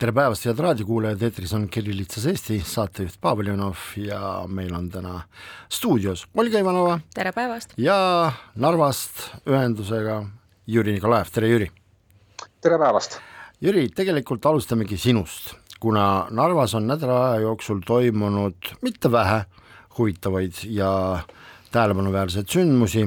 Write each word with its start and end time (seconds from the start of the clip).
tere 0.00 0.14
päevast, 0.16 0.46
head 0.48 0.60
raadiokuulajad, 0.64 1.20
eetris 1.26 1.50
on 1.52 1.66
Kirillitsas 1.68 2.24
Eesti, 2.30 2.56
saatejuht 2.64 3.18
Pavel 3.20 3.50
Ivanov 3.50 3.82
ja 4.00 4.46
meil 4.48 4.72
on 4.72 4.86
täna 4.88 5.18
stuudios 5.68 6.22
Olga 6.40 6.62
Ivanova. 6.62 6.94
tere 7.12 7.34
päevast! 7.36 7.74
ja 7.76 7.96
Narvast 8.56 9.26
ühendusega 9.44 10.22
Jüri 10.66 10.94
Nikolajev, 10.96 11.28
tere 11.34 11.50
Jüri! 11.52 11.68
tere 12.64 12.78
päevast! 12.80 13.18
Jüri, 13.60 13.90
tegelikult 13.92 14.48
alustamegi 14.48 14.96
sinust, 14.96 15.52
kuna 15.84 16.30
Narvas 16.32 16.74
on 16.80 16.88
nädala 16.88 17.20
aja 17.26 17.44
jooksul 17.44 17.84
toimunud 17.84 18.72
mitte 18.80 19.12
vähe 19.12 19.42
huvitavaid 19.98 20.64
ja 20.64 20.94
tähelepanuväärseid 21.76 22.48
sündmusi, 22.48 23.04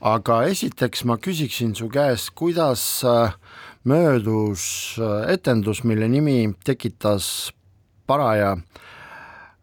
aga 0.00 0.42
esiteks 0.50 1.06
ma 1.06 1.20
küsiksin 1.22 1.76
su 1.78 1.86
käest, 1.86 2.34
kuidas 2.34 2.82
äh, 3.06 3.38
möödus 3.84 4.96
äh, 4.98 5.32
etendus, 5.32 5.82
mille 5.84 6.08
nimi 6.08 6.54
tekitas 6.64 7.52
paraja 8.06 8.56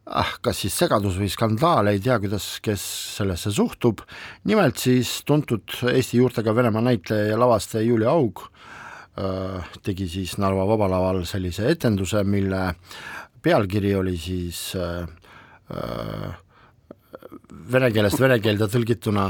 ah, 0.10 0.32
kas 0.42 0.64
siis 0.64 0.76
segadus 0.80 1.20
või 1.20 1.30
skandaal, 1.32 1.92
ei 1.92 2.02
tea, 2.04 2.18
kuidas, 2.22 2.48
kes 2.64 2.84
sellesse 3.20 3.52
suhtub, 3.54 4.02
nimelt 4.50 4.80
siis 4.82 5.20
tuntud 5.28 5.76
Eesti 5.92 6.20
juurtega 6.20 6.56
Venemaa 6.56 6.84
näitleja 6.90 7.34
ja 7.34 7.40
lavastaja 7.40 7.86
Julia 7.86 8.12
Aug 8.12 8.42
äh, 8.44 9.70
tegi 9.86 10.10
siis 10.10 10.38
Narva 10.42 10.66
Vabalaval 10.68 11.24
sellise 11.30 11.70
etenduse, 11.72 12.24
mille 12.24 12.74
pealkiri 13.44 13.94
oli 13.96 14.18
siis 14.20 14.74
äh, 14.76 15.06
äh, 15.76 16.34
vene 17.72 17.94
keelest 17.94 18.20
vene 18.20 18.40
keelde 18.44 18.68
tõlgituna 18.72 19.30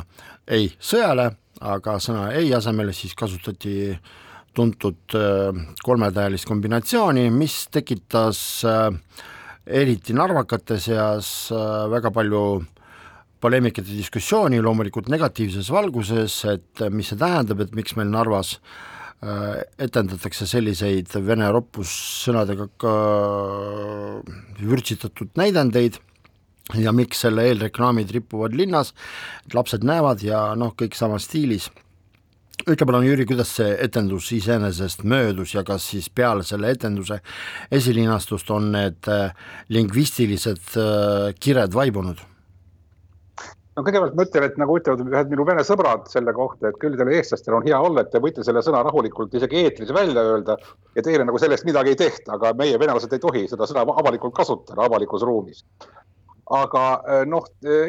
ei 0.50 0.72
sõjale, 0.80 1.30
aga 1.62 2.00
sõna 2.02 2.32
ei 2.40 2.54
asemel 2.56 2.94
siis 2.96 3.14
kasutati 3.20 3.76
äh, 3.92 4.18
tuntud 4.58 5.16
äh, 5.18 5.56
kolmetähelist 5.86 6.48
kombinatsiooni, 6.50 7.30
mis 7.34 7.68
tekitas 7.74 8.42
äh, 8.68 8.90
eriti 9.66 10.16
narvakate 10.18 10.80
seas 10.82 11.50
äh, 11.54 11.88
väga 11.92 12.12
palju 12.16 12.44
poleemikat 13.40 13.88
ja 13.88 13.96
diskussiooni, 13.96 14.60
loomulikult 14.62 15.08
negatiivses 15.12 15.70
valguses, 15.72 16.42
et 16.52 16.82
mis 16.92 17.08
see 17.08 17.20
tähendab, 17.20 17.62
et 17.64 17.76
miks 17.78 17.96
meil 17.96 18.10
Narvas 18.12 18.58
etendatakse 19.80 20.46
selliseid 20.48 21.12
vene 21.28 21.48
roppussõnadega 21.52 22.68
ka 22.80 22.94
vürtsitatud 24.60 25.34
näidendeid 25.40 25.98
ja 26.80 26.94
miks 26.96 27.26
selle 27.26 27.48
eelreklaamid 27.50 28.12
ripuvad 28.16 28.56
linnas, 28.56 28.94
et 29.48 29.56
lapsed 29.56 29.84
näevad 29.88 30.24
ja 30.24 30.50
noh, 30.60 30.72
kõik 30.80 30.96
samas 30.96 31.28
stiilis 31.28 31.68
ütle 32.68 32.86
palun, 32.88 33.06
Jüri, 33.08 33.26
kuidas 33.30 33.52
see 33.60 33.70
etendus 33.84 34.32
iseenesest 34.36 35.06
möödus 35.08 35.54
ja 35.56 35.64
kas 35.68 35.86
siis 35.94 36.10
peale 36.12 36.44
selle 36.44 36.74
etenduse 36.76 37.20
esilinastust 37.72 38.50
on 38.52 38.72
need 38.74 39.08
äh, 39.12 39.32
lingvistilised 39.72 40.76
äh, 40.76 41.30
kired 41.40 41.76
vaibunud? 41.76 42.26
no 43.80 43.86
kõigepealt 43.86 44.18
ma 44.18 44.26
ütlen, 44.28 44.46
et 44.50 44.58
nagu 44.60 44.76
ütlevad 44.76 45.06
ühed 45.06 45.32
minu 45.32 45.46
vene 45.48 45.64
sõbrad 45.64 46.10
selle 46.12 46.34
kohta, 46.36 46.68
et 46.68 46.80
küll 46.82 46.98
teil 47.00 47.14
eestlastel 47.16 47.56
on 47.56 47.64
hea 47.64 47.80
olla, 47.80 48.04
et 48.04 48.12
te 48.12 48.20
võite 48.20 48.44
selle 48.44 48.64
sõna 48.66 48.82
rahulikult 48.84 49.38
isegi 49.40 49.64
eetris 49.64 49.94
välja 49.96 50.26
öelda 50.34 50.58
ja 50.98 51.06
teile 51.06 51.24
nagu 51.24 51.40
sellest 51.40 51.68
midagi 51.70 51.94
ei 51.94 52.02
tehta, 52.02 52.36
aga 52.36 52.52
meie, 52.60 52.76
venelased, 52.82 53.14
ei 53.16 53.24
tohi 53.24 53.46
seda 53.48 53.70
sõna 53.70 53.86
avalikult 53.88 54.36
kasutada 54.36 54.84
avalikus 54.90 55.24
ruumis. 55.24 55.64
aga 56.52 56.86
äh, 57.08 57.26
noh, 57.30 57.46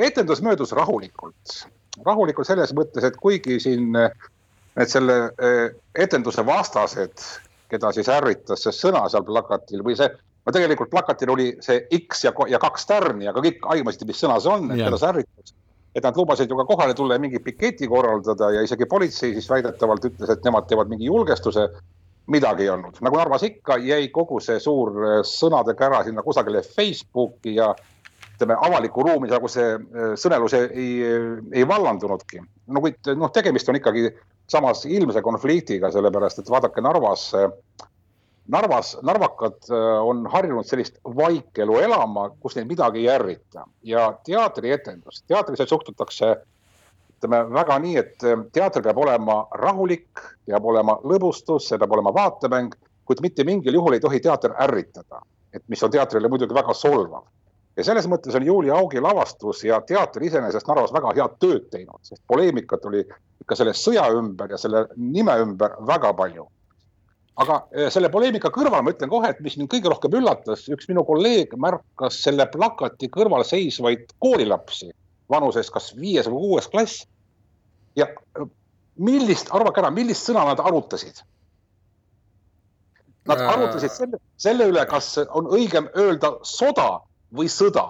etendus 0.06 0.45
möödus 0.47 0.77
rahulikult, 0.77 1.62
rahulikult 2.06 2.47
selles 2.47 2.77
mõttes, 2.77 3.09
et 3.09 3.16
kuigi 3.19 3.59
siin 3.59 3.97
et 4.79 4.91
selle 4.91 5.17
eh, 5.43 5.69
etenduse 5.99 6.45
vastased, 6.47 7.25
keda 7.71 7.93
siis 7.95 8.11
ärritas 8.11 8.65
see 8.65 8.75
sõna 8.75 9.05
seal 9.11 9.25
plakatil 9.27 9.85
või 9.87 9.97
see, 9.99 10.11
no 10.47 10.55
tegelikult 10.55 10.91
plakatil 10.93 11.33
oli 11.35 11.49
see 11.65 11.83
X 12.03 12.25
ja, 12.27 12.35
ja 12.51 12.61
kaks 12.63 12.87
tärni, 12.91 13.29
aga 13.31 13.43
kõik 13.45 13.67
aimasid, 13.75 14.07
mis 14.09 14.23
sõna 14.23 14.41
see 14.43 14.53
on, 14.53 14.71
et 14.71 14.83
keda 14.83 14.99
see 15.01 15.13
ärritas. 15.15 15.55
et 15.95 16.05
nad 16.07 16.17
lubasid 16.17 16.51
ju 16.51 16.57
ka 16.57 16.65
kohale 16.69 16.95
tulla 16.95 17.17
ja 17.17 17.23
mingi 17.23 17.41
piketi 17.43 17.89
korraldada 17.91 18.53
ja 18.55 18.61
isegi 18.63 18.87
politsei 18.87 19.33
siis 19.35 19.49
väidetavalt 19.51 20.05
ütles, 20.07 20.31
et 20.31 20.45
nemad 20.45 20.69
teevad 20.71 20.89
mingi 20.89 21.11
julgestuse. 21.11 21.69
midagi 22.31 22.63
ei 22.63 22.69
olnud, 22.71 23.01
nagu 23.01 23.17
Narvas 23.17 23.43
ikka, 23.43 23.77
jäi 23.83 24.09
kogu 24.09 24.39
see 24.41 24.61
suur 24.61 24.93
eh, 25.05 25.23
sõnade 25.27 25.75
kära 25.75 26.05
sinna 26.05 26.23
kusagile 26.23 26.63
Facebooki 26.63 27.57
ja 27.57 27.75
ütleme, 28.37 28.55
avalikku 28.55 29.03
ruumi 29.03 29.29
nagu 29.29 29.49
see 29.49 29.75
eh, 29.75 30.13
sõnelus 30.15 30.55
ei, 30.55 30.91
ei 31.53 31.67
vallandunudki. 31.67 32.43
no 32.67 32.81
kuid 32.81 33.15
noh, 33.17 33.33
tegemist 33.35 33.69
on 33.69 33.81
ikkagi 33.81 34.13
samas 34.50 34.84
ilmse 34.87 35.22
konfliktiga, 35.22 35.91
sellepärast 35.94 36.43
et 36.43 36.50
vaadake 36.50 36.83
Narvas, 36.83 37.31
Narvas, 38.50 38.97
narvakad 39.06 39.69
äh, 39.71 39.99
on 40.03 40.25
harjunud 40.27 40.66
sellist 40.66 40.97
vaikelu 41.16 41.77
elama, 41.84 42.31
kus 42.43 42.56
neid 42.56 42.66
midagi 42.66 43.05
ei 43.05 43.10
ärrita. 43.12 43.62
Ja 43.87 44.09
teatrietendus, 44.27 45.22
teatrisse 45.31 45.69
suhtutakse 45.71 46.33
ütleme 47.15 47.44
väga 47.55 47.77
nii, 47.84 47.97
et 48.00 48.27
äh, 48.27 48.43
teater 48.53 48.83
peab 48.83 48.99
olema 48.99 49.44
rahulik, 49.60 50.25
peab 50.49 50.66
olema 50.66 50.97
lõbustus, 51.05 51.69
see 51.71 51.78
peab 51.78 51.94
olema 51.94 52.15
vaatemäng, 52.16 52.75
kuid 53.06 53.22
mitte 53.22 53.47
mingil 53.47 53.78
juhul 53.78 53.94
ei 53.94 54.03
tohi 54.03 54.19
teater 54.25 54.56
ärritada, 54.66 55.22
et 55.55 55.62
mis 55.69 55.83
on 55.87 55.94
teatrile 55.94 56.33
muidugi 56.33 56.56
väga 56.56 56.75
solvav 56.75 57.28
ja 57.81 57.87
selles 57.87 58.07
mõttes 58.11 58.37
on 58.37 58.45
Julia 58.45 58.77
Augi 58.77 59.01
lavastus 59.01 59.65
ja 59.65 59.81
teater 59.87 60.25
iseenesest 60.27 60.69
Narvas 60.69 60.93
väga 60.93 61.15
head 61.17 61.37
tööd 61.43 61.69
teinud, 61.73 62.01
sest 62.05 62.23
poleemikat 62.29 62.85
oli 62.91 63.03
ikka 63.41 63.57
selle 63.57 63.75
sõja 63.77 64.05
ümber 64.17 64.53
ja 64.53 64.59
selle 64.61 64.85
nime 64.97 65.37
ümber 65.45 65.79
väga 65.89 66.13
palju. 66.19 66.47
aga 67.41 67.57
eh, 67.73 67.89
selle 67.89 68.11
poleemika 68.13 68.51
kõrval 68.53 68.83
ma 68.85 68.93
ütlen 68.93 69.09
kohe, 69.09 69.31
et 69.33 69.41
mis 69.41 69.57
mind 69.57 69.71
kõige 69.73 69.89
rohkem 69.89 70.17
üllatas, 70.19 70.67
üks 70.69 70.91
minu 70.91 71.07
kolleeg 71.09 71.55
märkas 71.57 72.21
selle 72.27 72.45
plakati 72.53 73.09
kõrval 73.09 73.47
seisvaid 73.49 74.13
koolilapsi 74.21 74.91
vanuses 75.31 75.71
kas 75.73 75.95
viies 75.97 76.29
või 76.29 76.45
kuues 76.45 76.69
klass. 76.69 77.07
ja 77.97 78.11
eh, 78.11 78.49
millist, 79.01 79.49
arvake 79.57 79.81
ära, 79.81 79.91
millist 79.91 80.29
sõna 80.29 80.45
nad 80.53 80.61
arutasid? 80.61 81.25
Nad 83.31 83.41
äh. 83.41 83.53
arutasid 83.55 83.95
selle, 83.95 84.21
selle 84.37 84.69
üle, 84.69 84.85
kas 84.91 85.15
on 85.29 85.49
õigem 85.49 85.89
öelda 85.97 86.35
soda 86.45 86.99
või 87.37 87.49
sõda. 87.49 87.85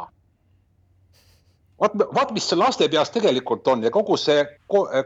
vaat, 1.80 1.92
vaat 2.14 2.32
mis 2.36 2.52
laste 2.52 2.88
peas 2.92 3.10
tegelikult 3.10 3.68
on 3.68 3.82
ja 3.82 3.90
kogu 3.90 4.16
see 4.20 4.44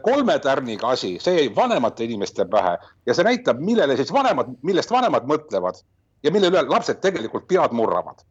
kolme 0.03 0.39
tärniga 0.39 0.89
asi, 0.91 1.15
see 1.19 1.35
jäi 1.39 1.55
vanemate 1.55 2.03
inimeste 2.03 2.45
pähe 2.45 2.77
ja 3.05 3.13
see 3.13 3.23
näitab, 3.23 3.59
millele 3.59 3.95
siis 3.95 4.13
vanemad, 4.13 4.51
millest 4.61 4.91
vanemad 4.91 5.27
mõtlevad 5.29 5.79
ja 6.23 6.31
mille 6.31 6.51
üle 6.51 6.65
lapsed 6.67 6.99
tegelikult 7.01 7.47
pead 7.47 7.71
murravad. 7.71 8.25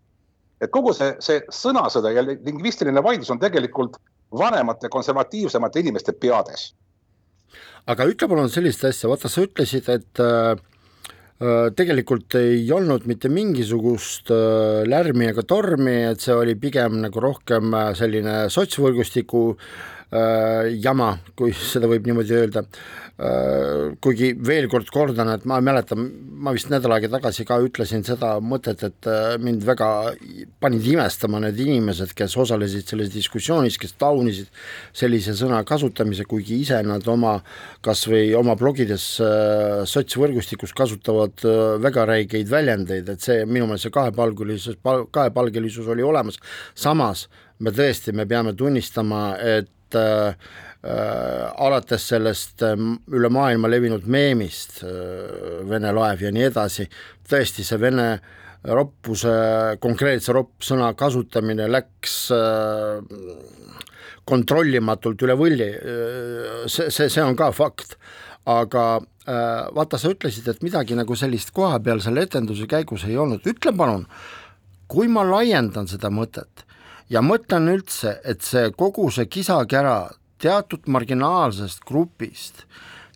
et 0.60 0.70
kogu 0.70 0.92
see, 0.92 1.16
see 1.20 1.40
sõnasõda 1.50 2.12
ja 2.12 2.22
lingvistiline 2.24 3.02
vaidlus 3.02 3.30
on 3.30 3.38
tegelikult 3.38 3.96
vanemate, 4.32 4.88
konservatiivsemate 4.88 5.80
inimeste 5.80 6.12
peades. 6.12 6.74
aga 7.86 8.04
ütle 8.04 8.28
palun 8.28 8.50
sellist 8.50 8.84
asja, 8.84 9.08
vaata 9.08 9.28
sa 9.28 9.40
ütlesid, 9.40 9.88
et 9.88 10.20
Äh, 10.20 10.56
tegelikult 11.74 12.36
ei 12.38 12.62
olnud 12.70 13.08
mitte 13.10 13.28
mingisugust 13.32 14.30
äh, 14.30 14.84
lärmi 14.86 15.32
ega 15.32 15.42
tormi, 15.42 15.96
et 16.12 16.22
see 16.22 16.36
oli 16.36 16.54
pigem 16.54 17.00
nagu 17.02 17.22
rohkem 17.22 17.74
äh, 17.74 17.90
selline 17.98 18.44
sotsvõrgustiku 18.54 19.42
jama, 20.10 21.14
kui 21.34 21.54
seda 21.72 21.90
võib 21.90 22.06
niimoodi 22.06 22.36
öelda. 22.36 22.64
Äh, 23.14 23.92
kuigi 24.02 24.32
veel 24.42 24.64
kord 24.66 24.88
kordan, 24.90 25.28
et 25.30 25.44
ma 25.46 25.60
mäletan, 25.62 26.00
ma 26.42 26.50
vist 26.50 26.66
nädal 26.66 26.96
aega 26.96 27.06
tagasi 27.12 27.44
ka 27.46 27.60
ütlesin 27.62 28.02
seda 28.02 28.32
mõtet, 28.42 28.80
et 28.82 29.06
äh, 29.06 29.36
mind 29.38 29.62
väga 29.62 29.90
panid 30.58 30.82
imestama 30.90 31.38
need 31.44 31.60
inimesed, 31.62 32.10
kes 32.18 32.34
osalesid 32.42 32.90
selles 32.90 33.12
diskussioonis, 33.14 33.78
kes 33.78 33.94
taunisid 34.02 34.50
sellise 34.90 35.36
sõna 35.38 35.60
kasutamise, 35.62 36.26
kuigi 36.26 36.58
ise 36.64 36.80
nad 36.82 37.06
oma 37.06 37.36
kas 37.86 38.02
või 38.10 38.32
oma 38.34 38.58
blogides 38.58 39.06
äh, 39.22 39.84
sotsvõrgustikus 39.86 40.74
kasutavad 40.74 41.46
väga 41.86 42.08
räigeid 42.10 42.50
väljendeid, 42.50 43.14
et 43.14 43.22
see 43.22 43.46
minu 43.46 43.70
meelest 43.70 43.86
see 43.86 43.94
kahepalgelisus, 43.94 44.82
kahepalgelisus 45.14 45.86
oli 45.94 46.02
olemas, 46.02 46.42
samas 46.74 47.28
me 47.62 47.72
tõesti, 47.74 48.14
me 48.14 48.26
peame 48.26 48.54
tunnistama, 48.58 49.22
et 49.38 49.98
äh, 49.98 50.34
äh, 50.82 51.50
alates 51.66 52.08
sellest 52.10 52.64
äh, 52.66 52.74
üle 53.14 53.30
maailma 53.32 53.70
levinud 53.70 54.08
meemist 54.10 54.82
äh,, 54.82 55.62
Vene 55.68 55.92
laev 55.94 56.24
ja 56.24 56.32
nii 56.34 56.48
edasi, 56.50 56.88
tõesti 57.30 57.64
see 57.66 57.80
Vene 57.80 58.08
roppuse, 58.64 59.30
konkreetse 59.80 60.32
roppsõna 60.32 60.94
kasutamine 60.96 61.66
läks 61.68 62.14
kontrollimatult 64.24 65.24
üle 65.26 65.34
võlli, 65.36 65.66
see, 66.72 66.86
see, 66.88 67.10
see 67.12 67.20
on 67.20 67.36
ka 67.36 67.50
fakt, 67.52 67.98
aga 68.48 68.86
vaata, 69.76 70.00
sa 70.00 70.14
ütlesid, 70.14 70.48
et 70.48 70.64
midagi 70.64 70.96
nagu 70.96 71.12
sellist 71.12 71.52
kohapeal 71.52 72.00
selle 72.00 72.24
etenduse 72.24 72.64
käigus 72.64 73.04
ei 73.04 73.20
olnud, 73.20 73.44
ütle 73.52 73.74
palun, 73.76 74.06
kui 74.88 75.12
ma 75.12 75.26
laiendan 75.28 75.84
seda 75.92 76.08
mõtet 76.08 76.64
ja 77.10 77.22
mõtlen 77.24 77.68
üldse, 77.72 78.18
et 78.24 78.42
see 78.42 78.70
kogu 78.76 79.10
see 79.14 79.26
kisakära 79.26 80.10
teatud 80.40 80.88
marginaalsest 80.90 81.84
grupist, 81.88 82.64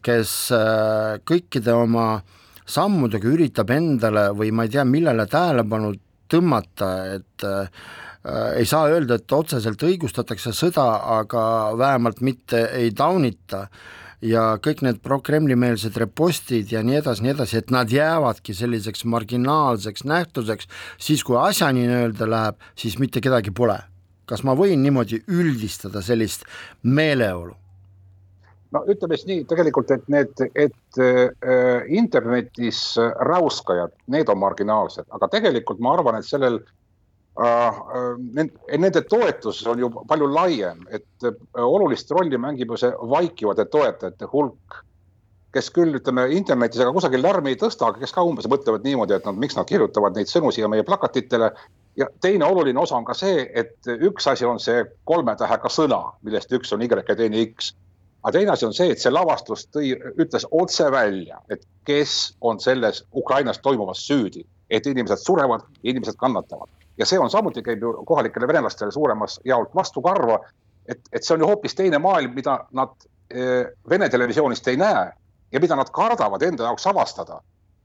kes 0.04 0.52
kõikide 1.28 1.74
oma 1.74 2.20
sammudega 2.68 3.28
üritab 3.28 3.72
endale 3.74 4.28
või 4.36 4.52
ma 4.52 4.66
ei 4.66 4.72
tea, 4.72 4.84
millele 4.84 5.26
tähelepanu 5.28 5.94
tõmmata, 6.28 6.90
et 7.16 7.46
äh, 7.46 7.70
ei 8.58 8.66
saa 8.68 8.90
öelda, 8.92 9.16
et 9.18 9.32
otseselt 9.32 9.82
õigustatakse 9.88 10.52
sõda, 10.56 10.86
aga 11.18 11.42
vähemalt 11.78 12.20
mitte 12.24 12.66
ei 12.76 12.92
taunita 12.96 13.66
ja 14.24 14.42
kõik 14.62 14.82
need 14.86 14.98
pro-Kremli-meelsed 15.04 15.96
repostid 16.00 16.72
ja 16.72 16.82
nii 16.86 16.98
edasi, 17.00 17.24
nii 17.24 17.34
edasi, 17.34 17.60
et 17.60 17.70
nad 17.74 17.90
jäävadki 17.92 18.54
selliseks 18.56 19.04
marginaalseks 19.08 20.04
nähtuseks, 20.08 20.68
siis 20.98 21.22
kui 21.26 21.38
asjani 21.40 21.86
nii-öelda 21.86 22.28
läheb, 22.30 22.58
siis 22.78 22.98
mitte 22.98 23.22
kedagi 23.24 23.54
pole. 23.54 23.78
kas 24.28 24.42
ma 24.44 24.52
võin 24.52 24.82
niimoodi 24.84 25.22
üldistada 25.32 26.02
sellist 26.04 26.44
meeleolu? 26.82 27.54
no 28.72 28.82
ütleme 28.84 29.16
siis 29.16 29.28
nii 29.28 29.44
tegelikult, 29.48 29.90
et 29.90 30.08
need, 30.12 30.34
et 30.54 30.98
äh, 31.00 31.86
internetis 31.88 32.98
räuskajad, 33.30 33.94
need 34.12 34.28
on 34.28 34.38
marginaalsed, 34.38 35.06
aga 35.08 35.28
tegelikult 35.32 35.80
ma 35.80 35.94
arvan, 35.96 36.18
et 36.18 36.28
sellel 36.28 36.60
äh, 36.60 36.66
äh 36.66 36.87
nende 37.38 39.02
toetus 39.06 39.62
on 39.66 39.78
ju 39.78 39.88
palju 40.08 40.28
laiem, 40.32 40.82
et 40.90 41.26
äh, 41.26 41.62
olulist 41.62 42.10
rolli 42.10 42.38
mängib 42.38 42.72
ju 42.72 42.78
see 42.80 42.90
vaikivate 43.10 43.68
toetajate 43.70 44.26
hulk, 44.32 44.78
kes 45.54 45.70
küll 45.72 45.94
ütleme 45.96 46.26
internetis 46.34 46.82
ega 46.82 46.92
kusagil 46.92 47.22
lärmi 47.22 47.54
ei 47.54 47.60
tõsta, 47.60 47.88
aga 47.88 48.02
kes 48.02 48.12
ka 48.12 48.24
umbes 48.26 48.48
mõtlevad 48.50 48.84
niimoodi, 48.84 49.14
et 49.16 49.28
nad, 49.28 49.38
miks 49.38 49.56
nad 49.56 49.68
kirjutavad 49.68 50.18
neid 50.18 50.30
sõnu 50.30 50.50
siia 50.52 50.68
meie 50.68 50.84
plakatitele. 50.84 51.52
ja 51.98 52.06
teine 52.20 52.44
oluline 52.44 52.80
osa 52.80 52.96
on 52.96 53.04
ka 53.06 53.14
see, 53.14 53.46
et 53.54 53.86
üks 53.86 54.26
asi 54.30 54.46
on 54.46 54.58
see 54.62 54.84
kolme 55.04 55.34
tähega 55.36 55.70
sõna, 55.70 56.02
millest 56.22 56.52
üks 56.52 56.72
on 56.74 56.82
Y 56.82 56.90
ja 56.90 57.16
teine 57.16 57.44
X 57.46 57.74
aga 58.22 58.32
teine 58.34 58.50
asi 58.50 58.66
on 58.66 58.74
see, 58.74 58.90
et 58.90 58.98
see 58.98 59.14
lavastus 59.14 59.68
tõi, 59.70 59.92
ütles 60.18 60.46
otse 60.50 60.90
välja, 60.90 61.38
et 61.50 61.62
kes 61.86 62.34
on 62.40 62.58
selles 62.60 63.04
Ukrainas 63.14 63.62
toimuvas 63.62 64.02
süüdi, 64.06 64.44
et 64.70 64.86
inimesed 64.86 65.22
surevad, 65.22 65.62
inimesed 65.82 66.18
kannatavad 66.18 66.68
ja 66.98 67.06
see 67.06 67.18
on 67.18 67.30
samuti 67.30 67.62
käib 67.62 67.82
ju 67.82 67.92
kohalikele 68.06 68.48
venelastele 68.48 68.90
suuremas 68.92 69.40
jaolt 69.44 69.74
vastukarva. 69.74 70.38
et, 70.88 71.00
et 71.12 71.24
see 71.24 71.34
on 71.34 71.40
ju 71.40 71.46
hoopis 71.46 71.74
teine 71.74 71.98
maailm, 71.98 72.34
mida 72.34 72.58
nad 72.72 72.94
e, 73.30 73.64
Vene 73.90 74.08
televisioonist 74.08 74.68
ei 74.68 74.76
näe 74.76 75.12
ja 75.52 75.60
mida 75.60 75.76
nad 75.76 75.90
kardavad 75.92 76.42
enda 76.42 76.64
jaoks 76.64 76.86
avastada. 76.86 77.40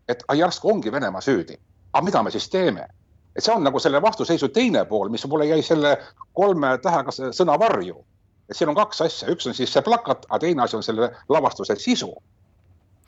et 0.07 0.24
järsku 0.36 0.69
ongi 0.69 0.92
Venemaa 0.92 1.21
süüdi, 1.21 1.57
aga 1.94 2.06
mida 2.06 2.24
me 2.24 2.31
siis 2.31 2.50
teeme? 2.50 2.88
et 3.36 3.44
see 3.44 3.56
on 3.56 3.63
nagu 3.63 3.80
selle 3.80 4.01
vastuseisu 4.01 4.50
teine 4.50 4.86
pool, 4.86 5.10
mis 5.10 5.27
mulle 5.27 5.45
jäi 5.45 5.62
selle 5.62 5.98
kolme 6.33 6.77
tähega 6.77 7.12
sõna 7.12 7.60
varju 7.60 8.06
et 8.50 8.57
siin 8.57 8.69
on 8.69 8.77
kaks 8.77 9.01
asja, 9.01 9.30
üks 9.33 9.48
on 9.48 9.56
siis 9.57 9.71
see 9.74 9.83
plakat, 9.86 10.27
aga 10.30 10.42
teine 10.44 10.63
asi 10.65 10.77
on 10.77 10.83
selle 10.86 11.10
lavastuse 11.30 11.75
sisu. 11.80 12.12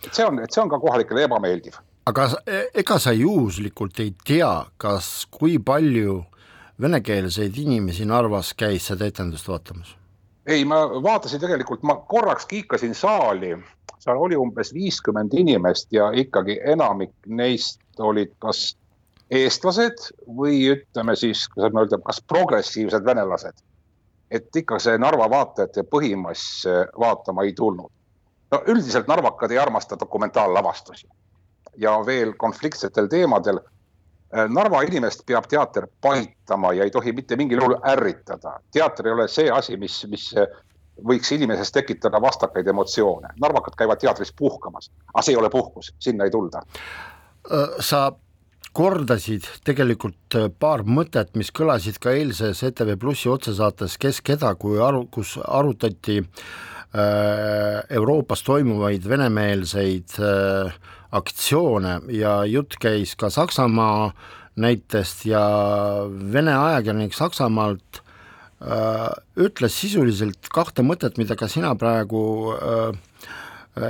et 0.05 0.13
see 0.13 0.25
on, 0.25 0.39
et 0.39 0.51
see 0.51 0.61
on 0.61 0.69
ka 0.69 0.79
kohalikele 0.79 1.25
ebameeldiv. 1.25 1.77
Aga 2.05 2.27
e-, 2.45 2.69
ega 2.81 2.99
sa 3.01 3.13
juhuslikult 3.15 3.99
ei 4.03 4.13
tea, 4.27 4.53
kas, 4.77 5.25
kui 5.31 5.57
palju 5.59 6.21
venekeelseid 6.81 7.57
inimesi 7.57 8.05
Narvas 8.05 8.53
käis 8.57 8.91
seda 8.91 9.07
etendust 9.09 9.49
vaatamas? 9.49 9.95
ei, 10.45 10.65
ma 10.65 10.83
vaatasin 11.01 11.41
tegelikult, 11.41 11.83
ma 11.83 11.95
korraks 12.05 12.45
kiikasin 12.45 12.93
saali, 12.95 13.55
seal 13.97 14.19
oli 14.21 14.37
umbes 14.37 14.73
viiskümmend 14.73 15.33
inimest 15.33 15.93
ja 15.93 16.11
ikkagi 16.13 16.59
enamik 16.73 17.15
neist 17.25 17.81
olid 17.97 18.35
kas 18.39 18.75
eestlased 19.33 20.11
või 20.37 20.59
ütleme 20.75 21.15
siis, 21.17 21.47
kuidas 21.49 21.73
ma 21.73 21.87
ütlen, 21.87 22.03
kas 22.05 22.21
progressiivsed 22.29 23.05
venelased 23.05 23.57
et 24.31 24.55
ikka 24.61 24.77
see 24.81 24.97
Narva 25.01 25.27
vaatajate 25.29 25.83
põhimass 25.89 26.65
vaatama 26.99 27.45
ei 27.45 27.53
tulnud. 27.53 27.91
no 28.51 28.61
üldiselt 28.69 29.07
narvakad 29.07 29.51
ei 29.51 29.57
armasta 29.57 29.97
dokumentaallavastusi 29.99 31.07
ja 31.77 31.97
veel 32.05 32.33
konfliktsetel 32.37 33.07
teemadel. 33.07 33.59
Äh, 34.35 34.49
Narva 34.49 34.81
inimest 34.81 35.25
peab 35.25 35.47
teater 35.51 35.87
paitama 36.01 36.73
ja 36.73 36.83
ei 36.83 36.91
tohi 36.91 37.13
mitte 37.13 37.35
mingil 37.35 37.61
juhul 37.61 37.77
ärritada. 37.87 38.59
teater 38.71 39.07
ei 39.07 39.13
ole 39.13 39.27
see 39.27 39.49
asi, 39.51 39.77
mis, 39.77 40.05
mis 40.09 40.33
äh, 40.37 40.47
võiks 41.03 41.31
inimeses 41.35 41.71
tekitada 41.71 42.21
vastakaid 42.21 42.67
emotsioone. 42.67 43.35
narvakad 43.41 43.75
käivad 43.77 43.99
teatris 43.99 44.33
puhkamas, 44.37 44.91
aga 45.13 45.21
see 45.21 45.33
ei 45.33 45.39
ole 45.39 45.49
puhkus, 45.49 45.93
sinna 45.99 46.23
ei 46.23 46.31
tulda. 46.31 46.61
sa 47.79 48.11
kordasid 48.75 49.47
tegelikult 49.65 50.35
äh, 50.35 50.49
paar 50.59 50.83
mõtet, 50.87 51.31
mis 51.39 51.51
kõlasid 51.55 51.99
ka 52.03 52.13
eilses 52.15 52.63
ETV 52.67 52.95
Plussi 52.99 53.31
otsesaates 53.31 53.97
Kes 54.01 54.21
keda, 54.25 54.51
kui 54.59 54.79
aru, 54.83 55.05
kus 55.11 55.35
arutati 55.39 56.19
äh, 56.19 57.79
Euroopas 57.99 58.43
toimuvaid 58.47 59.07
venemeelseid 59.07 60.17
äh, 60.19 60.75
aktsioone 61.15 61.99
ja 62.15 62.39
jutt 62.49 62.77
käis 62.81 63.15
ka 63.19 63.29
Saksamaa 63.33 64.11
näitest 64.59 65.25
ja 65.27 65.43
Vene 66.33 66.55
ajakirjanik 66.55 67.15
Saksamaalt 67.15 68.01
äh, 68.61 69.09
ütles 69.37 69.79
sisuliselt 69.81 70.51
kahte 70.53 70.85
mõtet, 70.85 71.19
mida 71.19 71.35
ka 71.39 71.49
sina 71.51 71.73
praegu 71.79 72.21
äh, 72.55 73.25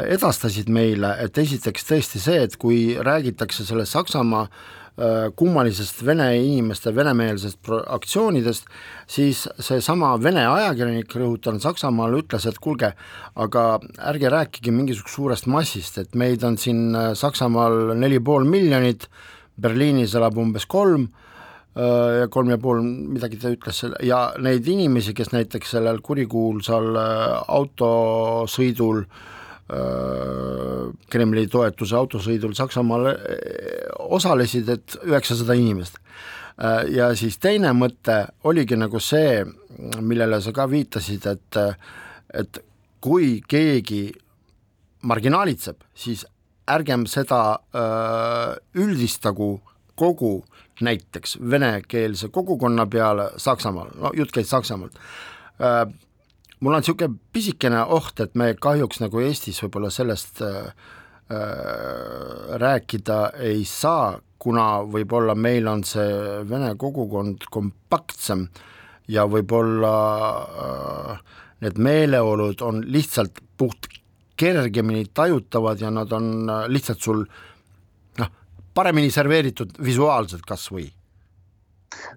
edastasid 0.10 0.70
meile, 0.74 1.12
et 1.22 1.38
esiteks 1.38 1.86
tõesti 1.86 2.22
see, 2.22 2.40
et 2.48 2.58
kui 2.58 2.96
räägitakse 2.98 3.68
sellest 3.68 3.94
Saksamaa 3.94 4.48
äh, 4.48 4.85
kummalisest 5.36 6.00
vene 6.08 6.30
inimeste 6.40 6.94
venemeelsest 6.96 7.68
aktsioonidest, 7.92 8.70
siis 9.12 9.42
seesama 9.60 10.14
vene 10.24 10.46
ajakirjanik, 10.48 11.12
rõhutan, 11.20 11.60
Saksamaal 11.60 12.16
ütles, 12.22 12.48
et 12.48 12.60
kuulge, 12.64 12.94
aga 13.36 13.66
ärge 14.12 14.32
rääkige 14.32 14.72
mingisugusest 14.72 15.16
suurest 15.20 15.52
massist, 15.52 16.00
et 16.00 16.16
meid 16.16 16.44
on 16.48 16.56
siin 16.62 16.96
äh, 16.96 17.12
Saksamaal 17.16 17.96
neli 18.00 18.22
pool 18.24 18.48
miljonit, 18.48 19.10
Berliinis 19.62 20.16
elab 20.16 20.40
umbes 20.40 20.66
kolm 20.68 21.10
äh, 21.10 22.22
ja 22.22 22.32
kolm 22.32 22.56
ja 22.56 22.60
pool, 22.62 22.80
midagi 22.86 23.40
ta 23.42 23.52
ütles, 23.52 23.84
ja 24.04 24.26
neid 24.40 24.68
inimesi, 24.68 25.14
kes 25.16 25.36
näiteks 25.36 25.76
sellel 25.76 26.00
kurikuulsal 26.04 26.96
autosõidul 27.52 29.04
äh, 29.04 29.16
Äh, 29.16 29.35
Kremli 31.10 31.48
toetuse 31.50 31.96
autosõidul 31.98 32.54
Saksamaale 32.54 33.16
äh, 33.16 33.88
osalesid, 34.14 34.70
et 34.70 34.98
üheksasada 35.02 35.56
inimest. 35.58 35.98
Äh, 36.62 36.84
ja 36.94 37.10
siis 37.18 37.40
teine 37.42 37.72
mõte 37.74 38.20
oligi 38.46 38.78
nagu 38.78 39.02
see, 39.02 39.42
millele 40.02 40.42
sa 40.42 40.54
ka 40.54 40.68
viitasid, 40.70 41.26
et, 41.32 41.60
et 42.34 42.62
kui 43.02 43.40
keegi 43.48 44.04
marginaalitseb, 45.06 45.82
siis 45.98 46.26
ärgem 46.70 47.04
seda 47.10 47.60
üldistagu 48.74 49.50
kogu 49.96 50.40
näiteks 50.82 51.38
venekeelse 51.52 52.32
kogukonna 52.34 52.88
peale 52.90 53.28
Saksamaal, 53.38 53.92
no 54.02 54.10
jutt 54.18 54.34
käis 54.34 54.50
Saksamaalt 54.50 54.98
mul 56.66 56.74
on 56.74 56.82
niisugune 56.82 57.20
pisikene 57.34 57.84
oht, 57.94 58.20
et 58.24 58.34
me 58.34 58.54
kahjuks 58.58 59.04
nagu 59.04 59.22
Eestis 59.22 59.62
võib-olla 59.62 59.92
sellest 59.94 60.42
äh, 60.42 60.72
äh, 61.30 62.56
rääkida 62.62 63.20
ei 63.46 63.62
saa, 63.70 64.16
kuna 64.42 64.82
võib-olla 64.90 65.36
meil 65.38 65.70
on 65.70 65.84
see 65.86 66.10
vene 66.50 66.74
kogukond 66.82 67.46
kompaktsem 67.54 68.48
ja 69.14 69.28
võib-olla 69.30 69.94
äh, 70.66 71.22
need 71.62 71.78
meeleolud 71.78 72.66
on 72.66 72.82
lihtsalt 72.90 73.44
puht 73.58 73.86
kergemini 74.36 75.06
tajutavad 75.14 75.86
ja 75.86 75.94
nad 75.94 76.12
on 76.18 76.50
äh, 76.50 76.66
lihtsalt 76.74 77.06
sul 77.06 77.22
noh, 78.18 78.36
paremini 78.74 79.14
serveeritud 79.14 79.78
visuaalselt 79.86 80.50
kas 80.50 80.66
või 80.74 80.90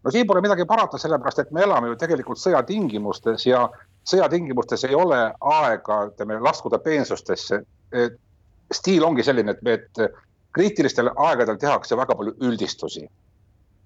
no 0.05 0.11
siin 0.11 0.27
pole 0.27 0.43
midagi 0.45 0.67
parata, 0.69 0.99
sellepärast 0.99 1.45
et 1.45 1.53
me 1.55 1.63
elame 1.67 1.93
ju 1.93 1.99
tegelikult 2.01 2.41
sõjatingimustes 2.41 3.47
ja 3.47 3.67
sõjatingimustes 4.09 4.87
ei 4.89 4.97
ole 4.97 5.21
aega, 5.41 6.01
ütleme, 6.11 6.41
laskuda 6.45 6.79
peensustesse. 6.79 7.63
stiil 8.73 9.05
ongi 9.05 9.25
selline, 9.25 9.55
et, 9.57 9.67
et 9.67 10.17
kriitilistel 10.53 11.09
aegadel 11.17 11.57
tehakse 11.57 11.97
väga 11.97 12.15
palju 12.15 12.35
üldistusi. 12.41 13.09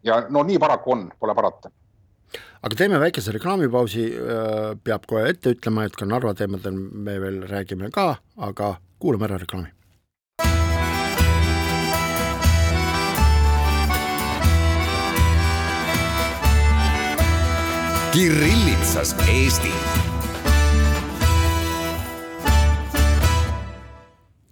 ja 0.03 0.27
no 0.31 0.43
nii 0.43 0.59
paraku 0.59 0.93
on, 0.93 1.11
pole 1.21 1.35
parata 1.35 1.71
aga 2.63 2.77
teeme 2.77 2.99
väikese 3.01 3.33
reklaamipausi, 3.33 4.09
peab 4.85 5.07
kohe 5.07 5.29
ette 5.29 5.55
ütlema, 5.55 5.85
et 5.85 5.97
ka 5.97 6.07
Narva 6.07 6.35
teemadel 6.35 6.75
me 6.75 7.19
veel 7.21 7.43
räägime 7.51 7.91
ka, 7.91 8.17
aga 8.37 8.77
kuulame 8.99 9.27
ära 9.29 9.39
reklaami 9.39 9.82
Kirillitsas 18.13 19.17
Eesti. 19.29 19.73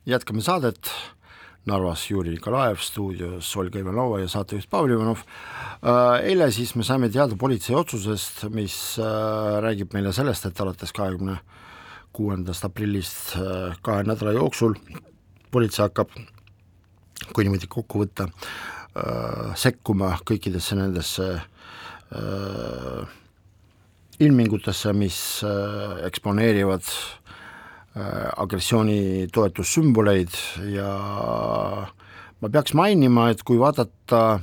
jätkame 0.06 0.40
saadet. 0.40 0.90
Narvas 1.66 2.10
Juri 2.10 2.30
Nikolaev, 2.30 2.76
stuudios 2.80 3.56
Olga 3.56 3.78
Ivanova 3.78 4.20
ja 4.20 4.28
saatejuht 4.28 4.70
Pavel 4.70 4.94
Ivanov. 4.94 5.20
Äh, 5.20 6.24
eile 6.30 6.48
siis 6.50 6.72
me 6.74 6.84
saime 6.88 7.10
teada 7.12 7.36
politsei 7.36 7.76
otsusest, 7.76 8.46
mis 8.48 8.96
äh, 8.98 9.60
räägib 9.60 9.92
meile 9.92 10.12
sellest, 10.12 10.48
et 10.48 10.60
alates 10.60 10.96
kahekümne 10.96 11.36
kuuendast 12.16 12.64
aprillist 12.64 13.36
äh, 13.36 13.76
kahe 13.84 14.08
nädala 14.08 14.32
jooksul 14.40 14.80
politsei 15.52 15.84
hakkab, 15.84 16.16
kui 17.34 17.44
niimoodi 17.44 17.68
kokku 17.68 18.06
võtta, 18.06 18.30
sekkuma 19.60 20.14
kõikidesse 20.26 20.78
nendesse 20.78 21.26
ilmingutesse, 24.20 24.92
mis 24.92 25.16
eksponeerivad 26.06 26.84
agressiooni 28.40 29.26
toetussümboleid 29.32 30.36
ja 30.74 30.90
ma 32.40 32.50
peaks 32.52 32.74
mainima, 32.78 33.30
et 33.32 33.42
kui 33.46 33.58
vaadata 33.60 34.40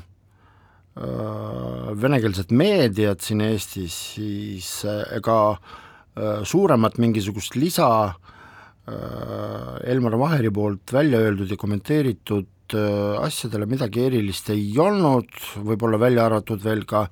venekeelset 2.01 2.51
meediat 2.57 3.21
siin 3.21 3.43
Eestis, 3.45 3.95
siis 4.17 4.71
ega 5.13 5.37
suuremat 6.49 6.97
mingisugust 6.97 7.55
lisa 7.55 7.89
Elmar 9.85 10.17
Vaheri 10.17 10.49
poolt 10.53 10.93
välja 10.93 11.21
öeldud 11.21 11.51
ja 11.53 11.57
kommenteeritud 11.59 12.49
asjadele 12.73 13.67
midagi 13.69 14.03
erilist 14.07 14.49
ei 14.53 14.65
olnud, 14.79 15.29
võib-olla 15.63 15.99
välja 16.01 16.25
arvatud 16.25 16.63
veel 16.63 16.83
ka 16.89 17.05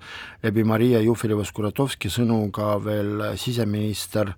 läbi 0.43 0.63
Maria 0.67 0.99
Jufereva-Skuratovski 1.05 2.11
sõnu 2.11 2.49
ka 2.55 2.75
veel 2.83 3.23
siseminister 3.39 4.33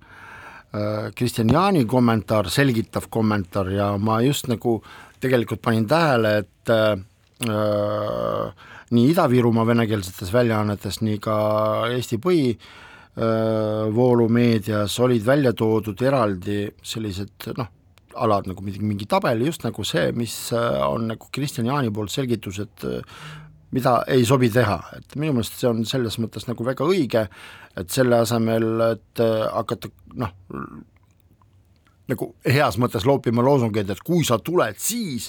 Kristjan 1.15 1.49
Jaani 1.49 1.85
kommentaar, 1.85 2.49
selgitav 2.51 3.07
kommentaar. 3.09 3.69
Ja 3.71 3.91
ma 3.97 4.19
just 4.21 4.49
nagu 4.51 4.81
tegelikult 5.23 5.61
panin 5.63 5.87
tähele, 5.87 6.33
et 6.43 6.71
äh, 6.73 8.67
nii 8.91 9.13
Ida-Virumaa 9.13 9.65
venekeelsetes 9.67 10.33
väljaannetes, 10.33 11.01
nii 11.05 11.21
ka 11.23 11.37
Eesti 11.93 12.19
põhi 12.21 12.51
äh, 12.53 13.87
voolumeedias 13.95 14.99
olid 15.05 15.25
välja 15.25 15.53
toodud 15.57 16.01
eraldi 16.01 16.67
sellised 16.83 17.49
noh, 17.57 17.71
alad 18.23 18.47
nagu 18.49 18.63
mingi, 18.65 18.81
mingi 18.83 19.07
tabel, 19.09 19.41
just 19.45 19.65
nagu 19.65 19.85
see, 19.87 20.11
mis 20.17 20.35
äh, 20.55 20.79
on 20.87 21.07
nagu 21.11 21.29
Kristjan 21.33 21.69
Jaani 21.69 21.91
poolt 21.93 22.13
selgitus, 22.13 22.59
et 22.63 22.85
äh, 22.87 23.23
mida 23.75 23.99
ei 24.11 24.25
sobi 24.27 24.49
teha, 24.53 24.77
et 24.97 25.17
minu 25.19 25.37
meelest 25.37 25.57
see 25.59 25.69
on 25.69 25.83
selles 25.87 26.17
mõttes 26.23 26.47
nagu 26.47 26.65
väga 26.65 26.87
õige, 26.87 27.25
et 27.77 27.91
selle 27.93 28.21
asemel, 28.23 28.69
et 28.93 29.21
hakata 29.51 29.91
noh, 30.17 30.31
nagu 32.07 32.29
heas 32.47 32.79
mõttes 32.79 33.05
loopima 33.05 33.43
loosungeid, 33.43 33.91
et 33.91 34.03
kui 34.07 34.23
sa 34.25 34.39
tuled, 34.39 34.79
siis 34.79 35.27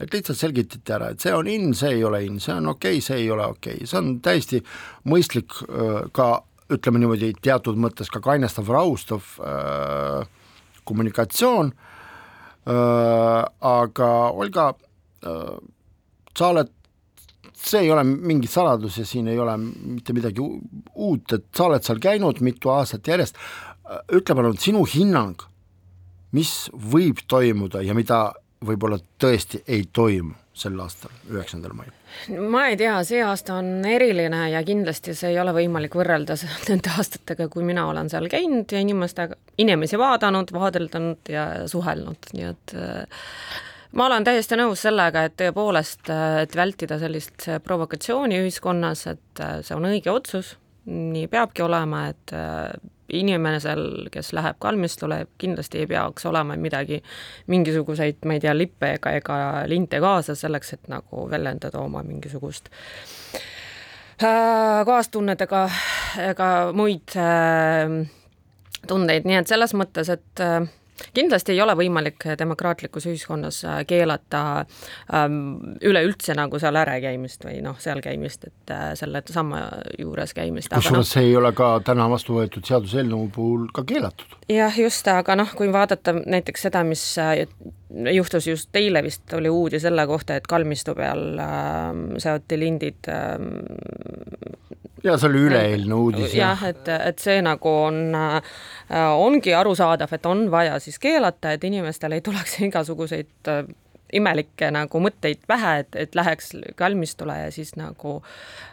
et 0.00 0.10
lihtsalt 0.10 0.40
selgitati 0.40 0.96
ära, 0.96 1.12
et 1.12 1.22
see 1.22 1.36
on 1.36 1.46
in, 1.50 1.68
see 1.76 1.92
ei 1.98 2.02
ole 2.08 2.24
in, 2.24 2.40
see 2.42 2.56
on 2.56 2.72
okei 2.72 2.96
okay,, 2.96 3.04
see 3.04 3.20
ei 3.20 3.28
ole 3.30 3.46
okei 3.52 3.76
okay., 3.82 3.90
see 3.90 4.00
on 4.00 4.10
täiesti 4.24 4.64
mõistlik 5.12 5.60
ka 6.16 6.30
ütleme 6.72 7.02
niimoodi, 7.02 7.34
teatud 7.44 7.76
mõttes 7.78 8.08
ka 8.10 8.22
kainestav, 8.24 8.70
raustav 8.72 9.26
äh, 9.44 10.24
kommunikatsioon 10.88 11.72
äh,, 11.72 11.83
aga 12.64 14.10
Olga 14.32 14.70
äh,, 15.26 15.56
sa 16.34 16.50
oled, 16.50 16.70
see 17.54 17.84
ei 17.84 17.90
ole 17.92 18.04
mingi 18.04 18.48
saladus 18.50 18.98
ja 18.98 19.06
siin 19.08 19.28
ei 19.28 19.38
ole 19.38 19.56
mitte 19.60 20.14
midagi 20.16 20.42
uut, 20.42 21.32
et 21.32 21.46
sa 21.54 21.68
oled 21.68 21.84
seal 21.84 22.00
käinud 22.02 22.40
mitu 22.44 22.72
aastat 22.74 23.06
järjest, 23.08 23.38
ütle 24.12 24.36
palun 24.36 24.56
sinu 24.60 24.82
hinnang, 24.88 25.44
mis 26.34 26.70
võib 26.72 27.20
toimuda 27.30 27.84
ja 27.84 27.94
mida 27.94 28.26
võib-olla 28.64 28.98
tõesti 29.20 29.62
ei 29.68 29.84
toimu 29.92 30.34
sel 30.54 30.78
aastal, 30.78 31.10
üheksandal 31.32 31.74
mail? 31.74 31.90
ma 32.50 32.68
ei 32.70 32.76
tea, 32.78 32.94
see 33.06 33.22
aasta 33.26 33.56
on 33.58 33.82
eriline 33.90 34.44
ja 34.52 34.60
kindlasti 34.66 35.16
see 35.18 35.32
ei 35.32 35.40
ole 35.42 35.54
võimalik 35.56 35.96
võrrelda 35.98 36.36
nende 36.70 36.92
aastatega, 36.94 37.48
kui 37.52 37.66
mina 37.66 37.88
olen 37.90 38.10
seal 38.12 38.28
käinud 38.32 38.70
ja 38.70 38.82
inimestega, 38.84 39.38
inimesi 39.58 39.98
vaadanud, 39.98 40.54
vaadeldanud 40.54 41.32
ja 41.32 41.46
suhelnud, 41.70 42.30
nii 42.36 42.48
et 42.52 42.76
äh, 42.78 43.24
ma 43.98 44.06
olen 44.06 44.26
täiesti 44.26 44.58
nõus 44.60 44.86
sellega, 44.86 45.26
et 45.26 45.36
tõepoolest, 45.42 46.06
äh, 46.14 46.40
et 46.46 46.54
vältida 46.56 47.00
sellist 47.02 47.48
provokatsiooni 47.66 48.38
ühiskonnas, 48.44 49.08
et 49.10 49.42
äh, 49.42 49.58
see 49.66 49.74
on 49.74 49.90
õige 49.90 50.14
otsus, 50.14 50.54
nii 50.86 51.26
peabki 51.32 51.64
olema, 51.66 52.06
et 52.12 52.32
inimesel, 53.20 54.08
kes 54.12 54.32
läheb 54.36 54.58
kalmistule, 54.62 55.24
kindlasti 55.38 55.82
ei 55.82 55.88
peaks 55.90 56.26
olema 56.26 56.56
midagi, 56.60 57.00
mingisuguseid, 57.46 58.22
ma 58.26 58.36
ei 58.36 58.44
tea, 58.44 58.54
lippe 58.56 58.94
ega, 58.98 59.14
ega 59.20 59.38
linte 59.70 60.00
kaasas 60.02 60.44
selleks, 60.44 60.74
et 60.76 60.92
nagu 60.92 61.26
väljendada 61.30 61.80
oma 61.82 62.02
mingisugust 62.06 62.70
äh, 64.22 64.84
kaastunnet 64.86 65.40
ega, 65.46 65.66
ega 66.30 66.50
muid 66.76 67.16
äh, 67.18 67.98
tundeid, 68.88 69.28
nii 69.28 69.40
et 69.40 69.50
selles 69.50 69.74
mõttes, 69.76 70.10
et 70.12 70.44
äh, 70.44 70.66
kindlasti 71.14 71.54
ei 71.54 71.60
ole 71.62 71.74
võimalik 71.78 72.26
demokraatlikus 72.38 73.06
ühiskonnas 73.10 73.60
äh, 73.66 73.80
keelata 73.88 74.42
ähm, 75.14 75.76
üleüldse 75.82 76.36
nagu 76.38 76.58
seal 76.62 76.78
ärekäimist 76.80 77.44
või 77.46 77.60
noh, 77.64 77.78
seal 77.82 78.02
käimist, 78.04 78.48
et 78.50 78.74
äh, 78.74 78.90
selle 78.98 79.22
sama 79.30 79.66
juures 79.98 80.34
käimist. 80.36 80.72
kusjuures 80.74 81.00
no, 81.00 81.08
see 81.08 81.28
ei 81.30 81.36
ole 81.36 81.52
ka 81.56 81.76
täna 81.84 82.08
vastu 82.10 82.38
võetud 82.38 82.66
seaduseelnõu 82.68 83.28
puhul 83.34 83.68
ka 83.74 83.86
keelatud. 83.88 84.38
jah, 84.50 84.78
just, 84.78 85.08
aga 85.08 85.38
noh, 85.40 85.54
kui 85.56 85.72
vaadata 85.72 86.16
näiteks 86.20 86.68
seda, 86.68 86.84
mis 86.86 87.06
äh, 87.22 87.46
juhtus 88.14 88.48
just 88.48 88.76
eile 88.76 89.02
vist 89.04 89.32
oli 89.34 89.50
uudis 89.52 89.84
selle 89.86 90.06
kohta, 90.06 90.38
et 90.38 90.46
kalmistu 90.50 90.94
peal 90.98 91.38
äh, 91.38 91.90
seoti 92.22 92.58
lindid 92.60 93.10
äh, 93.10 93.38
ja 95.04 95.16
see 95.20 95.28
oli 95.28 95.42
üleeilne 95.48 95.94
uudis. 95.94 96.34
jah 96.34 96.62
ja., 96.62 96.70
et, 96.72 96.88
et 97.10 97.20
see 97.22 97.40
nagu 97.44 97.70
on, 97.70 98.00
äh, 98.16 98.54
ongi 99.12 99.54
arusaadav, 99.54 100.12
et 100.16 100.26
on 100.26 100.46
vaja 100.52 100.78
siis 100.84 101.00
keelata, 101.02 101.54
et 101.54 101.64
inimestel 101.64 102.16
ei 102.16 102.24
tuleks 102.24 102.60
igasuguseid 102.68 103.52
äh, 103.52 103.64
imelikke 104.14 104.68
nagu 104.74 105.00
mõtteid 105.02 105.42
pähe, 105.48 105.72
et, 105.82 105.96
et 105.98 106.14
läheks 106.16 106.52
kalmistule 106.78 107.36
ja 107.44 107.50
siis 107.54 107.74
nagu 107.78 108.16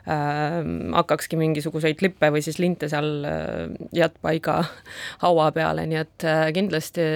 äh, 0.09 0.59
hakkakski 0.97 1.39
mingisuguseid 1.39 2.03
lippe 2.05 2.31
või 2.33 2.43
siis 2.45 2.59
linte 2.61 2.89
seal 2.91 3.25
äh, 3.27 3.65
jätpaiga 3.95 4.59
haua 5.25 5.49
peale, 5.55 5.87
nii 5.89 6.01
et 6.03 6.27
äh, 6.27 6.45
kindlasti 6.55 7.07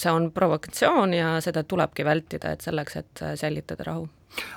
see 0.00 0.12
on 0.12 0.30
provokatsioon 0.34 1.16
ja 1.16 1.36
seda 1.44 1.64
tulebki 1.68 2.06
vältida, 2.06 2.54
et 2.54 2.66
selleks, 2.66 3.00
et 3.02 3.24
säilitada 3.40 3.90
rahu. 3.90 4.08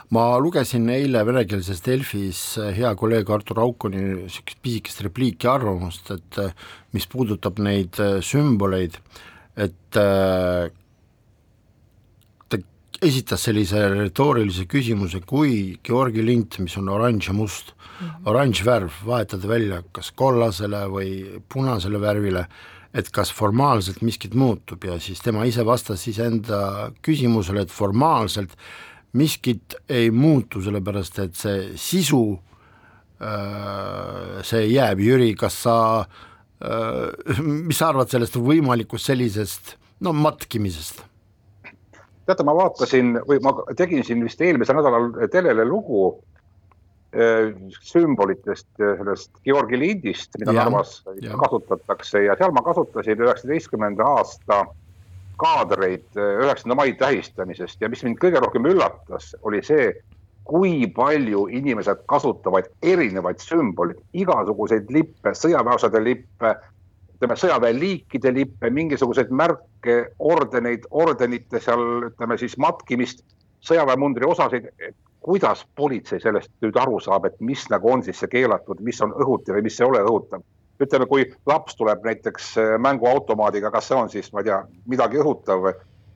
Ma 0.09 0.39
lugesin 0.41 0.88
eile 0.89 1.21
venekeelses 1.27 1.83
Delfis 1.86 2.39
eh, 2.57 2.71
hea 2.79 2.95
kolleeg 2.97 3.29
Artur 3.29 3.59
Aukoni 3.62 4.00
niisugust 4.01 4.57
pisikest 4.65 5.03
repliiki 5.05 5.50
arvamust, 5.51 6.09
et 6.15 6.39
mis 6.97 7.05
puudutab 7.12 7.62
neid 7.62 8.00
sümboleid, 8.25 8.97
et 9.57 9.73
ta 9.91 10.05
esitas 13.01 13.43
sellise 13.45 13.81
retoorilise 13.91 14.65
küsimuse, 14.69 15.21
kui 15.25 15.77
Georgi 15.85 16.23
lint, 16.25 16.57
mis 16.63 16.77
on 16.79 16.89
oranž 16.89 17.29
ja 17.29 17.33
must 17.33 17.73
mm, 17.73 18.07
-hmm. 18.07 18.29
oranž 18.29 18.63
värv, 18.65 18.91
vahetada 19.05 19.47
välja 19.47 19.83
kas 19.91 20.11
kollasele 20.11 20.85
või 20.89 21.41
punasele 21.49 22.01
värvile, 22.01 22.47
et 22.93 23.11
kas 23.11 23.31
formaalselt 23.33 24.01
miskit 24.01 24.33
muutub 24.33 24.83
ja 24.83 24.99
siis 24.99 25.19
tema 25.19 25.45
ise 25.45 25.65
vastas 25.65 26.07
iseenda 26.07 26.91
küsimusele, 27.01 27.61
et 27.61 27.71
formaalselt 27.71 28.57
miskit 29.13 29.75
ei 29.89 30.11
muutu, 30.11 30.61
sellepärast 30.61 31.19
et 31.19 31.35
see 31.35 31.71
sisu, 31.75 32.39
äh, 33.21 34.43
see 34.43 34.65
jääb, 34.67 34.99
Jüri, 34.99 35.35
kas 35.35 35.63
sa, 35.63 35.99
äh, 35.99 36.26
mis 37.45 37.77
sa 37.77 37.91
arvad 37.91 38.09
sellest 38.09 38.39
võimalikust 38.41 39.11
sellisest 39.11 39.75
no 40.01 40.13
matkimisest? 40.13 41.03
teate, 42.27 42.43
ma 42.43 42.55
vaatasin 42.57 43.19
või 43.27 43.37
ma 43.45 43.53
tegin 43.79 44.03
siin 44.03 44.23
vist 44.25 44.41
eelmisel 44.43 44.75
nädalal 44.79 45.11
telele 45.31 45.63
lugu 45.67 46.09
äh, 47.15 47.53
sümbolitest, 47.87 48.67
sellest 48.79 49.31
Georgi 49.45 49.79
lindist, 49.79 50.35
mida 50.41 50.55
ja, 50.55 50.65
Narvas 50.65 50.99
ja. 51.21 51.37
kasutatakse 51.39 52.25
ja 52.25 52.35
seal 52.39 52.51
ma 52.57 52.65
kasutasin 52.65 53.23
üheksateistkümnenda 53.23 54.09
aasta 54.17 54.65
kaadreid 55.37 56.17
üheksanda 56.17 56.75
mai 56.75 56.93
tähistamisest 56.97 57.81
ja 57.81 57.89
mis 57.89 58.03
mind 58.03 58.17
kõige 58.21 58.41
rohkem 58.41 58.65
üllatas, 58.65 59.35
oli 59.45 59.61
see, 59.65 59.91
kui 60.47 60.87
palju 60.95 61.47
inimesed 61.51 62.05
kasutavad 62.07 62.69
erinevaid 62.83 63.41
sümboleid, 63.43 63.99
igasuguseid 64.15 64.91
lippe, 64.95 65.33
sõjaväeosade 65.35 66.01
lippe, 66.03 66.53
ütleme 67.17 67.35
sõjaväeliikide 67.39 68.31
lippe, 68.33 68.69
mingisuguseid 68.69 69.33
märke, 69.33 69.97
ordeneid, 70.19 70.85
ordenite 70.91 71.59
seal 71.63 72.11
ütleme 72.11 72.37
siis 72.39 72.55
matkimist, 72.61 73.25
sõjaväemundri 73.67 74.27
osasid. 74.27 74.71
kuidas 75.27 75.65
politsei 75.75 76.21
sellest 76.23 76.51
nüüd 76.63 76.77
aru 76.79 77.01
saab, 77.03 77.25
et 77.25 77.41
mis 77.43 77.65
nagu 77.69 77.89
on 77.91 78.03
siis 78.03 78.19
see 78.21 78.29
keelatud, 78.31 78.79
mis 78.79 79.01
on 79.01 79.11
õhutav 79.11 79.57
ja 79.57 79.63
mis 79.65 79.79
ei 79.81 79.87
ole 79.87 79.99
õhutav? 80.05 80.45
ütleme, 80.79 81.07
kui 81.09 81.25
laps 81.49 81.75
tuleb 81.75 82.05
näiteks 82.05 82.51
äh, 82.61 82.75
mänguautomaadiga, 82.79 83.71
kas 83.73 83.87
see 83.89 83.97
on 83.97 84.09
siis, 84.13 84.29
ma 84.33 84.43
ei 84.43 84.47
tea, 84.47 84.61
midagi 84.85 85.17
õhutav, 85.17 85.71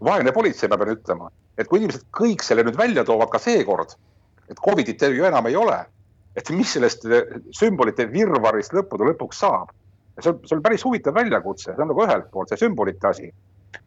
vaene 0.05 0.31
politsei, 0.31 0.69
ma 0.69 0.77
pean 0.77 0.93
ütlema, 0.93 1.31
et 1.57 1.67
kui 1.67 1.81
inimesed 1.81 2.05
kõik 2.15 2.45
selle 2.45 2.63
nüüd 2.67 2.77
välja 2.77 3.03
toovad 3.07 3.33
ka 3.33 3.41
seekord, 3.41 3.97
et 4.51 4.59
Covidit 4.59 5.01
ju 5.01 5.25
enam 5.27 5.47
ei 5.47 5.55
ole, 5.55 5.77
et 6.35 6.49
mis 6.55 6.73
sellest 6.77 7.05
äh, 7.07 7.37
sümbolite 7.55 8.07
virvarrist 8.11 8.75
lõppude 8.75 9.07
lõpuks 9.11 9.41
saab. 9.43 9.71
see 10.19 10.29
on, 10.29 10.41
see 10.45 10.57
on 10.57 10.61
päris 10.61 10.83
huvitav 10.85 11.15
väljakutse, 11.15 11.71
see 11.71 11.81
on 11.81 11.91
nagu 11.93 12.03
ühelt 12.03 12.29
poolt 12.31 12.51
see 12.51 12.61
sümbolite 12.61 13.07
asi. 13.07 13.31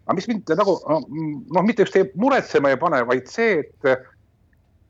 aga 0.07 0.17
mis 0.17 0.29
mind 0.29 0.51
nagu 0.57 0.79
noh, 0.89 1.63
mitte 1.63 1.85
just 1.85 2.17
muretsema 2.17 2.73
ei 2.73 2.81
pane, 2.81 3.03
vaid 3.09 3.29
see, 3.31 3.61
et 3.61 4.09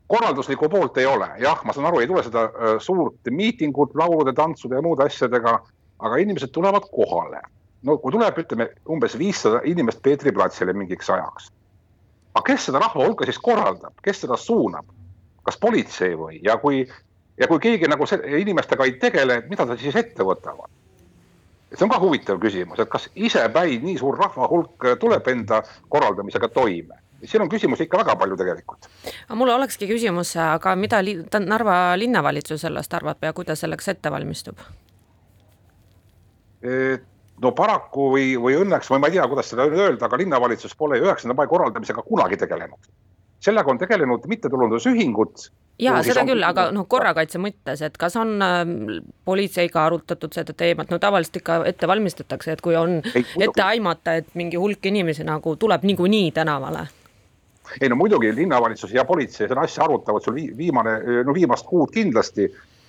korralduslikku 0.07 0.69
poolt 0.69 0.97
ei 0.97 1.05
ole, 1.05 1.27
jah, 1.41 1.61
ma 1.65 1.73
saan 1.73 1.89
aru, 1.89 1.99
ei 2.01 2.09
tule 2.09 2.23
seda 2.25 2.47
äh, 2.49 2.75
suurt 2.83 3.31
miitingut 3.31 3.95
laulude, 3.97 4.33
tantsude 4.37 4.77
ja 4.77 4.85
muude 4.85 5.05
asjadega, 5.07 5.57
aga 5.99 6.23
inimesed 6.23 6.53
tulevad 6.55 6.89
kohale. 6.91 7.41
no 7.85 7.99
kui 8.01 8.11
tuleb, 8.11 8.37
ütleme 8.41 8.69
umbes 8.89 9.13
viissada 9.17 9.59
inimest 9.69 10.01
Peetri 10.01 10.31
platsile 10.33 10.73
mingiks 10.73 11.09
ajaks. 11.09 11.51
aga 12.33 12.45
kes 12.47 12.69
seda 12.69 12.81
rahva 12.81 13.07
hulka 13.07 13.25
siis 13.25 13.39
korraldab, 13.39 13.93
kes 14.03 14.23
seda 14.25 14.37
suunab? 14.37 14.85
Kas 15.45 15.59
politsei 15.61 16.15
või, 16.17 16.39
ja 16.43 16.57
kui, 16.61 16.83
ja 17.37 17.47
kui 17.47 17.61
keegi 17.63 17.89
nagu 17.91 18.07
inimestega 18.39 18.87
ei 18.87 18.97
tegele, 19.01 19.41
mida 19.49 19.65
nad 19.65 19.81
siis 19.81 19.95
ette 19.95 20.25
võtavad? 20.25 20.71
see 21.75 21.83
on 21.83 21.91
ka 21.91 21.97
huvitav 21.99 22.37
küsimus, 22.39 22.79
et 22.79 22.87
kas 22.89 23.09
isepäi 23.15 23.81
nii 23.83 23.97
suur 23.99 24.15
rahva 24.15 24.47
hulk 24.47 24.85
tuleb 25.01 25.27
enda 25.27 25.59
korraldamisega 25.91 26.47
toime 26.53 27.01
siin 27.23 27.41
on 27.41 27.49
küsimusi 27.49 27.83
ikka 27.87 27.97
väga 27.97 28.15
palju 28.15 28.37
tegelikult. 28.37 28.87
aga 29.25 29.35
mul 29.35 29.49
olekski 29.49 29.87
küsimus, 29.89 30.35
aga 30.41 30.75
mida 30.75 31.01
li 31.03 31.17
Narva 31.45 31.97
linnavalitsus 31.97 32.61
sellest 32.61 32.93
arvab 32.93 33.23
ja 33.23 33.33
kuidas 33.33 33.63
selleks 33.65 33.87
ette 33.87 34.11
valmistub? 34.11 34.59
no 37.41 37.51
paraku 37.51 38.09
või, 38.15 38.29
või 38.41 38.55
õnneks 38.63 38.89
või 38.89 39.01
ma 39.01 39.09
ei 39.09 39.17
tea, 39.17 39.27
kuidas 39.29 39.51
seda 39.51 39.67
öelda, 39.67 40.07
aga 40.07 40.17
linnavalitsus 40.17 40.75
pole 40.75 40.99
üheksanda 41.01 41.35
mai 41.37 41.47
korraldamisega 41.47 42.01
kunagi 42.01 42.39
tegelenud. 42.41 42.89
Sellega 43.39 43.71
on 43.71 43.77
tegelenud 43.77 44.27
mittetulundusühingud. 44.27 45.47
Ja 45.79 45.97
seda 46.03 46.23
on... 46.23 46.29
küll, 46.31 46.43
aga 46.47 46.69
noh, 46.71 46.87
korrakaitse 46.87 47.39
mõttes, 47.41 47.81
et 47.83 47.97
kas 47.99 48.15
on 48.19 48.37
äh, 48.43 48.61
politseiga 49.27 49.85
arutatud 49.85 50.35
seda 50.35 50.55
teemat, 50.55 50.91
no 50.91 50.99
tavaliselt 51.03 51.41
ikka 51.41 51.57
ette 51.67 51.89
valmistatakse, 51.91 52.55
et 52.55 52.63
kui 52.63 52.77
on 52.79 53.01
ei, 53.11 53.25
ette 53.43 53.65
aimata, 53.65 54.15
et 54.21 54.29
mingi 54.39 54.59
hulk 54.61 54.87
inimesi 54.87 55.27
nagu 55.27 55.57
tuleb 55.59 55.83
niikuinii 55.83 56.31
tänavale. 56.35 56.85
Ei 57.81 57.89
no 57.89 57.97
muidugi 57.97 58.29
linnavalitsus 58.35 58.93
ja 58.93 59.03
politsei 59.09 59.49
seda 59.49 59.65
asja 59.65 59.83
arutavad 59.83 60.23
sul 60.23 60.37
viimane, 60.57 60.99
no 61.25 61.33
viimast 61.33 61.65
kuud 61.65 61.91
kindlasti 61.91 62.45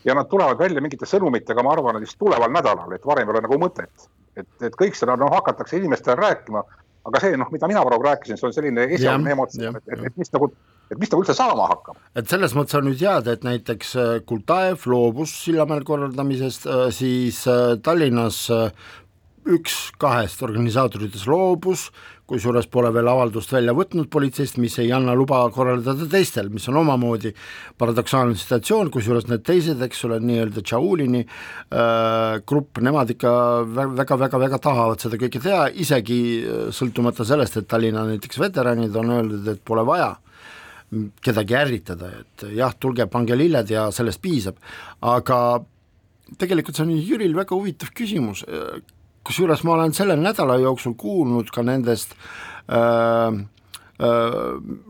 ja 0.07 0.15
nad 0.15 0.29
tulevad 0.31 0.59
välja 0.59 0.83
mingite 0.85 1.09
sõnumitega, 1.09 1.63
ma 1.65 1.73
arvan, 1.75 1.99
et 1.99 2.07
just 2.07 2.19
tuleval 2.21 2.53
nädalal, 2.53 2.93
et 2.95 3.07
varem 3.07 3.27
ei 3.27 3.35
ole 3.35 3.43
nagu 3.49 3.59
mõtet. 3.59 4.09
et, 4.37 4.49
et 4.61 4.75
kõik 4.77 4.95
seda 4.95 5.17
noh, 5.17 5.33
hakatakse 5.33 5.79
inimestele 5.81 6.17
rääkima, 6.21 6.63
aga 7.07 7.23
see 7.23 7.37
noh, 7.39 7.51
mida 7.55 7.69
mina 7.71 7.85
praegu 7.87 8.07
rääkisin, 8.07 8.39
see 8.41 8.49
on 8.49 8.55
selline 8.57 8.89
esialgne 8.97 9.35
emotsioon, 9.37 9.79
et, 9.79 9.95
et, 9.95 10.05
et 10.11 10.19
mis 10.21 10.33
nagu, 10.35 10.51
et 10.91 10.99
mis 11.01 11.13
nagu 11.13 11.23
üldse 11.23 11.37
saama 11.39 11.69
hakkab. 11.71 12.01
et 12.19 12.29
selles 12.33 12.57
mõttes 12.59 12.79
on 12.79 12.89
nüüd 12.89 13.01
teada, 13.01 13.37
et 13.37 13.47
näiteks 13.47 13.95
äh, 14.03 14.13
Kultaev 14.27 14.87
loobus 14.91 15.35
Sillamäel 15.45 15.87
korraldamisest, 15.87 16.69
äh, 16.71 16.87
siis 16.95 17.43
äh, 17.51 17.77
Tallinnas 17.83 18.47
üks 19.47 19.77
kahest 20.03 20.43
organisaatoritest 20.43 21.29
loobus, 21.31 21.91
kusjuures 22.27 22.67
pole 22.71 22.91
veel 22.95 23.07
avaldust 23.11 23.53
välja 23.55 23.75
võtnud 23.77 24.09
politseist, 24.11 24.59
mis 24.63 24.75
ei 24.83 24.91
anna 24.95 25.15
luba 25.15 25.45
korraldada 25.55 26.09
teistel, 26.11 26.49
mis 26.51 26.67
on 26.71 26.81
omamoodi 26.83 27.31
paradoksaalne 27.79 28.35
situatsioon, 28.39 28.91
kusjuures 28.95 29.29
need 29.31 29.45
teised, 29.47 29.83
eks 29.87 30.03
ole, 30.09 30.19
nii-öelda 30.27 30.65
Tšaulini 30.67 31.23
äh, 31.23 32.41
grupp, 32.49 32.83
nemad 32.83 33.15
ikka 33.15 33.33
väga-väga-väga 34.01 34.61
tahavad 34.67 35.03
seda 35.03 35.21
kõike 35.23 35.43
teha, 35.45 35.69
isegi 35.87 36.21
äh, 36.43 36.67
sõltumata 36.75 37.27
sellest, 37.29 37.61
et 37.61 37.71
Tallinna 37.71 38.07
näiteks 38.11 38.43
veteranid 38.43 38.99
on 38.99 39.15
öeldud, 39.21 39.47
et 39.55 39.63
pole 39.67 39.87
vaja 39.87 40.17
kedagi 41.23 41.57
ärritada, 41.59 42.11
et 42.23 42.45
jah, 42.55 42.75
tulge, 42.79 43.09
pange 43.11 43.39
lilled 43.39 43.71
ja 43.71 43.89
sellest 43.95 44.23
piisab, 44.23 44.59
aga 45.03 45.39
tegelikult 46.39 46.79
see 46.79 46.87
on 46.87 46.95
Jüril 46.95 47.35
väga 47.39 47.55
huvitav 47.55 47.91
küsimus, 47.95 48.45
kusjuures 49.27 49.65
ma 49.67 49.77
olen 49.77 49.95
selle 49.97 50.17
nädala 50.21 50.59
jooksul 50.63 50.95
kuulnud 50.99 51.51
ka 51.55 51.65
nendest 51.67 52.15
öö, 52.71 53.45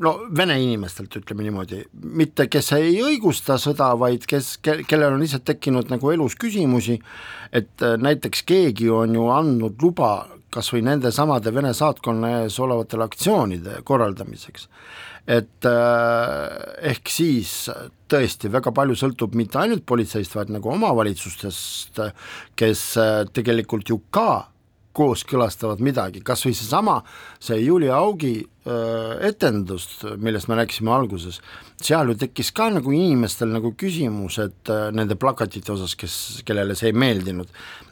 no 0.02 0.12
vene 0.36 0.56
inimestelt, 0.62 1.14
ütleme 1.20 1.44
niimoodi, 1.46 1.84
mitte 2.18 2.48
kes 2.50 2.72
ei 2.74 2.96
õigusta 3.04 3.54
sõda, 3.62 3.92
vaid 3.98 4.26
kes, 4.26 4.56
kellel 4.62 5.14
on 5.14 5.22
lihtsalt 5.22 5.46
tekkinud 5.46 5.92
nagu 5.92 6.10
elus 6.10 6.34
küsimusi, 6.40 6.98
et 7.54 7.86
näiteks 8.02 8.42
keegi 8.48 8.90
on 8.90 9.14
ju 9.14 9.28
andnud 9.30 9.78
luba 9.82 10.14
kas 10.56 10.70
või 10.72 10.86
nendesamade 10.86 11.52
Vene 11.52 11.74
saatkonna 11.76 12.30
ees 12.40 12.56
olevatele 12.62 13.04
aktsioonide 13.04 13.82
korraldamiseks 13.84 14.68
et 15.26 15.66
äh, 15.66 16.90
ehk 16.92 17.10
siis 17.10 17.54
tõesti 18.10 18.50
väga 18.52 18.72
palju 18.74 18.96
sõltub 18.98 19.34
mitte 19.38 19.58
ainult 19.58 19.86
politseist, 19.86 20.36
vaid 20.38 20.52
nagu 20.54 20.70
omavalitsustest, 20.74 22.02
kes 22.58 22.84
äh, 23.02 23.22
tegelikult 23.34 23.90
ju 23.90 24.00
ka 24.14 24.52
kooskõlastavad 24.96 25.82
midagi, 25.84 26.22
kas 26.24 26.46
või 26.46 26.54
seesama, 26.56 27.00
see 27.42 27.58
Julia 27.60 27.98
Augi 27.98 28.38
äh, 28.40 29.26
etendus, 29.28 29.90
millest 30.16 30.48
me 30.48 30.56
rääkisime 30.56 30.94
alguses, 30.94 31.42
seal 31.82 32.14
ju 32.14 32.16
tekkis 32.22 32.54
ka 32.56 32.70
nagu 32.72 32.94
inimestel 32.96 33.50
nagu 33.52 33.74
küsimus, 33.76 34.38
et 34.40 34.72
nende 34.96 35.18
plakatite 35.20 35.74
osas, 35.74 35.92
kes, 36.00 36.14
kellele 36.48 36.78
see 36.78 36.94
ei 36.94 36.96
meeldinud, 36.96 37.50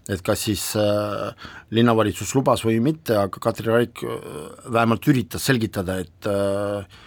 et 0.09 0.23
kas 0.25 0.47
siis 0.49 0.65
äh, 0.81 1.33
linnavalitsus 1.75 2.35
lubas 2.37 2.65
või 2.67 2.81
mitte, 2.85 3.17
aga 3.19 3.41
Katri 3.43 3.71
Raik 3.71 4.05
äh, 4.05 4.15
vähemalt 4.73 5.09
üritas 5.09 5.47
selgitada, 5.49 5.99
et 6.05 6.29
äh, 6.29 7.03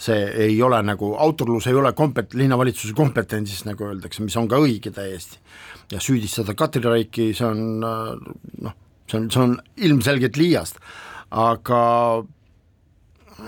see 0.00 0.20
ei 0.46 0.56
ole 0.64 0.80
nagu, 0.86 1.12
autorlus 1.20 1.68
ei 1.68 1.76
ole 1.76 1.92
kompet-, 1.96 2.34
linnavalitsuse 2.38 2.94
kompetentsis, 2.96 3.64
nagu 3.68 3.90
öeldakse, 3.90 4.24
mis 4.24 4.36
on 4.40 4.48
ka 4.48 4.60
õige 4.62 4.92
täiesti. 4.96 5.38
ja 5.92 6.00
süüdistada 6.00 6.54
Katri 6.54 6.82
Raiki, 6.82 7.32
see 7.34 7.46
on 7.46 7.80
noh, 7.80 8.76
see 9.10 9.18
on, 9.18 9.30
see 9.30 9.42
on 9.42 9.56
ilmselgelt 9.76 10.38
liiast, 10.40 10.78
aga 11.30 11.80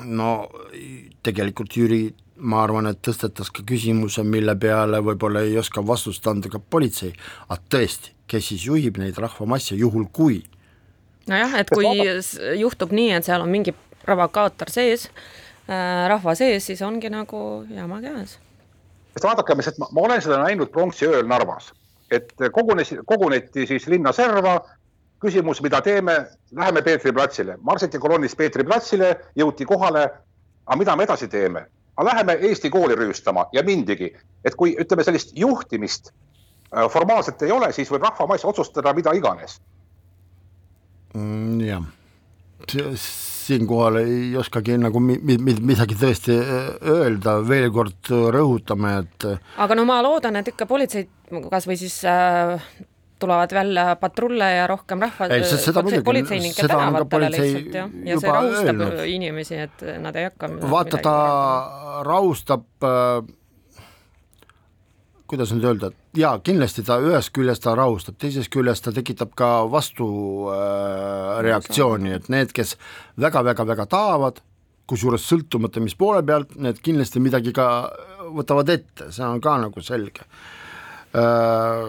no 0.05 0.33
tegelikult 1.23 1.77
Jüri, 1.77 2.03
ma 2.43 2.63
arvan, 2.65 2.89
et 2.91 2.99
tõstetas 3.05 3.53
ka 3.55 3.65
küsimuse, 3.67 4.25
mille 4.27 4.55
peale 4.59 5.01
võib-olla 5.05 5.45
ei 5.47 5.55
oska 5.61 5.85
vastust 5.87 6.27
anda 6.27 6.51
ka 6.51 6.59
politsei, 6.59 7.13
aga 7.49 7.61
tõesti, 7.71 8.17
kes 8.27 8.51
siis 8.51 8.67
juhib 8.67 8.99
neid 9.01 9.19
rahvamasse, 9.21 9.77
juhul 9.79 10.09
kui? 10.13 10.43
nojah, 11.31 11.55
et 11.61 11.71
kui 11.71 11.87
juhtub 12.59 12.93
nii, 12.93 13.13
et 13.15 13.27
seal 13.29 13.45
on 13.45 13.51
mingi 13.53 13.75
provokaator 14.03 14.73
sees, 14.73 15.07
rahva 15.69 16.35
sees, 16.35 16.67
siis 16.67 16.83
ongi 16.83 17.11
nagu 17.11 17.65
jama 17.71 18.01
käes. 18.03 18.39
sest 19.13 19.25
vaadake, 19.25 19.55
ma, 19.55 19.89
ma 19.93 20.01
olen 20.09 20.23
seda 20.23 20.41
näinud 20.43 20.73
pronksi 20.73 21.07
ööl 21.07 21.27
Narvas, 21.29 21.73
et 22.11 22.33
kogunes, 22.53 22.95
koguneti 23.07 23.67
siis 23.67 23.87
linna 23.87 24.13
serva, 24.13 24.57
küsimus, 25.23 25.63
mida 25.63 25.81
teeme, 25.81 26.17
läheme 26.57 26.83
Peetri 26.83 27.13
platsile, 27.13 27.57
marsiti 27.63 27.99
kolonnist 27.99 28.37
Peetri 28.37 28.65
platsile, 28.65 29.15
jõuti 29.39 29.67
kohale, 29.69 30.09
aga 30.67 30.79
mida 30.79 30.97
me 30.97 31.07
edasi 31.09 31.29
teeme? 31.29 31.67
aga 31.97 32.09
läheme 32.09 32.39
Eesti 32.49 32.71
kooli 32.71 32.95
rüüstama 32.97 33.47
ja 33.53 33.63
mindigi, 33.63 34.09
et 34.45 34.55
kui 34.57 34.73
ütleme, 34.81 35.05
sellist 35.05 35.35
juhtimist 35.37 36.09
äh, 36.09 36.89
formaalselt 36.91 37.43
ei 37.43 37.53
ole, 37.53 37.69
siis 37.73 37.91
võib 37.93 38.07
rahvamass 38.09 38.49
otsustada 38.49 38.95
mida 38.97 39.13
iganes 39.13 39.61
mm,. 41.15 41.61
jah 41.69 41.85
siinkohal 43.49 44.01
ei 44.03 44.31
oskagi 44.39 44.79
nagu 44.81 45.03
mi-, 45.03 45.19
mi-, 45.23 45.59
midagi 45.73 45.99
tõesti 45.99 46.37
äh, 46.39 46.71
öelda, 46.95 47.41
veel 47.49 47.71
kord 47.75 48.13
rõhutame, 48.35 48.95
et 49.03 49.29
aga 49.63 49.79
no 49.79 49.87
ma 49.89 50.01
loodan, 50.05 50.41
et 50.41 50.55
ikka 50.55 50.69
politseid 50.71 51.11
kas 51.51 51.69
või 51.69 51.79
siis 51.81 51.99
äh, 52.09 52.63
tulevad 53.23 53.55
välja 53.55 53.97
patrulle 54.01 54.49
ja 54.57 54.67
rohkem 54.67 55.03
rahva, 55.03 55.29
politseinikke 56.05 56.67
tänavatele 56.67 57.31
lihtsalt 57.31 57.77
jah, 57.79 57.93
ja 58.09 58.19
see 58.19 58.35
rahustab 58.35 58.83
öelnud. 58.83 59.05
inimesi, 59.15 59.61
et 59.67 59.85
nad 60.03 60.19
ei 60.19 60.27
hakka 60.31 60.51
vaata, 60.73 61.01
ta 61.05 61.15
rahustab 62.09 62.67
äh, 62.89 63.23
kuidas 65.33 65.49
nüüd 65.55 65.65
öelda, 65.65 65.89
jaa, 66.19 66.35
kindlasti 66.45 66.83
ta 66.85 66.99
ühest 67.01 67.31
küljest 67.33 67.63
ta 67.65 67.73
rahustab, 67.79 68.19
teisest 68.21 68.51
küljest 68.53 68.85
ta 68.85 68.93
tekitab 68.93 69.31
ka 69.39 69.65
vastureaktsiooni 69.73 72.11
äh,, 72.11 72.17
et 72.19 72.27
need, 72.33 72.51
kes 72.53 72.77
väga-väga-väga 73.25 73.85
tahavad, 73.95 74.37
kusjuures 74.93 75.25
sõltumata, 75.25 75.81
mis 75.81 75.97
poole 75.97 76.21
pealt, 76.29 76.51
need 76.61 76.77
kindlasti 76.85 77.19
midagi 77.25 77.53
ka 77.57 77.67
võtavad 78.37 78.69
ette, 78.75 79.09
see 79.09 79.25
on 79.25 79.41
ka 79.41 79.57
nagu 79.63 79.79
selge. 79.85 80.21
Äh, 81.17 81.81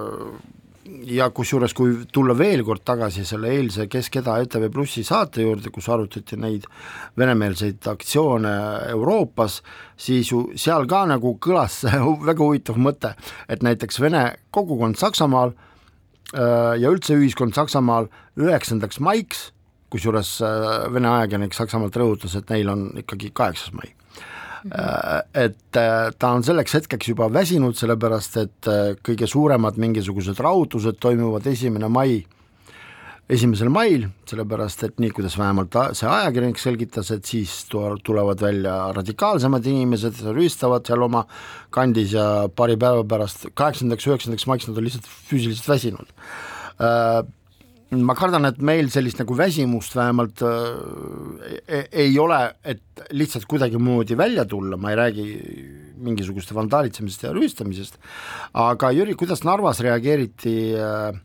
ja 1.08 1.30
kusjuures, 1.36 1.74
kui 1.76 1.96
tulla 2.14 2.36
veel 2.38 2.64
kord 2.66 2.84
tagasi 2.86 3.24
selle 3.28 3.52
eilse 3.56 3.88
Kes 3.92 4.10
keda 4.14 4.36
ETV 4.44 4.68
Plussi 4.74 5.04
saate 5.08 5.46
juurde, 5.46 5.72
kus 5.74 5.88
arutati 5.92 6.38
neid 6.40 6.68
venemeelseid 7.20 7.88
aktsioone 7.92 8.54
Euroopas, 8.92 9.62
siis 9.98 10.32
ju 10.32 10.46
seal 10.60 10.88
ka 10.90 11.04
nagu 11.10 11.36
kõlas 11.44 11.84
see 11.86 12.04
väga 12.28 12.44
huvitav 12.44 12.80
mõte, 12.82 13.14
et 13.48 13.64
näiteks 13.64 14.02
vene 14.04 14.26
kogukond 14.52 15.00
Saksamaal 15.00 15.56
ja 16.34 16.92
üldse 16.92 17.18
ühiskond 17.18 17.56
Saksamaal 17.56 18.10
üheksandaks 18.40 19.00
maiks, 19.04 19.50
kusjuures 19.94 20.40
Vene 20.94 21.12
ajakirjanik 21.12 21.56
Saksamaalt 21.56 22.00
rõhutas, 22.02 22.36
et 22.40 22.50
neil 22.50 22.72
on 22.74 22.90
ikkagi 23.04 23.32
kaheksas 23.36 23.76
mai 23.78 23.94
et 24.64 25.58
ta 25.74 26.30
on 26.30 26.46
selleks 26.46 26.78
hetkeks 26.78 27.10
juba 27.12 27.28
väsinud, 27.34 27.76
sellepärast 27.76 28.38
et 28.40 28.70
kõige 29.04 29.28
suuremad 29.28 29.80
mingisugused 29.82 30.40
rahutused 30.40 31.02
toimuvad 31.04 31.50
esimene 31.52 31.90
mai 31.92 32.22
esimesel 33.32 33.70
mail, 33.72 34.08
sellepärast 34.28 34.84
et 34.88 34.98
nii, 35.02 35.12
kuidas 35.16 35.38
vähemalt 35.40 35.76
see 35.98 36.10
ajakirjanik 36.10 36.60
selgitas, 36.60 37.12
et 37.16 37.28
siis 37.28 37.54
tulevad 37.72 38.42
välja 38.44 38.76
radikaalsemad 38.96 39.68
inimesed, 39.70 40.20
rüüstavad 40.36 40.88
seal 40.88 41.06
oma 41.08 41.24
kandis 41.74 42.16
ja 42.18 42.26
paari 42.56 42.76
päeva 42.80 43.06
pärast, 43.08 43.48
kaheksandaks, 43.58 44.10
üheksandaks 44.10 44.48
maiks 44.50 44.68
nad 44.68 44.80
on 44.80 44.88
lihtsalt 44.88 45.08
füüsiliselt 45.30 45.72
väsinud. 45.72 46.12
Äh, 47.94 47.98
ma 48.02 48.18
kardan, 48.18 48.50
et 48.50 48.62
meil 48.62 48.90
sellist 48.94 49.22
nagu 49.22 49.38
väsimust 49.38 49.96
vähemalt 49.96 50.42
äh, 50.48 51.84
ei 51.92 52.18
ole, 52.20 52.42
et 52.66 53.06
lihtsalt 53.14 53.46
kuidagimoodi 53.50 54.18
välja 54.18 54.48
tulla, 54.50 54.78
ma 54.78 54.94
ei 54.94 55.00
räägi 55.00 55.28
mingisuguste 56.04 56.58
vandaalitsemisest 56.58 57.30
ja 57.30 57.36
rüüstamisest, 57.36 58.02
aga 58.60 58.90
Jüri, 58.92 59.14
kuidas 59.20 59.46
Narvas 59.48 59.80
reageeriti 59.86 60.58
äh, 60.76 61.22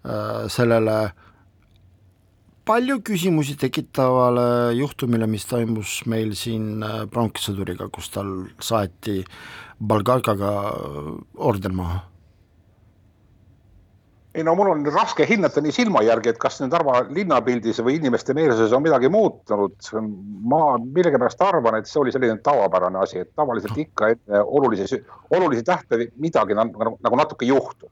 Äh, 0.00 0.48
sellele 0.48 1.12
palju 2.64 3.02
küsimusi 3.04 3.52
tekitavale 3.60 4.72
juhtumile, 4.72 5.26
mis 5.28 5.44
toimus 5.44 5.98
meil 6.08 6.32
siin 6.32 6.80
äh, 6.80 7.02
pronkssõduriga, 7.12 7.90
kus 7.92 8.08
tal 8.14 8.30
saeti 8.64 9.18
Balgalkaga 9.76 10.54
orden 11.36 11.76
maha? 11.76 12.00
Ei 14.34 14.44
no 14.46 14.54
mul 14.54 14.70
on 14.70 14.84
raske 14.94 15.26
hinnata 15.26 15.62
nii 15.62 15.72
silma 15.74 16.04
järgi, 16.06 16.30
et 16.30 16.38
kas 16.38 16.60
nüüd 16.60 16.74
Narva 16.74 17.00
linnapildis 17.10 17.80
või 17.82 17.96
inimeste 17.98 18.34
meelsuses 18.38 18.72
on 18.76 18.84
midagi 18.84 19.10
muutunud. 19.10 19.78
ma 20.52 20.76
millegipärast 20.78 21.42
arvan, 21.42 21.80
et 21.80 21.90
see 21.90 22.00
oli 22.00 22.12
selline 22.14 22.38
tavapärane 22.44 22.98
asi, 23.02 23.24
et 23.24 23.34
tavaliselt 23.34 23.78
ikka 23.78 24.12
enne 24.14 24.42
olulisi, 24.44 25.02
olulisi 25.30 25.66
tähte 25.66 26.10
midagi 26.16 26.54
nagu, 26.54 26.96
nagu 27.00 27.16
natuke 27.16 27.48
juhtub 27.48 27.90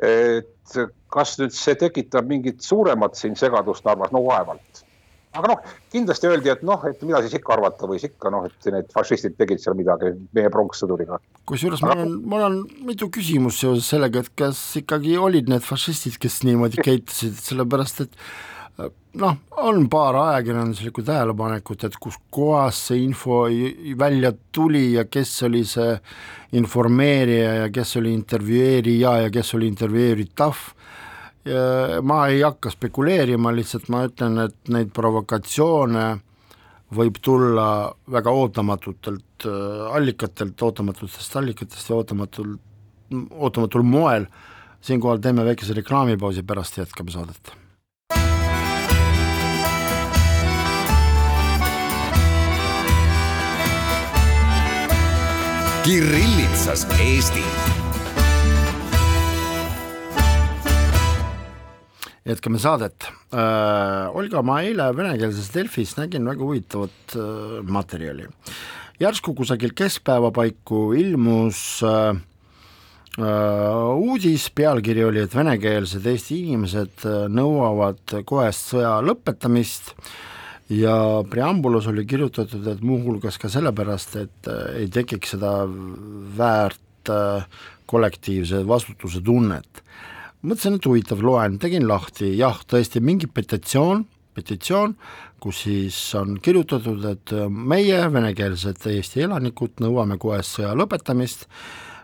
et 0.00 0.78
kas 1.12 1.34
nüüd 1.40 1.54
see 1.54 1.76
tekitab 1.78 2.28
mingit 2.28 2.64
suuremat 2.64 3.18
siin 3.18 3.36
segadust 3.36 3.84
Narvas, 3.84 4.12
no 4.14 4.22
vaevalt. 4.24 4.84
Aga 5.36 5.52
noh, 5.52 5.72
kindlasti 5.92 6.28
öeldi, 6.30 6.50
et 6.52 6.62
noh, 6.66 6.84
et 6.88 7.02
mida 7.06 7.22
siis 7.24 7.36
ikka 7.38 7.54
arvata 7.56 7.88
võis 7.90 8.04
ikka 8.08 8.32
noh, 8.34 8.46
et 8.48 8.70
need 8.74 8.90
fašistid 8.94 9.36
tegid 9.38 9.62
seal 9.62 9.76
midagi 9.78 10.12
meie 10.36 10.52
pronkssõduriga. 10.52 11.20
kusjuures 11.50 11.82
mul 11.86 12.04
on, 12.04 12.14
mul 12.34 12.46
on 12.46 12.60
mitu 12.86 13.10
küsimust 13.14 13.62
seoses 13.62 13.90
sellega, 13.94 14.24
et 14.24 14.32
kas 14.38 14.60
ikkagi 14.82 15.16
olid 15.18 15.50
need 15.52 15.66
fašistid, 15.66 16.18
kes 16.22 16.42
niimoodi 16.48 16.82
käitusid, 16.82 17.38
sellepärast 17.38 18.06
et 18.06 18.18
noh, 19.20 19.36
on 19.62 19.86
paar 19.90 20.16
ajakirjanduslikku 20.16 21.02
tähelepanekut, 21.06 21.84
et 21.84 21.96
kuskohast 22.00 22.90
see 22.90 23.04
info 23.04 23.42
välja 23.98 24.32
tuli 24.52 24.92
ja 24.94 25.04
kes 25.10 25.42
oli 25.48 25.64
see 25.68 25.94
informeerija 26.58 27.54
ja 27.62 27.70
kes 27.74 27.96
oli 28.00 28.12
intervjueerija 28.14 29.16
ja 29.24 29.30
kes 29.30 29.54
oli 29.58 29.70
intervjueeritav. 29.70 30.54
Ma 32.02 32.26
ei 32.28 32.42
hakka 32.44 32.70
spekuleerima, 32.74 33.52
lihtsalt 33.56 33.88
ma 33.88 34.02
ütlen, 34.04 34.36
et 34.44 34.68
neid 34.68 34.90
provokatsioone 34.92 36.04
võib 36.96 37.20
tulla 37.22 37.90
väga 38.10 38.32
ootamatutelt 38.34 39.46
äh, 39.46 39.94
allikatelt, 39.96 40.62
ootamatutest 40.62 41.36
allikatest 41.36 41.90
ja 41.90 41.96
ootamatul, 42.00 42.56
ootamatul 43.30 43.82
moel. 43.82 44.26
siinkohal 44.80 45.18
teeme 45.20 45.44
väikese 45.44 45.74
reklaamipausi, 45.76 46.42
pärast 46.42 46.78
jätkame 46.78 47.10
saadet 47.10 47.52
Kirillitsas 55.84 56.86
Eesti. 57.00 57.79
Jätkame 62.30 62.60
saadet 62.62 63.06
äh,. 63.34 64.08
Olga, 64.16 64.42
ma 64.46 64.60
eile 64.64 64.90
venekeelses 64.96 65.50
Delfis 65.54 65.96
nägin 65.98 66.26
väga 66.28 66.44
huvitavat 66.44 67.14
äh, 67.16 67.60
materjali. 67.66 68.28
järsku 69.00 69.34
kusagil 69.34 69.74
keskpäeva 69.76 70.30
paiku 70.34 70.90
ilmus 70.98 71.82
äh, 71.86 72.16
äh, 73.18 73.92
uudis, 73.94 74.50
pealkiri 74.54 75.04
oli, 75.04 75.24
et 75.24 75.36
venekeelsed 75.36 76.06
Eesti 76.06 76.42
inimesed 76.44 77.06
nõuavad 77.32 78.20
kohest 78.28 78.74
sõja 78.74 78.98
lõpetamist 79.04 79.94
ja 80.70 80.94
preambulas 81.30 81.88
oli 81.90 82.06
kirjutatud, 82.06 82.66
et 82.70 82.82
muuhulgas 82.86 83.38
ka 83.42 83.50
sellepärast, 83.50 84.16
et 84.20 84.50
ei 84.78 84.86
tekiks 84.92 85.34
seda 85.34 85.64
väärt 86.38 87.10
kollektiivse 87.90 88.62
vastutuse 88.68 89.20
tunnet. 89.24 89.82
Mõtlesin, 90.42 90.78
et 90.78 90.88
huvitav, 90.88 91.20
loen, 91.24 91.58
tegin 91.62 91.86
lahti, 91.88 92.32
jah, 92.38 92.60
tõesti 92.68 93.02
mingi 93.04 93.28
petitsioon, 93.30 94.04
petitsioon, 94.36 94.96
kus 95.42 95.64
siis 95.66 95.98
on 96.18 96.38
kirjutatud, 96.42 97.04
et 97.10 97.34
äh, 97.36 97.46
meie, 97.50 98.00
venekeelsed 98.12 98.86
Eesti 98.92 99.26
elanikud, 99.26 99.78
nõuame 99.84 100.18
kohest 100.20 100.58
sõja 100.58 100.74
lõpetamist. 100.78 101.48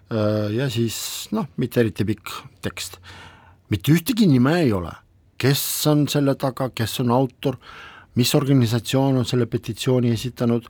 Ja 0.06 0.68
siis 0.70 0.96
noh, 1.34 1.48
mitte 1.58 1.80
eriti 1.82 2.04
pikk 2.06 2.30
tekst. 2.62 3.00
mitte 3.74 3.90
ühtegi 3.90 4.28
nime 4.30 4.52
ei 4.60 4.68
ole, 4.72 4.92
kes 5.36 5.62
on 5.90 6.04
selle 6.06 6.36
taga, 6.38 6.68
kes 6.70 7.00
on 7.02 7.10
autor? 7.10 7.56
Mis 8.14 8.30
organisatsioon 8.38 9.18
on 9.18 9.26
selle 9.28 9.48
petitsiooni 9.50 10.12
esitanud, 10.14 10.68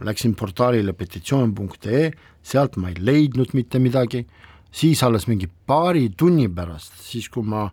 läksin 0.00 0.34
portaalile 0.34 0.92
petitsioon.ee, 0.92 2.10
sealt 2.42 2.76
ma 2.76 2.88
ei 2.88 2.96
leidnud 2.98 3.52
mitte 3.54 3.78
midagi, 3.78 4.24
siis 4.70 5.02
alles 5.02 5.28
mingi 5.28 5.48
paari 5.48 6.08
tunni 6.16 6.48
pärast, 6.48 6.98
siis 7.02 7.28
kui 7.32 7.46
ma 7.46 7.68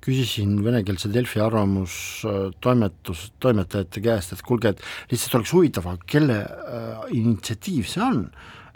küsisin 0.00 0.56
venekeelse 0.64 1.10
Delfi 1.12 1.42
arvamustoimetus, 1.44 3.26
äh, 3.26 3.34
toimetajate 3.44 4.00
käest, 4.04 4.32
et 4.32 4.42
kuulge, 4.46 4.72
et 4.72 5.12
lihtsalt 5.12 5.36
oleks 5.40 5.52
huvitav, 5.52 5.90
aga 5.90 6.08
kelle 6.08 6.38
äh, 6.40 7.02
initsiatiiv 7.18 7.88
see 7.90 8.02
on, 8.04 8.24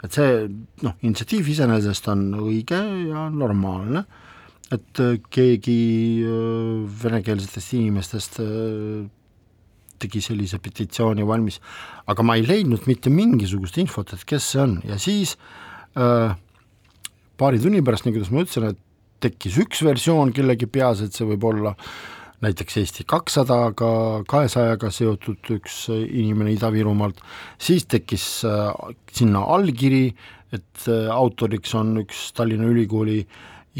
et 0.05 0.13
see 0.13 0.45
noh, 0.85 0.93
initsiatiiv 1.01 1.49
iseenesest 1.55 2.11
on 2.13 2.27
õige 2.43 2.79
ja 3.09 3.25
normaalne, 3.33 4.05
et 4.73 5.01
äh, 5.01 5.17
keegi 5.33 5.81
äh, 6.25 6.85
venekeelsetest 7.03 7.73
inimestest 7.79 8.39
äh, 8.45 9.05
tegi 10.01 10.21
sellise 10.21 10.59
petitsiooni 10.61 11.25
valmis, 11.25 11.61
aga 12.11 12.25
ma 12.25 12.35
ei 12.37 12.45
leidnud 12.45 12.85
mitte 12.89 13.09
mingisugust 13.13 13.79
infot, 13.81 14.13
et 14.13 14.25
kes 14.27 14.51
see 14.53 14.61
on. 14.61 14.79
Ja 14.85 14.99
siis 15.01 15.37
äh, 15.97 16.35
paari 17.37 17.61
tunni 17.61 17.83
pärast, 17.85 18.05
nii 18.05 18.15
kuidas 18.15 18.31
ma 18.33 18.43
ütlesin, 18.43 18.69
et 18.71 18.81
tekkis 19.25 19.57
üks 19.63 19.81
versioon 19.85 20.33
kellegi 20.35 20.67
peas, 20.69 21.01
et 21.03 21.15
see 21.15 21.27
võib 21.27 21.47
olla 21.49 21.73
näiteks 22.43 22.77
Eesti 22.81 23.05
kakssadaga, 23.09 23.89
kahesajaga 24.29 24.91
seotud 24.93 25.51
üks 25.55 25.85
inimene 25.93 26.53
Ida-Virumaalt, 26.53 27.21
siis 27.61 27.87
tekkis 27.89 28.25
äh, 28.47 28.71
sinna 29.15 29.45
allkiri, 29.55 30.09
et 30.53 30.87
äh, 30.91 31.07
autoriks 31.13 31.73
on 31.79 31.95
üks 32.03 32.27
Tallinna 32.37 32.67
Ülikooli 32.69 33.21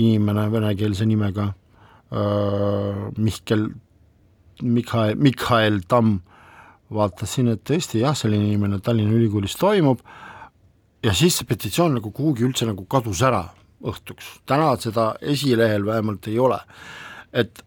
inimene 0.02 0.48
venekeelse 0.52 1.08
nimega 1.08 1.52
äh,, 1.52 3.04
Mihkel 3.18 3.70
Mihhail, 4.64 5.18
Mihhail 5.20 5.82
Tamm, 5.88 6.22
vaatasin, 6.96 7.52
et 7.52 7.64
tõesti 7.68 8.00
jah, 8.04 8.16
selline 8.16 8.48
inimene 8.48 8.80
Tallinna 8.84 9.16
Ülikoolis 9.18 9.58
toimub 9.60 10.00
ja 11.06 11.14
siis 11.14 11.38
see 11.40 11.48
petitsioon 11.50 12.00
nagu 12.00 12.12
kuhugi 12.16 12.46
üldse 12.48 12.68
nagu 12.70 12.86
kadus 12.90 13.22
ära 13.26 13.44
õhtuks, 13.86 14.40
täna 14.50 14.72
seda 14.82 15.12
esilehel 15.22 15.86
vähemalt 15.86 16.28
ei 16.32 16.40
ole. 16.42 16.60
et 17.36 17.62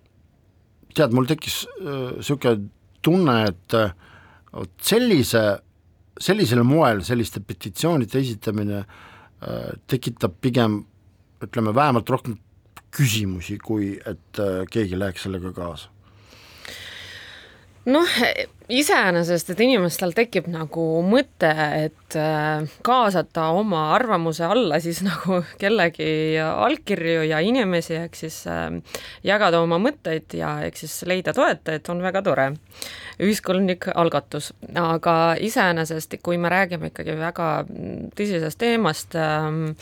tead, 0.96 1.12
mul 1.14 1.28
tekkis 1.28 1.62
niisugune 1.78 2.54
äh, 2.56 2.62
tunne, 3.04 3.36
et 3.50 3.74
äh, 3.76 3.92
vot 4.52 4.72
sellise, 4.82 5.42
sellisel 6.18 6.64
moel 6.66 7.04
selliste 7.06 7.40
petitsioonide 7.44 8.18
esitamine 8.18 8.80
äh, 8.80 9.76
tekitab 9.86 10.40
pigem 10.40 10.80
ütleme, 11.44 11.74
vähemalt 11.74 12.10
rohkem 12.10 12.38
küsimusi, 12.90 13.58
kui 13.62 13.92
et 13.98 14.42
äh, 14.42 14.64
keegi 14.72 14.98
läheks 14.98 15.28
sellega 15.28 15.52
kaasa 15.54 15.92
noh, 17.86 18.14
iseenesest, 18.68 19.52
et 19.52 19.60
inimestel 19.64 20.12
tekib 20.16 20.48
nagu 20.52 20.84
mõte, 21.06 21.50
et 21.78 22.16
äh, 22.20 22.66
kaasata 22.84 23.48
oma 23.56 23.86
arvamuse 23.96 24.44
alla 24.44 24.80
siis 24.82 25.00
nagu 25.08 25.40
kellegi 25.60 26.36
allkirju 26.42 27.24
ja 27.30 27.40
inimesi, 27.44 27.96
ehk 28.02 28.18
siis 28.18 28.42
äh, 28.50 28.68
jagada 29.26 29.62
oma 29.64 29.80
mõtteid 29.82 30.36
ja 30.36 30.58
ehk 30.66 30.80
siis 30.80 31.00
leida 31.08 31.32
toetajaid, 31.36 31.88
on 31.92 32.04
väga 32.04 32.22
tore. 32.26 32.48
ühiskondlik 33.18 33.88
algatus, 33.98 34.52
aga 34.78 35.34
iseenesest, 35.42 36.14
kui 36.22 36.36
me 36.38 36.52
räägime 36.52 36.92
ikkagi 36.92 37.16
väga 37.18 37.48
tõsisest 38.14 38.60
teemast 38.60 39.16
ähm, 39.18 39.72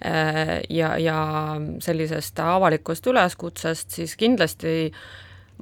äh, 0.00 0.60
ja, 0.70 0.94
ja 0.96 1.20
sellisest 1.84 2.38
avalikust 2.40 3.06
üleskutsest, 3.06 3.90
siis 3.98 4.16
kindlasti 4.16 4.92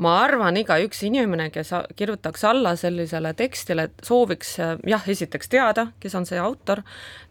ma 0.03 0.19
arvan, 0.25 0.59
igaüks 0.61 1.01
inimene, 1.09 1.49
kes 1.55 1.73
kirjutaks 1.97 2.45
alla 2.49 2.75
sellisele 2.79 3.33
tekstile, 3.39 3.89
sooviks 4.05 4.57
jah, 4.61 5.09
esiteks 5.09 5.51
teada, 5.53 5.89
kes 6.03 6.15
on 6.19 6.29
see 6.29 6.41
autor, 6.43 6.85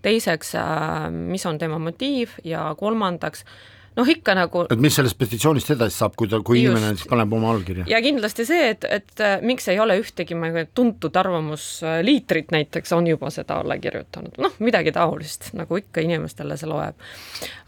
teiseks, 0.06 0.56
äh, 0.60 1.08
mis 1.14 1.46
on 1.46 1.62
tema 1.62 1.80
motiiv 1.82 2.38
ja 2.48 2.68
kolmandaks, 2.80 3.46
noh, 3.96 4.10
ikka 4.10 4.34
nagu 4.36 4.64
et 4.72 4.82
mis 4.82 4.96
sellest 4.98 5.18
petitsioonist 5.20 5.70
edasi 5.76 6.02
saab, 6.02 6.16
kui 6.20 6.30
ta, 6.32 6.40
kui 6.46 6.58
Just. 6.58 6.66
inimene 6.66 6.90
näiteks 6.90 7.10
paneb 7.12 7.36
oma 7.38 7.52
allkirja? 7.54 7.86
ja 7.90 8.00
kindlasti 8.04 8.48
see, 8.50 8.72
et, 8.74 8.88
et 8.90 9.24
äh, 9.24 9.36
miks 9.46 9.70
ei 9.72 9.80
ole 9.80 10.00
ühtegi 10.02 10.38
tuntud 10.76 11.20
arvamusliitrit 11.22 12.50
näiteks 12.56 12.96
on 12.98 13.12
juba 13.12 13.30
seda 13.34 13.62
alla 13.62 13.78
kirjutanud, 13.82 14.40
noh, 14.42 14.58
midagi 14.66 14.96
taolist, 14.96 15.52
nagu 15.54 15.78
ikka 15.80 16.04
inimestele 16.06 16.58
see 16.58 16.72
loeb. 16.72 16.98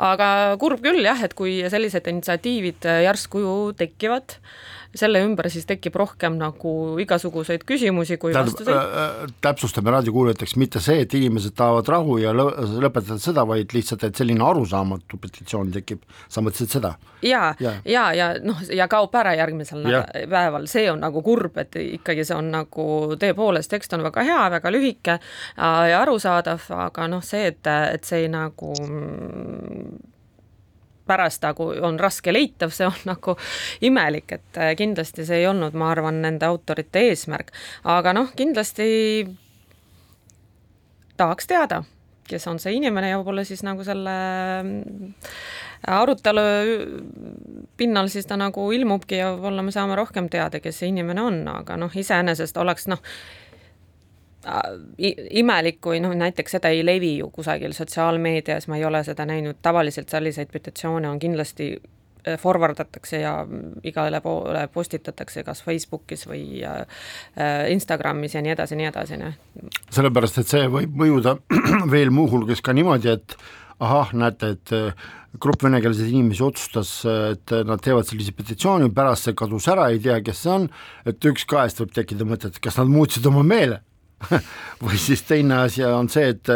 aga 0.09 0.31
kurb 0.59 0.81
küll 0.81 1.05
jah, 1.05 1.21
et 1.23 1.37
kui 1.37 1.59
sellised 1.69 2.09
initsiatiivid 2.09 2.89
järsku 3.05 3.45
ju 3.45 3.55
tekivad 3.77 4.39
äh,, 4.41 4.57
selle 4.99 5.21
ümber 5.25 5.49
siis 5.51 5.67
tekib 5.69 5.95
rohkem 5.99 6.37
nagu 6.39 6.71
igasuguseid 7.01 7.63
küsimusi 7.67 8.17
kui 8.21 8.33
vastuseid. 8.35 8.73
Äh, 8.73 9.03
äh, 9.03 9.35
täpsustame 9.43 9.93
raadiokuulajateks, 9.95 10.55
mitte 10.61 10.81
see, 10.83 11.01
et 11.05 11.13
inimesed 11.17 11.55
tahavad 11.57 11.89
rahu 11.91 12.17
ja 12.21 12.33
lõpetada 12.35 13.19
seda, 13.21 13.45
vaid 13.47 13.73
lihtsalt, 13.75 14.07
et 14.07 14.19
selline 14.19 14.43
arusaamatu 14.45 15.19
petitsioon 15.21 15.71
tekib, 15.75 16.03
sa 16.29 16.43
mõtlesid 16.45 16.77
seda? 16.77 16.95
ja, 17.25 17.53
ja, 17.59 17.73
ja, 17.85 18.03
ja 18.13 18.27
noh, 18.43 18.59
ja 18.73 18.85
kaob 18.91 19.15
ära 19.17 19.33
järgmisel 19.37 19.85
päeval, 20.29 20.67
see 20.69 20.85
on 20.91 21.01
nagu 21.01 21.23
kurb, 21.25 21.57
et 21.61 21.79
ikkagi 21.81 22.25
see 22.27 22.37
on 22.37 22.51
nagu 22.53 22.89
tõepoolest, 23.19 23.71
tekst 23.73 23.95
on 23.97 24.05
väga 24.05 24.25
hea, 24.27 24.43
väga 24.57 24.73
lühike 24.73 25.17
äh, 25.17 25.87
ja 25.93 26.03
arusaadav, 26.03 26.69
aga 26.89 27.07
noh, 27.11 27.25
see, 27.25 27.47
et, 27.53 27.65
et 27.67 28.05
see 28.07 28.27
nagu 28.31 28.73
pärast 31.07 31.43
nagu 31.45 31.71
on 31.87 31.99
raske 31.99 32.33
leitav, 32.33 32.73
see 32.75 32.87
on 32.87 32.97
nagu 33.11 33.37
imelik, 33.81 34.37
et 34.39 34.61
äh, 34.61 34.73
kindlasti 34.79 35.25
see 35.27 35.43
ei 35.43 35.49
olnud, 35.49 35.77
ma 35.77 35.91
arvan, 35.93 36.21
nende 36.25 36.47
autorite 36.47 37.07
eesmärk, 37.09 37.53
aga 37.97 38.15
noh, 38.17 38.33
kindlasti 38.37 38.87
tahaks 41.17 41.49
teada, 41.49 41.81
kes 42.27 42.45
on 42.51 42.59
see 42.61 42.75
inimene 42.77 43.11
ja 43.11 43.17
võib-olla 43.19 43.45
siis 43.47 43.63
nagu 43.65 43.85
selle 43.87 44.13
mm, 44.61 45.15
arutelu 45.93 46.43
pinnal 47.77 48.09
siis 48.11 48.27
ta 48.27 48.37
nagu 48.39 48.67
ilmubki 48.73 49.21
ja 49.21 49.31
võib-olla 49.33 49.65
me 49.65 49.73
saame 49.73 49.97
rohkem 49.97 50.29
teada, 50.29 50.61
kes 50.61 50.81
see 50.81 50.91
inimene 50.91 51.23
on, 51.23 51.41
aga 51.51 51.77
noh, 51.79 51.93
iseenesest 51.93 52.57
oleks 52.61 52.89
noh, 52.91 53.01
imelik, 55.41 55.81
kui 55.83 55.99
noh, 56.03 56.13
näiteks 56.15 56.57
seda 56.57 56.71
ei 56.71 56.85
levi 56.85 57.17
ju 57.19 57.29
kusagil 57.33 57.73
sotsiaalmeedias, 57.75 58.67
ma 58.71 58.79
ei 58.79 58.85
ole 58.87 59.03
seda 59.03 59.25
näinud, 59.27 59.59
tavaliselt 59.61 60.09
selliseid 60.13 60.51
petitsioone 60.53 61.09
on 61.09 61.19
kindlasti 61.19 61.69
äh, 61.75 62.37
forward 62.39 62.79
atakse 62.79 63.21
ja 63.21 63.33
igale 63.87 64.21
poole 64.23 64.67
postitatakse 64.73 65.43
kas 65.47 65.63
Facebookis 65.65 66.27
või 66.29 66.63
äh, 66.63 67.03
Instagramis 67.73 68.37
ja 68.37 68.43
nii 68.45 68.55
edasi, 68.55 68.79
nii 68.79 68.89
edasi, 68.91 69.19
noh. 69.21 69.35
sellepärast, 69.91 70.41
et 70.41 70.55
see 70.55 70.67
võib 70.71 70.95
mõjuda 71.03 71.37
veel 71.95 72.13
muuhulgas 72.15 72.63
ka 72.63 72.75
niimoodi, 72.77 73.17
et 73.17 73.37
ahah, 73.83 74.13
näete, 74.15 74.53
et 74.55 74.75
äh, 74.77 75.09
grupp 75.37 75.67
venekeelseid 75.67 76.07
inimesi 76.07 76.41
otsustas, 76.41 76.91
et 77.05 77.51
nad 77.67 77.81
teevad 77.83 78.07
sellise 78.07 78.31
petitsiooni, 78.33 78.87
pärast 78.95 79.27
see 79.27 79.35
kadus 79.37 79.67
ära, 79.69 79.91
ei 79.93 79.99
tea, 80.01 80.15
kes 80.25 80.39
see 80.45 80.53
on, 80.55 80.65
et 81.05 81.27
üks 81.29 81.45
kahest 81.45 81.83
võib 81.83 81.91
tekkida 81.93 82.25
mõte, 82.25 82.49
et 82.49 82.57
kas 82.63 82.79
nad 82.79 82.89
muutsid 82.89 83.27
oma 83.29 83.43
meele 83.45 83.83
või 84.83 84.99
siis 85.01 85.23
teine 85.27 85.63
asi 85.67 85.85
on 85.85 86.09
see, 86.09 86.31
et 86.33 86.51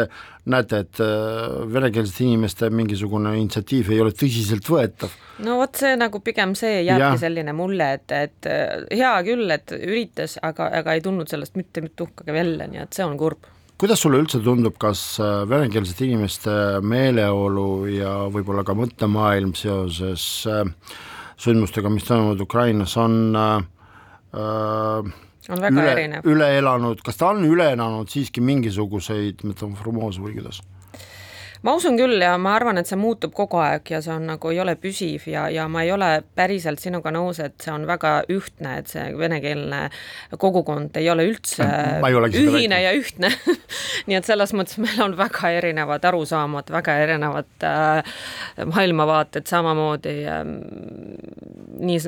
näete, 0.50 0.82
et 0.82 1.00
äh, 1.00 1.52
venekeelsete 1.72 2.24
inimeste 2.26 2.70
mingisugune 2.74 3.36
initsiatiiv 3.38 3.92
ei 3.94 4.00
ole 4.02 4.10
tõsiseltvõetav. 4.16 5.14
no 5.46 5.60
vot, 5.60 5.78
see 5.78 5.94
nagu 5.98 6.20
pigem 6.24 6.56
see 6.58 6.82
jääbki 6.82 7.04
ja. 7.04 7.22
selline 7.22 7.54
mulje, 7.54 7.88
et, 7.98 8.14
et 8.18 8.50
äh, 8.50 8.84
hea 8.90 9.14
küll, 9.26 9.46
et 9.54 9.74
üritas, 9.78 10.38
aga, 10.42 10.68
aga 10.82 10.98
ei 10.98 11.04
tulnud 11.04 11.30
sellest 11.30 11.58
mitte 11.58 11.84
tuhkagi 11.96 12.34
välja, 12.34 12.66
nii 12.70 12.82
et 12.82 12.98
see 12.98 13.06
on 13.06 13.18
kurb 13.20 13.46
kuidas 13.82 14.02
sulle 14.02 14.20
üldse 14.22 14.38
tundub, 14.42 14.76
kas 14.82 15.00
äh, 15.22 15.42
venekeelsete 15.50 16.06
inimeste 16.06 16.52
meeleolu 16.86 17.86
ja 17.90 18.12
võib-olla 18.30 18.66
ka 18.66 18.76
mõttemaailm 18.78 19.54
seoses 19.58 20.46
sündmustega, 21.42 21.90
mis 21.90 22.06
toimuvad 22.06 22.42
Ukrainas, 22.42 22.94
on 23.00 23.34
äh, 23.38 23.62
üle, 25.50 26.20
üle 26.24 26.48
elanud, 26.58 27.02
kas 27.04 27.18
ta 27.18 27.32
on 27.32 27.42
üle 27.46 27.72
elanud 27.74 28.10
siiski 28.12 28.44
mingisuguseid 28.44 29.42
metamorfoose 29.46 30.22
või 30.22 30.36
kuidas? 30.38 30.62
Ma 31.62 31.74
usun 31.78 31.96
küll 31.98 32.22
ja 32.22 32.34
ma 32.42 32.54
arvan, 32.56 32.80
et 32.80 32.90
see 32.90 32.98
muutub 32.98 33.34
kogu 33.36 33.60
aeg 33.62 33.92
ja 33.94 34.00
see 34.04 34.14
on 34.14 34.26
nagu, 34.32 34.50
ei 34.52 34.60
ole 34.62 34.74
püsiv 34.80 35.26
ja, 35.30 35.46
ja 35.52 35.68
ma 35.70 35.84
ei 35.86 35.92
ole 35.94 36.10
päriselt 36.36 36.82
sinuga 36.82 37.12
nõus, 37.14 37.40
et 37.42 37.56
see 37.62 37.72
on 37.74 37.86
väga 37.88 38.14
ühtne, 38.32 38.76
et 38.82 38.90
see 38.92 39.04
venekeelne 39.18 39.82
kogukond 40.42 40.96
ei 41.00 41.10
ole 41.12 41.26
üldse 41.30 41.68
ühine 42.42 42.82
ja 42.82 42.94
ühtne. 42.96 43.32
Nii 44.08 44.18
et 44.18 44.26
selles 44.26 44.54
mõttes 44.56 44.80
meil 44.82 44.98
on 45.04 45.16
väga 45.18 45.52
erinevad 45.58 46.04
arusaamad, 46.10 46.72
väga 46.74 46.96
erinevad 47.04 47.66
äh, 47.68 48.16
maailmavaated 48.66 49.46
samamoodi 49.50 50.16
äh, 50.26 50.42
nii 51.82 51.98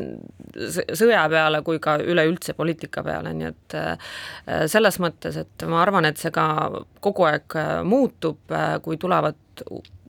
sõja 0.95 1.25
peale 1.31 1.61
kui 1.67 1.81
ka 1.83 1.97
üleüldse 2.03 2.55
poliitika 2.59 3.03
peale, 3.07 3.33
nii 3.37 3.49
et 3.51 3.77
äh, 3.79 4.11
selles 4.71 4.99
mõttes, 5.03 5.39
et 5.41 5.67
ma 5.71 5.83
arvan, 5.83 6.07
et 6.09 6.21
see 6.21 6.33
ka 6.35 6.47
kogu 7.05 7.27
aeg 7.29 7.57
äh, 7.59 7.73
muutub, 7.87 8.41
äh, 8.53 8.77
kui 8.85 8.99
tulevad 9.01 9.39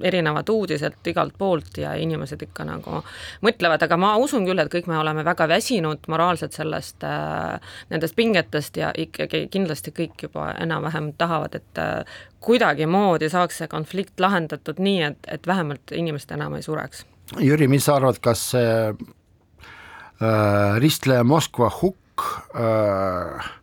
erinevad 0.03 0.49
uudised 0.49 1.07
igalt 1.07 1.33
poolt 1.37 1.77
ja 1.77 1.93
inimesed 1.99 2.41
ikka 2.47 2.65
nagu 2.67 3.01
mõtlevad, 3.45 3.83
aga 3.85 3.97
ma 3.99 4.13
usun 4.21 4.45
küll, 4.47 4.59
et 4.61 4.71
kõik 4.71 4.87
me 4.91 4.97
oleme 4.99 5.25
väga 5.25 5.47
väsinud 5.51 6.07
moraalselt 6.11 6.57
sellest 6.57 7.03
äh,, 7.07 7.59
nendest 7.89 8.15
pingetest 8.15 8.77
ja 8.77 8.91
ikkagi 8.97 9.45
kindlasti 9.53 9.93
kõik 9.95 10.27
juba 10.27 10.51
enam-vähem 10.61 11.13
tahavad, 11.17 11.55
et 11.59 11.81
äh, 11.81 12.21
kuidagimoodi 12.45 13.29
saaks 13.31 13.61
see 13.61 13.67
konflikt 13.71 14.19
lahendatud 14.19 14.79
nii, 14.79 15.01
et, 15.11 15.19
et 15.27 15.47
vähemalt 15.47 15.91
inimesed 15.95 16.31
enam 16.37 16.55
ei 16.57 16.65
sureks. 16.65 17.05
Jüri, 17.41 17.67
mis 17.67 17.85
sa 17.87 17.95
arvad, 17.97 18.21
kas 18.21 18.51
see 18.53 18.73
äh, 18.93 20.79
ristleja 20.81 21.23
Moskva 21.25 21.71
hukk 21.81 22.25
äh, 22.55 23.53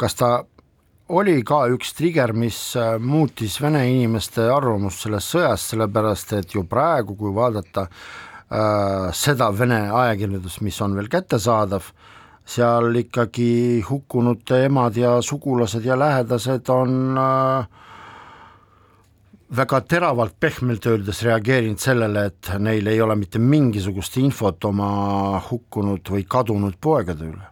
kas 0.00 0.16
ta 0.16 0.30
oli 1.10 1.40
ka 1.46 1.64
üks 1.74 1.94
trigger, 1.98 2.32
mis 2.36 2.58
äh, 2.78 2.94
muutis 3.02 3.58
vene 3.62 3.82
inimeste 3.90 4.46
arvamust 4.52 5.04
sellest 5.04 5.34
sõjast, 5.34 5.72
sellepärast 5.72 6.36
et 6.38 6.54
ju 6.54 6.64
praegu, 6.70 7.16
kui 7.18 7.34
vaadata 7.34 7.86
äh, 7.88 9.10
seda 9.16 9.50
vene 9.56 9.82
ajakirjandust, 9.88 10.62
mis 10.66 10.78
on 10.84 10.94
veel 10.98 11.10
kättesaadav, 11.10 11.90
seal 12.50 12.96
ikkagi 13.02 13.82
hukkunute 13.86 14.64
emad 14.68 14.96
ja 14.98 15.18
sugulased 15.22 15.84
ja 15.86 15.98
lähedased 15.98 16.70
on 16.74 17.18
äh, 17.18 17.78
väga 19.56 19.80
teravalt 19.90 20.38
pehmelt 20.40 20.86
öeldes 20.86 21.24
reageerinud 21.26 21.82
sellele, 21.82 22.28
et 22.30 22.52
neil 22.62 22.86
ei 22.86 23.02
ole 23.02 23.18
mitte 23.18 23.42
mingisugust 23.42 24.20
infot 24.22 24.70
oma 24.70 24.90
hukkunud 25.50 26.14
või 26.14 26.26
kadunud 26.38 26.78
poegade 26.80 27.32
üle 27.32 27.49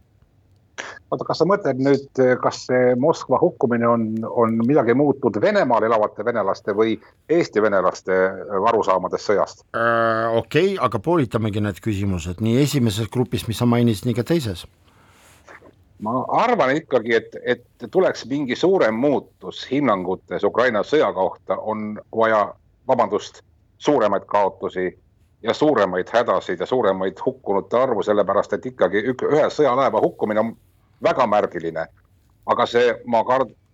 oota, 1.11 1.25
kas 1.27 1.41
sa 1.41 1.47
mõtled 1.49 1.81
nüüd, 1.83 2.21
kas 2.43 2.65
see 2.69 2.93
Moskva 3.01 3.41
hukkumine 3.41 3.89
on, 3.89 4.09
on 4.29 4.59
midagi 4.67 4.97
muutnud 4.99 5.39
Venemaal 5.43 5.87
elavate 5.89 6.25
venelaste 6.27 6.75
või 6.77 6.97
Eesti 7.33 7.63
venelaste 7.65 8.19
arusaamades 8.71 9.25
sõjast 9.31 9.65
äh,? 9.77 10.37
okei 10.39 10.75
okay,, 10.75 10.77
aga 10.85 11.01
poolitamegi 11.03 11.65
need 11.65 11.81
küsimused 11.85 12.43
nii 12.45 12.61
esimeses 12.63 13.11
grupis, 13.13 13.47
mis 13.49 13.61
sa 13.61 13.69
mainisid, 13.69 14.09
nii 14.09 14.19
ka 14.19 14.27
teises. 14.29 14.67
ma 16.05 16.21
arvan 16.43 16.77
ikkagi, 16.77 17.15
et, 17.17 17.37
et 17.43 17.91
tuleks 17.91 18.27
mingi 18.31 18.57
suurem 18.57 18.95
muutus 18.95 19.65
hinnangutes 19.71 20.45
Ukraina 20.45 20.85
sõja 20.87 21.11
kohta, 21.17 21.59
on 21.59 21.99
vaja, 22.15 22.49
vabandust, 22.89 23.43
suuremaid 23.79 24.27
kaotusi 24.27 24.91
ja 25.43 25.55
suuremaid 25.55 26.09
hädasid 26.13 26.61
ja 26.61 26.67
suuremaid 26.67 27.19
hukkunute 27.25 27.79
arvu, 27.79 28.03
sellepärast 28.03 28.57
et 28.57 28.67
ikkagi 28.67 29.05
ühe 29.11 29.45
sõjalaeva 29.55 30.01
hukkumine 30.03 30.43
on 30.43 30.57
väga 31.03 31.27
märgiline. 31.27 31.87
aga 32.49 32.67
see, 32.67 32.95
ma 33.07 33.25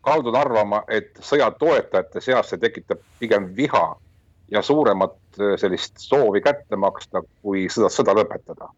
kaldun 0.04 0.36
arvama, 0.36 0.82
et 0.88 1.20
sõja 1.22 1.50
toetajate 1.58 2.20
seas 2.20 2.48
see 2.50 2.58
tekitab 2.58 2.98
pigem 3.20 3.46
viha 3.56 3.84
ja 4.50 4.62
suuremat 4.62 5.14
äh, 5.40 5.54
sellist 5.60 5.98
soovi 6.02 6.42
kätte 6.44 6.76
maksta, 6.76 7.22
kui 7.42 7.68
sõda, 7.70 7.90
sõda 7.92 8.14
lõpetada. 8.18 8.68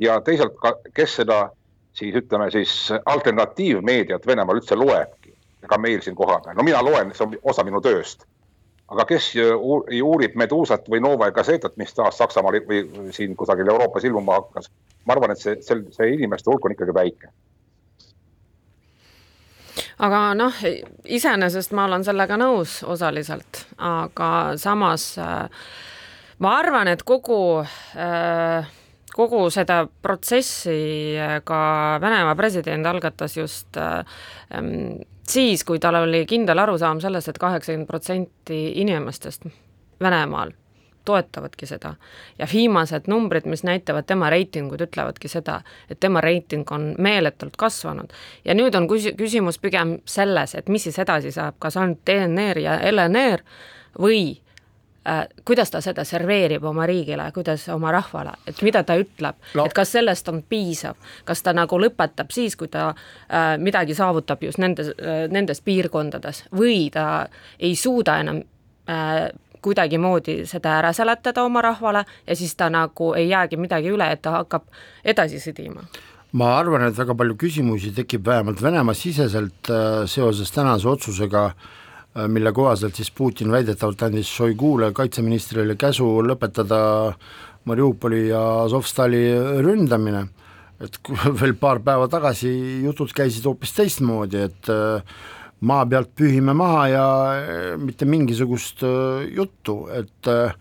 ja 0.00 0.20
teisalt 0.20 0.56
ka, 0.62 0.74
kes 0.94 1.16
seda 1.20 1.50
siis 1.92 2.14
ütleme 2.16 2.50
siis 2.50 2.92
alternatiivmeediat 3.06 4.26
Venemaal 4.26 4.62
üldse 4.62 4.78
loebki, 4.78 5.34
ka 5.66 5.78
meil 5.78 6.00
siin 6.02 6.16
kohapeal, 6.16 6.56
no 6.56 6.64
mina 6.64 6.82
loen, 6.82 7.12
see 7.14 7.26
on 7.26 7.36
osa 7.42 7.64
minu 7.66 7.82
tööst. 7.84 8.24
aga 8.90 9.04
kes 9.06 9.32
uurib 9.36 10.34
Medusat 10.34 10.88
või 10.90 11.02
Novaja 11.02 11.34
Gazetat, 11.34 11.76
mis 11.76 11.94
taas 11.94 12.18
Saksamaal 12.18 12.62
või 12.66 13.12
siin 13.14 13.36
kusagil 13.36 13.68
Euroopas 13.68 14.04
ilmuma 14.04 14.40
hakkas, 14.40 14.70
ma 15.04 15.14
arvan, 15.14 15.30
et 15.34 15.38
see, 15.38 15.58
see, 15.62 15.84
see 15.94 16.14
inimeste 16.14 16.50
hulk 16.50 16.64
on 16.64 16.74
ikkagi 16.74 16.94
väike 16.94 17.30
aga 20.00 20.20
noh, 20.38 20.58
iseenesest 21.04 21.74
ma 21.76 21.86
olen 21.88 22.04
sellega 22.06 22.38
nõus 22.40 22.80
osaliselt, 22.88 23.64
aga 23.76 24.30
samas 24.60 25.12
äh, 25.20 25.64
ma 26.40 26.54
arvan, 26.60 26.90
et 26.92 27.04
kogu 27.06 27.40
äh, 27.60 28.76
kogu 29.10 29.42
seda 29.52 29.82
protsessi 30.02 31.16
äh, 31.18 31.38
ka 31.44 31.60
Venemaa 32.02 32.36
president 32.38 32.86
algatas 32.86 33.36
just 33.36 33.76
siis, 35.30 35.64
kui 35.66 35.82
tal 35.82 36.00
oli 36.04 36.24
kindel 36.30 36.64
arusaam 36.64 37.02
sellest 37.02 37.28
et, 37.28 37.36
et 37.36 37.44
kaheksakümmend 37.44 37.90
protsenti 37.90 38.62
inimestest 38.82 39.46
Venemaal 40.00 40.54
toetavadki 41.04 41.66
seda. 41.66 41.94
ja 42.38 42.46
viimased 42.52 43.06
numbrid, 43.06 43.46
mis 43.46 43.64
näitavad 43.64 44.06
tema 44.06 44.30
reitingud, 44.30 44.80
ütlevadki 44.80 45.28
seda, 45.28 45.60
et 45.90 46.00
tema 46.00 46.20
reiting 46.20 46.72
on 46.72 46.94
meeletult 46.98 47.56
kasvanud. 47.56 48.12
ja 48.44 48.54
nüüd 48.54 48.74
on 48.74 48.88
küs-, 48.88 49.14
küsimus 49.16 49.58
pigem 49.58 49.98
selles, 50.04 50.54
et 50.54 50.68
mis 50.68 50.82
siis 50.82 50.98
edasi 50.98 51.32
saab, 51.32 51.58
kas 51.58 51.76
ainult 51.76 52.04
DNR 52.06 52.58
ja 52.58 52.78
LNR 52.92 53.42
või 53.98 54.40
äh, 55.08 55.26
kuidas 55.44 55.70
ta 55.70 55.80
seda 55.80 56.04
serveerib 56.04 56.64
oma 56.64 56.86
riigile, 56.86 57.30
kuidas 57.34 57.68
oma 57.72 57.92
rahvale, 57.92 58.36
et 58.46 58.62
mida 58.62 58.82
ta 58.84 58.96
ütleb 59.00 59.36
no., 59.54 59.66
et 59.66 59.74
kas 59.76 59.92
sellest 59.96 60.28
on 60.28 60.42
piisav, 60.48 60.96
kas 61.24 61.42
ta 61.42 61.54
nagu 61.56 61.80
lõpetab 61.80 62.32
siis, 62.34 62.56
kui 62.56 62.68
ta 62.68 62.90
äh, 62.92 63.56
midagi 63.58 63.96
saavutab 63.98 64.42
just 64.42 64.62
nendes 64.62 64.92
äh,, 64.96 65.26
nendes 65.30 65.60
piirkondades 65.64 66.44
või 66.52 66.88
ta 66.92 67.28
ei 67.58 67.76
suuda 67.76 68.20
enam 68.24 68.42
äh, 68.90 69.30
kuidagimoodi 69.62 70.44
seda 70.46 70.78
ära 70.78 70.92
seletada 70.96 71.44
oma 71.44 71.62
rahvale 71.64 72.04
ja 72.26 72.36
siis 72.36 72.54
ta 72.56 72.70
nagu 72.70 73.12
ei 73.18 73.28
jäägi 73.28 73.58
midagi 73.60 73.92
üle, 73.92 74.10
et 74.12 74.22
ta 74.22 74.38
hakkab 74.40 74.66
edasi 75.04 75.40
sõdima. 75.42 75.84
Ma 76.32 76.52
arvan, 76.60 76.84
et 76.86 76.94
väga 76.94 77.14
palju 77.18 77.34
küsimusi 77.34 77.90
tekib 77.94 78.28
vähemalt 78.28 78.60
Venemaa 78.62 78.94
siseselt 78.94 79.70
äh, 79.70 80.04
seoses 80.06 80.52
tänase 80.54 80.86
otsusega, 80.88 81.48
äh, 81.50 82.28
mille 82.30 82.52
kohaselt 82.54 82.94
siis 82.94 83.10
Putin 83.10 83.50
väidetavalt 83.50 84.04
andis 84.06 84.30
Šoigule, 84.30 84.92
kaitseministrile 84.94 85.74
käsu 85.74 86.06
lõpetada 86.22 86.82
Mariupoli 87.66 88.28
ja 88.28 88.44
Azovstali 88.62 89.24
ründamine, 89.66 90.22
et 90.80 91.00
veel 91.42 91.56
paar 91.58 91.82
päeva 91.82 92.06
tagasi 92.08 92.52
jutud 92.84 93.10
käisid 93.16 93.50
hoopis 93.50 93.74
teistmoodi, 93.74 94.46
et 94.46 94.70
äh, 94.70 95.18
maa 95.60 95.86
pealt 95.86 96.12
pühime 96.16 96.54
maha 96.56 96.84
ja 96.88 97.06
eh, 97.36 97.78
mitte 97.80 98.08
mingisugust 98.08 98.84
eh, 98.86 99.28
juttu, 99.36 99.82
et 99.92 100.30
äh, 100.30 100.54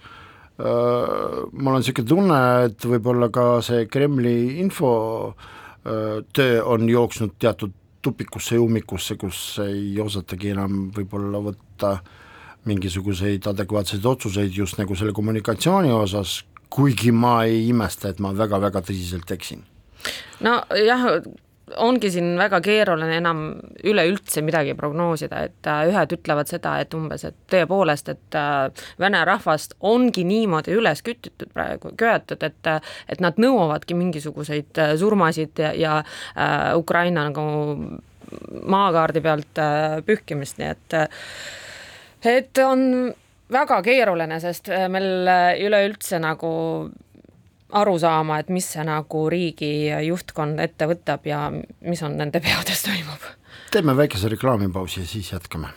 mul 0.59 1.73
on 1.73 1.79
niisugune 1.79 2.07
tunne, 2.07 2.39
et 2.67 2.83
võib-olla 2.83 3.29
ka 3.31 3.61
see 3.63 3.85
Kremli 3.87 4.59
infotöö 4.59 6.57
on 6.67 6.89
jooksnud 6.89 7.37
teatud 7.39 7.71
tupikusse 8.03 8.57
ja 8.57 8.61
ummikusse, 8.63 9.15
kus 9.19 9.39
ei 9.63 9.95
osatagi 10.03 10.51
enam 10.51 10.89
võib-olla 10.95 11.39
võtta 11.43 11.93
mingisuguseid 12.67 13.47
adekvaatseid 13.47 14.05
otsuseid 14.05 14.55
just 14.55 14.79
nagu 14.79 14.95
selle 14.99 15.15
kommunikatsiooni 15.15 15.91
osas, 15.95 16.41
kuigi 16.69 17.11
ma 17.15 17.43
ei 17.47 17.69
imesta, 17.69 18.11
et 18.11 18.19
ma 18.19 18.33
väga-väga 18.35 18.83
tõsiselt 18.89 19.31
eksin. 19.31 19.63
nojah, 20.43 21.07
ongi 21.77 22.11
siin 22.13 22.33
väga 22.39 22.59
keeruline 22.63 23.17
enam 23.19 23.43
üleüldse 23.83 24.41
midagi 24.45 24.73
prognoosida, 24.77 25.43
et 25.49 25.69
äh, 25.69 25.85
ühed 25.91 26.15
ütlevad 26.17 26.49
seda, 26.51 26.75
et 26.81 26.93
umbes, 26.97 27.25
et 27.27 27.37
tõepoolest, 27.51 28.11
et 28.13 28.37
äh, 28.37 28.85
vene 29.01 29.21
rahvast 29.27 29.75
ongi 29.85 30.23
niimoodi 30.27 30.75
üles 30.77 31.03
kütitud 31.05 31.51
praegu, 31.53 31.93
köetud, 31.99 32.43
et 32.45 32.69
et 33.09 33.23
nad 33.23 33.39
nõuavadki 33.41 33.97
mingisuguseid 33.97 34.81
äh, 34.81 34.93
surmasid 34.99 35.59
ja, 35.59 35.73
ja 35.77 35.95
äh, 36.01 36.75
Ukraina 36.77 37.27
nagu 37.29 37.45
maakaardi 38.69 39.23
pealt 39.25 39.61
äh, 39.61 39.99
pühkimist, 40.05 40.59
nii 40.59 40.69
et 40.73 40.97
et 42.29 42.61
on 42.63 43.13
väga 43.49 43.79
keeruline, 43.85 44.37
sest 44.43 44.69
meil 44.91 45.29
üleüldse 45.65 46.19
nagu 46.21 46.51
aru 47.69 47.99
saama, 47.99 48.39
et 48.39 48.49
mis 48.49 48.65
see 48.73 48.83
nagu 48.85 49.25
riigi 49.29 49.89
juhtkond 50.07 50.59
ette 50.63 50.87
võtab 50.89 51.27
ja 51.29 51.45
mis 51.51 52.01
on 52.03 52.17
nende 52.17 52.41
peades 52.41 52.83
toimub. 52.87 53.29
teeme 53.71 53.95
väikese 53.97 54.29
reklaamipausi 54.29 55.01
ja 55.01 55.07
siis 55.07 55.31
jätkame. 55.33 55.67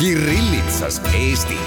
Kirillitsas 0.00 1.02
Eesti. 1.14 1.58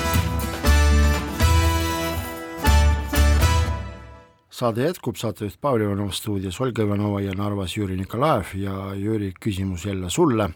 saade 4.49 4.85
jätkub, 4.85 5.15
saatejuht 5.17 5.57
Paul 5.61 5.81
Ivanov 5.81 6.11
stuudios, 6.13 6.59
Olga 6.61 6.83
Ivanova 6.83 7.21
ja 7.21 7.33
Narvas 7.35 7.77
Jüri 7.77 7.97
Nikolaev 7.97 8.53
ja 8.55 8.93
Jüri, 8.95 9.33
küsimus 9.39 9.85
jälle 9.85 10.09
sulle 10.09 10.49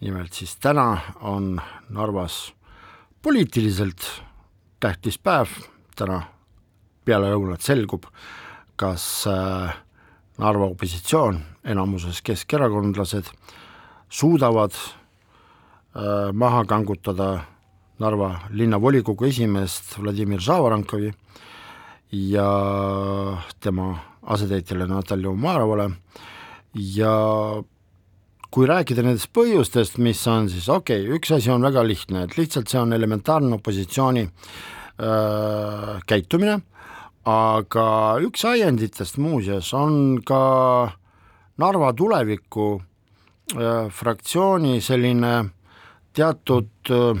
nimelt 0.00 0.32
siis 0.32 0.56
täna 0.56 0.98
on 1.20 1.60
Narvas 1.88 2.52
poliitiliselt 3.22 4.06
tähtis 4.80 5.18
päev, 5.18 5.48
täna 5.96 6.22
peale 7.04 7.32
lõunat 7.32 7.64
selgub, 7.64 8.06
kas 8.80 9.26
äh, 9.28 9.74
Narva 10.40 10.70
opositsioon, 10.72 11.40
enamuses 11.64 12.22
keskerakondlased, 12.24 13.28
suudavad 14.08 14.72
äh, 14.72 16.30
maha 16.32 16.64
kangutada 16.64 17.32
Narva 18.00 18.30
linnavolikogu 18.56 19.28
esimeest 19.28 19.98
Vladimir 20.00 20.40
Žavarankovi 20.40 21.12
ja 22.12 22.46
tema 23.60 23.90
asetäitjale 24.22 24.86
Natalja 24.88 25.30
Umarovale 25.30 25.90
ja 26.74 27.12
kui 28.50 28.66
rääkida 28.66 29.04
nendest 29.06 29.30
põhjustest, 29.36 30.00
mis 30.02 30.20
on 30.30 30.48
siis 30.50 30.68
okei 30.68 31.04
okay,, 31.04 31.18
üks 31.18 31.34
asi 31.36 31.52
on 31.54 31.62
väga 31.62 31.84
lihtne, 31.86 32.24
et 32.26 32.36
lihtsalt 32.38 32.70
see 32.70 32.80
on 32.80 32.92
elementaarne 32.96 33.54
opositsiooni 33.60 34.26
äh, 34.26 36.00
käitumine, 36.10 36.60
aga 37.30 37.86
üks 38.24 38.44
ajenditest 38.48 39.20
muuseas 39.22 39.74
on 39.76 40.18
ka 40.26 40.40
Narva 41.60 41.92
tuleviku 41.92 42.80
äh, 42.80 43.90
fraktsiooni 43.92 44.78
selline 44.80 45.32
teatud 46.16 46.90
äh, 46.94 47.20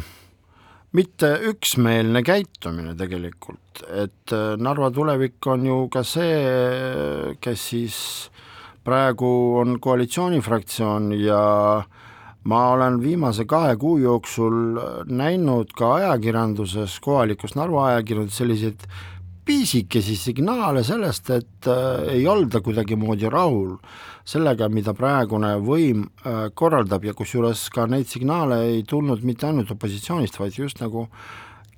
mitte 0.96 1.34
üksmeelne 1.50 2.22
käitumine 2.24 2.94
tegelikult, 2.98 3.84
et 3.86 4.32
äh, 4.32 4.54
Narva 4.56 4.88
tulevik 4.94 5.46
on 5.52 5.66
ju 5.68 5.80
ka 5.92 6.02
see, 6.06 7.36
kes 7.40 7.66
siis 7.74 7.98
praegu 8.90 9.28
on 9.60 9.76
koalitsioonifraktsioon 9.80 11.12
ja 11.14 11.42
ma 12.50 12.60
olen 12.72 12.98
viimase 13.02 13.44
kahe 13.46 13.76
kuu 13.78 13.98
jooksul 14.02 14.80
näinud 15.06 15.70
ka 15.78 15.92
ajakirjanduses, 16.00 16.98
kohalikus 17.04 17.54
Narva 17.54 17.86
ajakirjanduses 17.92 18.42
selliseid 18.42 18.86
pisikesi 19.46 20.16
signaale 20.18 20.82
sellest, 20.86 21.30
et 21.30 21.70
äh, 21.70 22.10
ei 22.16 22.26
olda 22.28 22.60
kuidagimoodi 22.60 23.30
rahul 23.30 23.76
sellega, 24.26 24.68
mida 24.68 24.94
praegune 24.94 25.54
võim 25.62 26.04
äh, 26.06 26.48
korraldab 26.54 27.06
ja 27.06 27.14
kusjuures 27.14 27.68
ka 27.74 27.86
neid 27.90 28.10
signaale 28.10 28.62
ei 28.72 28.82
tulnud 28.82 29.22
mitte 29.26 29.46
ainult 29.46 29.70
opositsioonist, 29.74 30.38
vaid 30.42 30.58
just 30.58 30.82
nagu 30.82 31.06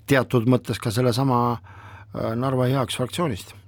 teatud 0.09 0.49
mõttes 0.49 0.81
ka 0.81 0.93
sellesama 0.95 1.43
äh, 1.53 2.33
Narva 2.41 2.73
heaks 2.73 2.97
fraktsioonist 3.01 3.59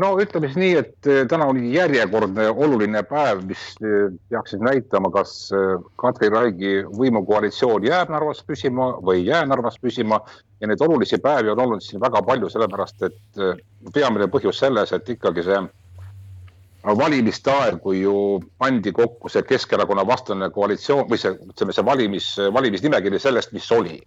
no 0.00 0.10
ütleme 0.20 0.50
siis 0.50 0.58
nii, 0.60 0.72
et 0.80 1.08
eh, 1.10 1.22
täna 1.28 1.48
oli 1.50 1.70
järjekordne 1.74 2.48
oluline 2.50 3.02
päev, 3.08 3.42
mis 3.48 3.62
eh, 3.80 4.10
peaks 4.30 4.54
siis 4.54 4.64
näitama, 4.64 5.10
kas 5.14 5.32
eh, 5.56 5.86
Katri 6.00 6.28
Raigi 6.32 6.74
võimukoalitsioon 6.98 7.86
jääb 7.88 8.12
Narvas 8.12 8.42
püsima 8.46 8.92
või 9.00 9.22
ei 9.22 9.30
jää 9.30 9.46
Narvas 9.48 9.80
püsima. 9.82 10.20
ja 10.60 10.68
neid 10.68 10.80
olulisi 10.80 11.18
päevi 11.20 11.50
on 11.52 11.58
olnud 11.60 11.82
siin 11.84 12.00
väga 12.00 12.22
palju, 12.24 12.48
sellepärast 12.48 13.02
et 13.04 13.40
peamine 13.92 14.24
põhjus 14.32 14.56
selles, 14.62 14.92
et 14.92 15.08
ikkagi 15.12 15.42
see 15.44 15.58
valimiste 16.96 17.50
ajal, 17.52 17.76
kui 17.82 18.00
ju 18.00 18.40
pandi 18.58 18.92
kokku 18.92 19.28
see 19.28 19.42
Keskerakonna 19.44 20.06
vastane 20.08 20.48
koalitsioon 20.54 21.10
või 21.10 21.20
see, 21.20 21.34
ütleme 21.52 21.76
see 21.76 21.84
valimis, 21.84 22.30
valimisnimekiri 22.56 23.20
sellest, 23.20 23.52
mis 23.52 23.68
oli 23.76 23.98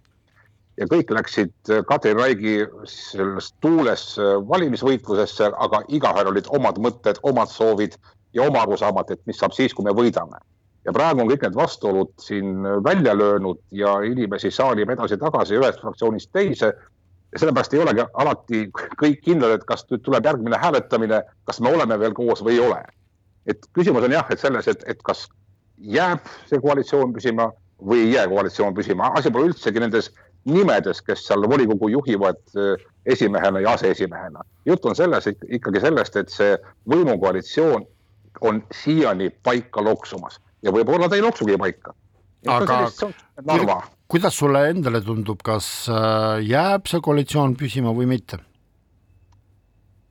ja 0.80 0.88
kõik 0.88 1.12
läksid 1.14 1.52
äh, 1.70 1.82
Katri 1.88 2.14
Raigi 2.16 2.54
selles 2.88 3.52
tuules 3.64 4.04
äh, 4.18 4.36
valimisvõitlusesse, 4.48 5.50
aga 5.52 5.82
igaühel 5.92 6.32
olid 6.32 6.48
omad 6.56 6.80
mõtted, 6.82 7.20
omad 7.28 7.52
soovid 7.52 7.98
ja 8.36 8.46
oma 8.46 8.64
arusaamad, 8.64 9.10
et 9.12 9.20
mis 9.28 9.40
saab 9.40 9.54
siis, 9.56 9.74
kui 9.76 9.86
me 9.86 9.94
võidame. 9.96 10.40
ja 10.88 10.94
praegu 10.96 11.20
on 11.20 11.28
kõik 11.28 11.42
need 11.44 11.56
vastuolud 11.58 12.12
siin 12.24 12.62
välja 12.84 13.12
löönud 13.12 13.58
ja 13.76 13.98
inimesi 14.00 14.48
saalib 14.50 14.88
edasi-tagasi 14.90 15.58
ühest 15.58 15.82
fraktsioonist 15.82 16.30
teise. 16.32 16.72
ja 17.32 17.38
sellepärast 17.38 17.74
ei 17.74 17.82
olegi 17.82 18.06
alati 18.14 18.62
kõik 19.02 19.20
kindlad, 19.26 19.58
et 19.58 19.66
kas 19.68 19.84
nüüd 19.90 20.02
tuleb 20.06 20.24
järgmine 20.24 20.56
hääletamine, 20.56 21.22
kas 21.44 21.60
me 21.60 21.74
oleme 21.74 21.98
veel 21.98 22.14
koos 22.14 22.40
või 22.40 22.56
ei 22.56 22.64
ole. 22.68 22.80
et 23.46 23.66
küsimus 23.76 24.04
on 24.04 24.12
jah, 24.12 24.26
et 24.30 24.40
selles, 24.40 24.68
et, 24.68 24.84
et 24.86 25.02
kas 25.02 25.28
jääb 25.76 26.24
see 26.48 26.60
koalitsioon 26.60 27.12
püsima 27.12 27.50
või 27.84 28.06
ei 28.06 28.12
jää 28.14 28.28
koalitsioon 28.28 28.74
püsima, 28.74 29.12
asi 29.16 29.30
pole 29.30 29.50
üldsegi 29.50 29.80
nendes 29.80 30.10
nimedes, 30.44 31.02
kes 31.02 31.26
seal 31.26 31.44
volikogu 31.48 31.88
juhivad 31.88 32.40
eh, 32.56 32.84
esimehena 33.06 33.60
ja 33.60 33.72
aseesimehena. 33.72 34.44
jutt 34.66 34.84
on 34.84 34.96
selles 34.96 35.26
ikkagi 35.28 35.80
sellest, 35.80 36.16
et 36.16 36.28
see 36.28 36.56
võimukoalitsioon 36.88 37.86
on 38.40 38.62
siiani 38.72 39.30
paika 39.42 39.84
loksumas 39.84 40.40
ja 40.62 40.72
võib-olla 40.72 41.08
ta 41.08 41.16
ei 41.16 41.24
loksugi 41.24 41.56
paika. 41.58 41.94
aga 42.46 43.80
kuidas 44.10 44.36
sulle 44.38 44.68
endale 44.70 45.00
tundub, 45.00 45.42
kas 45.44 45.88
äh, 45.88 46.40
jääb 46.42 46.88
see 46.90 47.00
koalitsioon 47.00 47.56
püsima 47.56 47.94
või 47.96 48.08
mitte? 48.10 48.40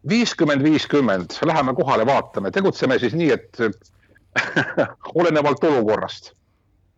viiskümmend, 0.10 0.64
viiskümmend, 0.64 1.34
läheme 1.46 1.74
kohale, 1.76 2.06
vaatame, 2.08 2.54
tegutseme 2.56 2.96
siis 3.00 3.14
nii, 3.20 3.34
et 3.36 3.60
olenevalt 5.20 5.64
olukorrast 5.68 6.32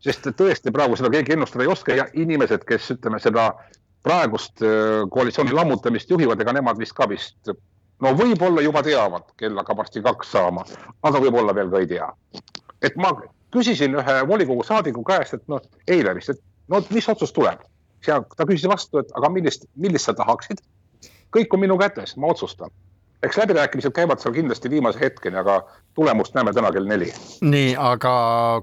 sest 0.02 0.32
tõesti 0.38 0.74
praegu 0.74 0.98
seda 0.98 1.12
keegi 1.14 1.36
ennustada 1.36 1.66
ei 1.66 1.72
oska 1.72 1.96
ja 1.98 2.08
inimesed, 2.14 2.66
kes 2.68 2.94
ütleme 2.96 3.20
seda 3.22 3.52
praegust 4.06 4.64
äh, 4.66 5.04
koalitsiooni 5.14 5.54
lammutamist 5.54 6.10
juhivad, 6.10 6.42
ega 6.42 6.56
nemad 6.58 6.80
vist 6.82 6.96
ka 6.98 7.08
vist 7.10 7.52
no 8.02 8.14
võib-olla 8.18 8.64
juba 8.66 8.84
teavad, 8.86 9.30
kell 9.38 9.58
hakkab 9.62 9.84
varsti 9.84 10.02
kaks 10.06 10.34
saama, 10.34 10.66
aga 11.06 11.22
võib-olla 11.22 11.56
veel 11.56 11.70
ka 11.74 11.84
ei 11.84 11.90
tea. 11.94 12.10
et 12.82 12.98
ma 12.98 13.14
küsisin 13.54 13.98
ühe 14.00 14.16
volikogu 14.28 14.64
saadiku 14.64 15.04
käest, 15.06 15.36
et 15.38 15.48
noh, 15.52 15.62
eile 15.88 16.16
vist, 16.18 16.34
et 16.34 16.42
no 16.72 16.82
mis 16.90 17.10
otsus 17.10 17.34
tuleb. 17.36 17.62
ta 18.06 18.46
küsis 18.48 18.70
vastu, 18.70 19.00
et 19.00 19.12
aga 19.16 19.30
millist, 19.30 19.68
millist 19.76 20.10
sa 20.10 20.14
tahaksid? 20.18 20.64
kõik 21.32 21.54
on 21.54 21.62
minu 21.62 21.78
kätes, 21.78 22.18
ma 22.18 22.34
otsustan 22.34 22.72
eks 23.24 23.38
läbirääkimised 23.38 23.94
käivad 23.96 24.22
seal 24.22 24.34
kindlasti 24.34 24.70
viimase 24.70 25.00
hetkeni, 25.00 25.38
aga 25.42 25.60
tulemust 25.96 26.36
näeme 26.36 26.54
täna 26.54 26.72
kell 26.74 26.90
neli. 26.90 27.12
nii, 27.42 27.76
aga 27.78 28.14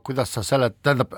kuidas 0.05 0.35
sa 0.35 0.43
selle, 0.47 0.71
tähendab, 0.83 1.15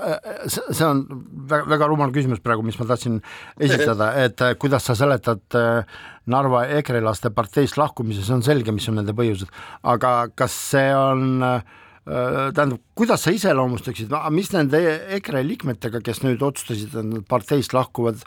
see 0.48 0.86
on 0.86 1.04
väga, 1.50 1.68
väga 1.74 1.90
rumal 1.90 2.14
küsimus 2.14 2.42
praegu, 2.44 2.64
mis 2.66 2.78
ma 2.80 2.88
tahtsin 2.90 3.20
esitada, 3.60 4.12
et 4.24 4.44
kuidas 4.60 4.88
sa 4.88 4.98
seletad 4.98 5.58
äh, 5.58 6.00
Narva 6.30 6.66
ekrelaste 6.78 7.32
parteist 7.34 7.78
lahkumise, 7.80 8.22
see 8.26 8.36
on 8.36 8.44
selge, 8.46 8.72
mis 8.76 8.88
on 8.92 9.00
nende 9.00 9.16
põhjused, 9.16 9.50
aga 9.88 10.14
kas 10.36 10.56
see 10.72 10.90
on 10.94 11.40
äh, 11.42 11.62
Äh, 11.62 11.88
tähendab, 12.04 12.80
kuidas 12.96 13.22
sa 13.24 13.32
iseloomustaksid, 13.34 14.12
mis 14.32 14.48
nende 14.54 14.80
EKRE 15.18 15.42
liikmetega, 15.46 16.00
kes 16.04 16.22
nüüd 16.24 16.42
otsustasid, 16.42 16.94
et 16.96 17.06
nad 17.06 17.26
parteist 17.28 17.74
lahkuvad 17.76 18.22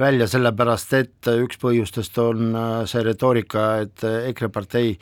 välja 0.00 0.28
sellepärast, 0.30 0.94
et 0.98 1.30
üks 1.32 1.58
põhjustest 1.62 2.18
on 2.22 2.54
äh, 2.54 2.82
see 2.88 3.02
retoorika, 3.06 3.66
et 3.86 4.06
EKRE 4.06 4.50
partei 4.54 4.94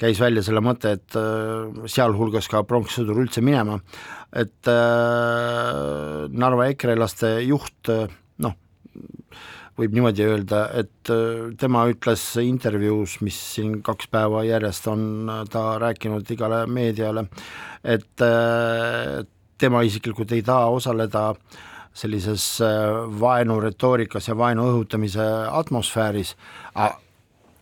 käis 0.00 0.20
välja 0.22 0.44
selle 0.46 0.62
mõtte, 0.64 0.94
et 0.98 1.18
äh, 1.18 1.86
sealhulgas 1.90 2.48
ka 2.52 2.62
pronkssõdur 2.68 3.24
üldse 3.24 3.42
minema, 3.44 3.80
et 4.34 4.66
Narva 6.34 6.64
EKRE-laste 6.72 7.36
juht 7.46 7.90
võib 9.78 9.94
niimoodi 9.96 10.24
öelda, 10.26 10.64
et 10.78 11.10
äh, 11.12 11.50
tema 11.58 11.84
ütles 11.90 12.22
intervjuus, 12.42 13.18
mis 13.26 13.38
siin 13.54 13.80
kaks 13.84 14.08
päeva 14.12 14.44
järjest 14.46 14.86
on 14.90 15.30
äh, 15.30 15.44
ta 15.50 15.66
rääkinud 15.82 16.30
igale 16.30 16.64
meediale, 16.70 17.26
et 17.82 18.24
äh, 18.24 19.22
tema 19.58 19.82
isiklikult 19.86 20.34
ei 20.34 20.44
taha 20.46 20.70
osaleda 20.78 21.32
sellises 21.94 22.42
vaenuretoorikas 23.20 24.26
ja 24.26 24.34
vaenu 24.34 24.64
õhutamise 24.72 25.22
atmosfääris. 25.60 26.32
okei 26.74 26.90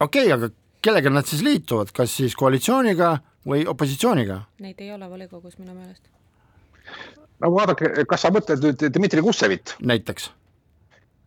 okay,, 0.00 0.32
aga 0.32 0.48
kellega 0.80 1.12
nad 1.12 1.28
siis 1.28 1.44
liituvad, 1.44 1.92
kas 1.92 2.16
siis 2.16 2.36
koalitsiooniga 2.40 3.18
või 3.44 3.66
opositsiooniga? 3.68 4.40
Neid 4.64 4.80
ei 4.80 4.88
ole 4.94 5.10
volikogus 5.10 5.58
minu 5.60 5.76
meelest. 5.76 6.08
no 7.44 7.52
vaadake, 7.52 8.06
kas 8.08 8.24
sa 8.24 8.32
mõtled 8.32 8.64
nüüd 8.64 8.88
Dmitri 8.88 9.20
Kussevit? 9.20 9.76
näiteks 9.84 10.30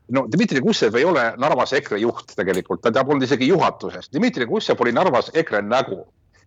no 0.08 0.26
Dmitri 0.32 0.62
Kussev 0.62 0.96
ei 0.96 1.06
ole 1.06 1.34
Narvas 1.38 1.74
EKRE 1.74 2.00
juht 2.00 2.36
tegelikult, 2.36 2.84
ta 2.84 3.04
polnud 3.06 3.26
isegi 3.26 3.48
juhatuses. 3.50 4.10
Dmitri 4.14 4.46
Kussev 4.50 4.82
oli 4.82 4.92
Narvas 4.92 5.32
EKRE 5.34 5.62
nägu. 5.62 6.06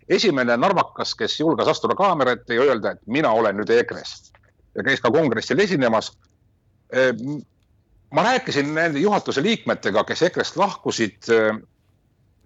esimene 0.09 0.57
narvakas, 0.57 1.11
kes 1.15 1.35
julges 1.41 1.69
astuda 1.69 1.93
kaamera 1.95 2.33
ette 2.33 2.55
ja 2.55 2.63
öelda, 2.65 2.95
et 2.95 3.01
mina 3.07 3.29
olen 3.29 3.59
nüüd 3.61 3.69
EKRE-st 3.69 4.31
ja 4.75 4.85
käis 4.87 5.03
ka 5.05 5.11
kongressil 5.13 5.59
esinemas. 5.61 6.13
Ehm, 6.97 7.43
ma 8.11 8.23
rääkisin 8.25 8.71
nende 8.75 9.03
juhatuse 9.03 9.43
liikmetega, 9.43 10.05
kes 10.09 10.23
EKRE-st 10.31 10.57
lahkusid. 10.57 11.29
Ehm, 11.29 11.61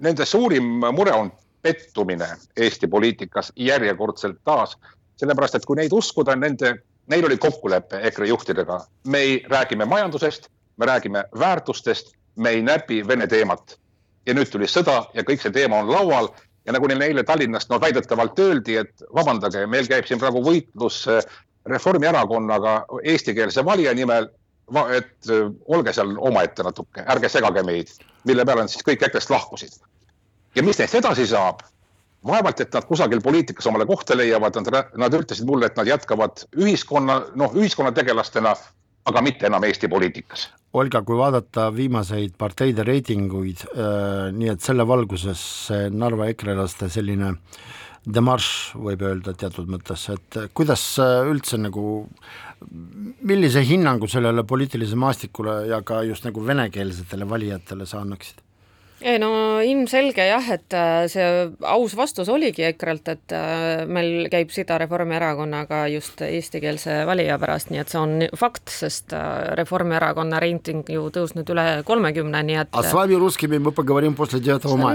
nende 0.03 0.27
suurim 0.27 0.83
mure 0.91 1.13
on 1.13 1.31
pettumine 1.63 2.27
Eesti 2.57 2.89
poliitikas 2.91 3.53
järjekordselt 3.57 4.41
taas, 4.45 4.75
sellepärast 5.17 5.55
et 5.55 5.67
kui 5.67 5.79
neid 5.79 5.95
uskuda, 5.95 6.35
nende, 6.37 6.75
neil 7.07 7.31
oli 7.31 7.39
kokkulepe 7.39 8.01
EKRE 8.11 8.27
juhtidega, 8.33 8.81
me 9.07 9.19
ei, 9.19 9.39
räägime 9.47 9.87
majandusest 9.87 10.51
me 10.77 10.87
räägime 10.87 11.25
väärtustest, 11.39 12.15
me 12.37 12.51
ei 12.51 12.63
näpi 12.63 13.03
Vene 13.09 13.27
teemat. 13.27 13.79
ja 14.27 14.35
nüüd 14.35 14.51
tuli 14.53 14.69
sõda 14.71 15.09
ja 15.15 15.25
kõik 15.27 15.41
see 15.43 15.51
teema 15.51 15.81
on 15.83 15.89
laual 15.91 16.29
ja 16.67 16.73
nagu 16.73 16.87
neile 16.87 17.09
eile 17.11 17.25
Tallinnast 17.27 17.71
no 17.71 17.81
väidetavalt 17.81 18.39
öeldi, 18.39 18.77
et 18.77 19.03
vabandage, 19.15 19.65
meil 19.67 19.89
käib 19.91 20.07
siin 20.07 20.21
praegu 20.23 20.43
võitlus 20.45 21.01
eh, 21.11 21.25
Reformierakonnaga 21.67 22.77
eestikeelse 23.03 23.65
valija 23.65 23.95
nimel. 23.95 24.31
et 24.97 25.31
eh, 25.31 25.51
olge 25.69 25.93
seal 25.93 26.15
omaette 26.19 26.63
natuke, 26.63 27.05
ärge 27.07 27.29
segage 27.29 27.63
meid, 27.63 27.91
mille 28.25 28.45
peale 28.45 28.63
nad 28.63 28.71
siis 28.71 28.87
kõik 28.87 29.03
EKRE-st 29.03 29.31
lahkusid. 29.31 29.73
ja 30.55 30.63
mis 30.63 30.79
neist 30.79 30.95
edasi 30.95 31.27
saab? 31.27 31.63
vaevalt, 32.27 32.61
et 32.61 32.75
nad 32.75 32.85
kusagil 32.87 33.21
poliitikas 33.21 33.67
omale 33.67 33.87
kohta 33.87 34.15
leiavad, 34.17 34.55
nad, 34.55 34.93
nad 34.97 35.15
ütlesid 35.15 35.47
mulle, 35.47 35.67
et 35.67 35.77
nad 35.77 35.89
jätkavad 35.91 36.45
ühiskonna, 36.55 37.17
noh, 37.35 37.55
ühiskonnategelastena 37.59 38.55
aga 39.09 39.23
mitte 39.25 39.49
enam 39.49 39.65
Eesti 39.67 39.91
poliitikas. 39.91 40.49
Olga, 40.73 41.03
kui 41.05 41.19
vaadata 41.19 41.69
viimaseid 41.75 42.37
parteide 42.41 42.85
reitinguid 42.89 43.67
äh,, 43.75 44.31
nii 44.33 44.53
et 44.55 44.65
selle 44.65 44.87
valguses 44.89 45.41
see 45.69 45.89
Narva 45.93 46.31
ekrelaste 46.33 46.89
selline 46.93 47.35
demarš, 48.03 48.47
võib 48.75 49.05
öelda 49.07 49.35
teatud 49.39 49.69
mõttes, 49.71 50.09
et 50.11 50.39
kuidas 50.57 50.83
üldse 50.99 51.59
nagu, 51.61 52.07
millise 53.23 53.63
hinnangu 53.67 54.09
sellele 54.11 54.43
poliitilisele 54.49 54.99
maastikule 55.05 55.61
ja 55.71 55.83
ka 55.87 56.03
just 56.09 56.27
nagu 56.27 56.43
venekeelsetele 56.47 57.29
valijatele 57.31 57.87
sa 57.87 58.03
annaksid? 58.03 58.42
Ei 59.03 59.19
no 59.19 59.61
ilmselge 59.65 60.25
jah, 60.29 60.47
et 60.55 60.75
äh, 60.77 61.05
see 61.11 61.27
aus 61.69 61.95
vastus 61.99 62.29
oligi 62.33 62.65
EKRE-lt, 62.69 63.11
et 63.13 63.35
äh, 63.35 63.83
meil 63.91 64.29
käib 64.33 64.53
sida 64.55 64.79
Reformierakonnaga 64.83 65.85
just 65.93 66.23
eestikeelse 66.25 67.03
valija 67.09 67.39
pärast, 67.43 67.73
nii 67.73 67.83
et 67.83 67.93
see 67.93 68.01
on 68.01 68.15
fakt, 68.39 68.71
sest 68.73 69.15
äh, 69.17 69.53
Reformierakonna 69.59 70.41
reiting 70.43 70.87
ju 70.93 71.09
tõusnud 71.15 71.51
üle 71.55 71.67
kolmekümne, 71.89 72.43
nii 72.47 72.61
et 72.63 72.73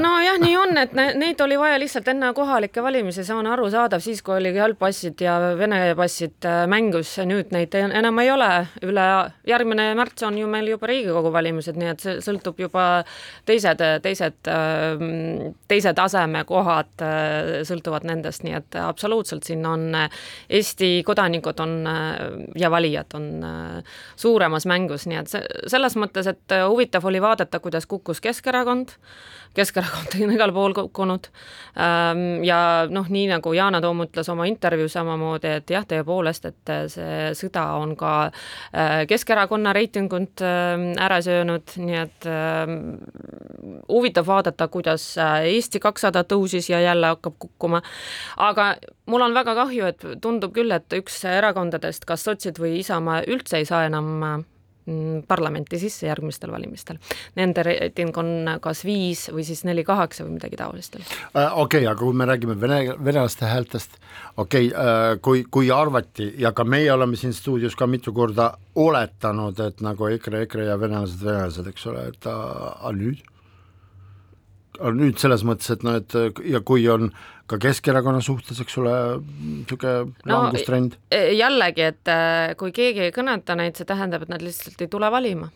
nojah, 0.04 0.40
nii 0.44 0.56
on, 0.62 0.76
et 0.84 0.96
neid 0.96 1.44
oli 1.44 1.60
vaja 1.60 1.80
lihtsalt 1.82 2.08
enne 2.14 2.32
kohalikke 2.38 2.84
valimisi, 2.86 3.26
see 3.28 3.36
on 3.36 3.50
arusaadav, 3.52 4.04
siis 4.04 4.24
kui 4.24 4.38
oli 4.38 4.56
halbpassid 4.58 5.26
ja 5.26 5.38
Vene 5.58 5.82
passid 5.98 6.46
mängus, 6.70 7.16
nüüd 7.28 7.52
neid 7.56 7.76
enam 7.78 8.24
ei 8.24 8.32
ole, 8.32 8.52
üle 8.86 9.08
järgmine 9.48 9.90
märts 9.98 10.26
on 10.28 10.38
ju 10.40 10.48
meil 10.50 10.72
juba 10.72 10.90
Riigikogu 10.90 11.32
valimised, 11.34 11.78
nii 11.80 11.92
et 11.92 12.04
see 12.04 12.18
sõltub 12.24 12.60
juba 12.62 12.88
teised 13.48 13.82
teised, 14.04 14.50
ähm, 14.52 15.54
teise 15.68 15.94
taseme 15.98 16.44
kohad 16.48 17.04
äh, 17.04 17.62
sõltuvad 17.68 18.06
nendest, 18.08 18.44
nii 18.46 18.56
et 18.58 18.78
absoluutselt 18.82 19.48
siin 19.48 19.66
on 19.68 19.88
äh, 19.98 20.10
Eesti 20.50 21.02
kodanikud 21.08 21.60
on 21.64 21.78
äh, 21.88 22.12
ja 22.60 22.72
valijad 22.74 23.16
on 23.18 23.28
suuremas 24.16 24.66
mängus, 24.70 25.08
nii 25.10 25.20
et 25.22 25.32
see, 25.32 25.44
selles 25.72 25.98
mõttes, 26.00 26.28
et 26.30 26.58
huvitav 26.68 27.06
oli 27.08 27.22
vaadata, 27.24 27.60
kuidas 27.64 27.88
kukkus 27.90 28.22
Keskerakond. 28.24 28.94
Keskerakond 29.58 30.18
on 30.22 30.34
igal 30.36 30.54
pool 30.54 30.76
kukkunud. 30.78 31.30
Ähm, 31.80 32.44
ja 32.46 32.60
noh, 32.90 33.08
nii 33.10 33.28
nagu 33.32 33.54
Yana 33.56 33.82
Toom 33.82 34.04
ütles 34.06 34.30
oma 34.32 34.46
intervjuus 34.50 34.94
samamoodi, 34.98 35.54
et 35.62 35.74
jah, 35.74 35.86
tõepoolest, 35.88 36.50
et 36.52 36.74
see 36.94 37.32
sõda 37.38 37.66
on 37.82 37.96
ka 38.00 38.14
Keskerakonna 39.10 39.74
reitingut 39.76 40.44
ähm, 40.46 40.92
ära 41.02 41.20
söönud, 41.26 41.78
nii 41.82 42.00
et 42.02 42.30
huvitav 43.90 44.28
vaadata, 44.28 44.68
kuidas 44.68 45.06
äh, 45.18 45.48
Eesti 45.54 45.80
kakssada 45.84 46.24
tõusis 46.24 46.70
ja 46.72 46.82
jälle 46.82 47.14
hakkab 47.16 47.38
kukkuma. 47.40 47.82
aga 48.38 48.76
mul 49.06 49.22
on 49.22 49.34
väga 49.34 49.56
kahju, 49.56 49.86
et 49.86 50.06
tundub 50.22 50.54
küll, 50.54 50.72
et 50.72 50.94
üks 50.94 51.24
erakondadest, 51.26 52.06
kas 52.06 52.24
sotsid 52.28 52.60
või 52.60 52.78
Isamaa 52.80 53.24
üldse 53.28 53.62
ei 53.62 53.66
saa 53.66 53.86
enam 53.88 54.24
äh, 54.24 54.38
mm, 54.88 55.24
parlamenti 55.28 55.80
sisse 55.80 56.08
järgmistel 56.08 56.52
valimistel. 56.52 57.00
Nende 57.36 57.64
reiting 57.64 58.18
on 58.18 58.58
kas 58.62 58.84
viis 58.88 59.28
või 59.34 59.46
siis 59.48 59.64
neli 59.68 59.84
kaheksa 59.88 60.26
või 60.26 60.38
midagi 60.38 60.60
taolist. 60.60 60.98
okei 60.98 61.48
okay,, 61.64 61.86
aga 61.86 62.00
kui 62.00 62.14
me 62.14 62.26
räägime 62.26 62.58
vene, 62.62 62.82
venelaste 63.06 63.46
häältest, 63.46 64.00
okei 64.38 64.72
okay,, 64.72 65.18
kui, 65.22 65.46
kui 65.52 65.72
arvati 65.72 66.34
ja 66.38 66.52
ka 66.52 66.64
meie 66.64 66.92
oleme 66.92 67.16
siin 67.16 67.34
stuudios 67.34 67.76
ka 67.76 67.88
mitu 67.88 68.14
korda 68.14 68.52
oletanud, 68.76 69.60
et 69.60 69.82
nagu 69.82 70.12
EKRE, 70.12 70.46
EKRE 70.48 70.70
ja 70.72 70.80
venelased, 70.80 71.24
venelased, 71.24 71.74
eks 71.74 71.90
ole, 71.92 72.08
et 72.14 72.30
aga 72.32 72.94
nüüd 72.96 73.24
nüüd 74.94 75.20
selles 75.22 75.44
mõttes, 75.48 75.70
et 75.74 75.84
noh, 75.86 75.98
et 76.00 76.42
ja 76.48 76.62
kui 76.66 76.86
on 76.92 77.12
ka 77.48 77.60
Keskerakonna 77.64 78.22
suhtes, 78.24 78.60
eks 78.64 78.76
ole, 78.82 78.96
niisugune 79.28 79.94
no, 80.28 80.34
langustrend. 80.34 80.98
E, 81.12 81.22
jällegi, 81.38 81.86
et 81.94 82.12
äh, 82.12 82.56
kui 82.60 82.74
keegi 82.76 83.08
ei 83.08 83.14
kõneta 83.16 83.56
neid, 83.60 83.78
see 83.80 83.88
tähendab, 83.88 84.26
et 84.26 84.34
nad 84.34 84.44
lihtsalt 84.44 84.84
ei 84.84 84.92
tule 84.92 85.10
valima. 85.14 85.50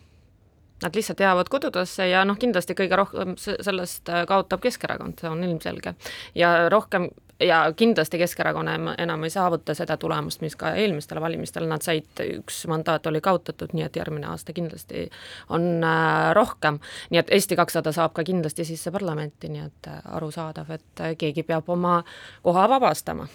Nad 0.82 0.96
lihtsalt 0.98 1.20
jäävad 1.22 1.50
kodudesse 1.52 2.08
ja 2.10 2.24
noh, 2.26 2.38
kindlasti 2.40 2.74
kõige 2.78 2.98
rohkem 2.98 3.36
sellest 3.38 4.08
äh, 4.10 4.24
kaotab 4.28 4.64
Keskerakond, 4.64 5.20
see 5.20 5.30
on 5.30 5.44
ilmselge. 5.46 5.94
ja 6.34 6.54
rohkem 6.72 7.10
ja 7.46 7.72
kindlasti 7.76 8.18
Keskerakonna 8.18 8.94
enam 8.98 9.24
ei 9.24 9.30
saavuta 9.30 9.74
seda 9.74 9.96
tulemust, 9.96 10.40
mis 10.40 10.56
ka 10.56 10.74
eelmistel 10.78 11.20
valimistel 11.20 11.66
nad 11.68 11.82
said, 11.84 12.22
üks 12.38 12.64
mandaat 12.70 13.06
oli 13.06 13.20
kaotatud, 13.20 13.74
nii 13.76 13.86
et 13.86 13.96
järgmine 13.96 14.28
aasta 14.30 14.52
kindlasti 14.52 15.08
on 15.48 15.84
äh, 15.84 16.30
rohkem. 16.38 16.78
nii 17.10 17.22
et 17.22 17.32
Eesti 17.32 17.56
kakssada 17.56 17.92
saab 17.92 18.14
ka 18.16 18.24
kindlasti 18.24 18.64
sisse 18.64 18.90
parlamenti, 18.90 19.48
nii 19.52 19.66
et 19.66 19.90
äh, 19.90 20.00
arusaadav, 20.16 20.70
et 20.70 21.00
äh, 21.04 21.16
keegi 21.18 21.42
peab 21.42 21.68
oma 21.68 22.02
koha 22.42 22.68
vabastama 22.68 23.28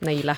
neile 0.00 0.36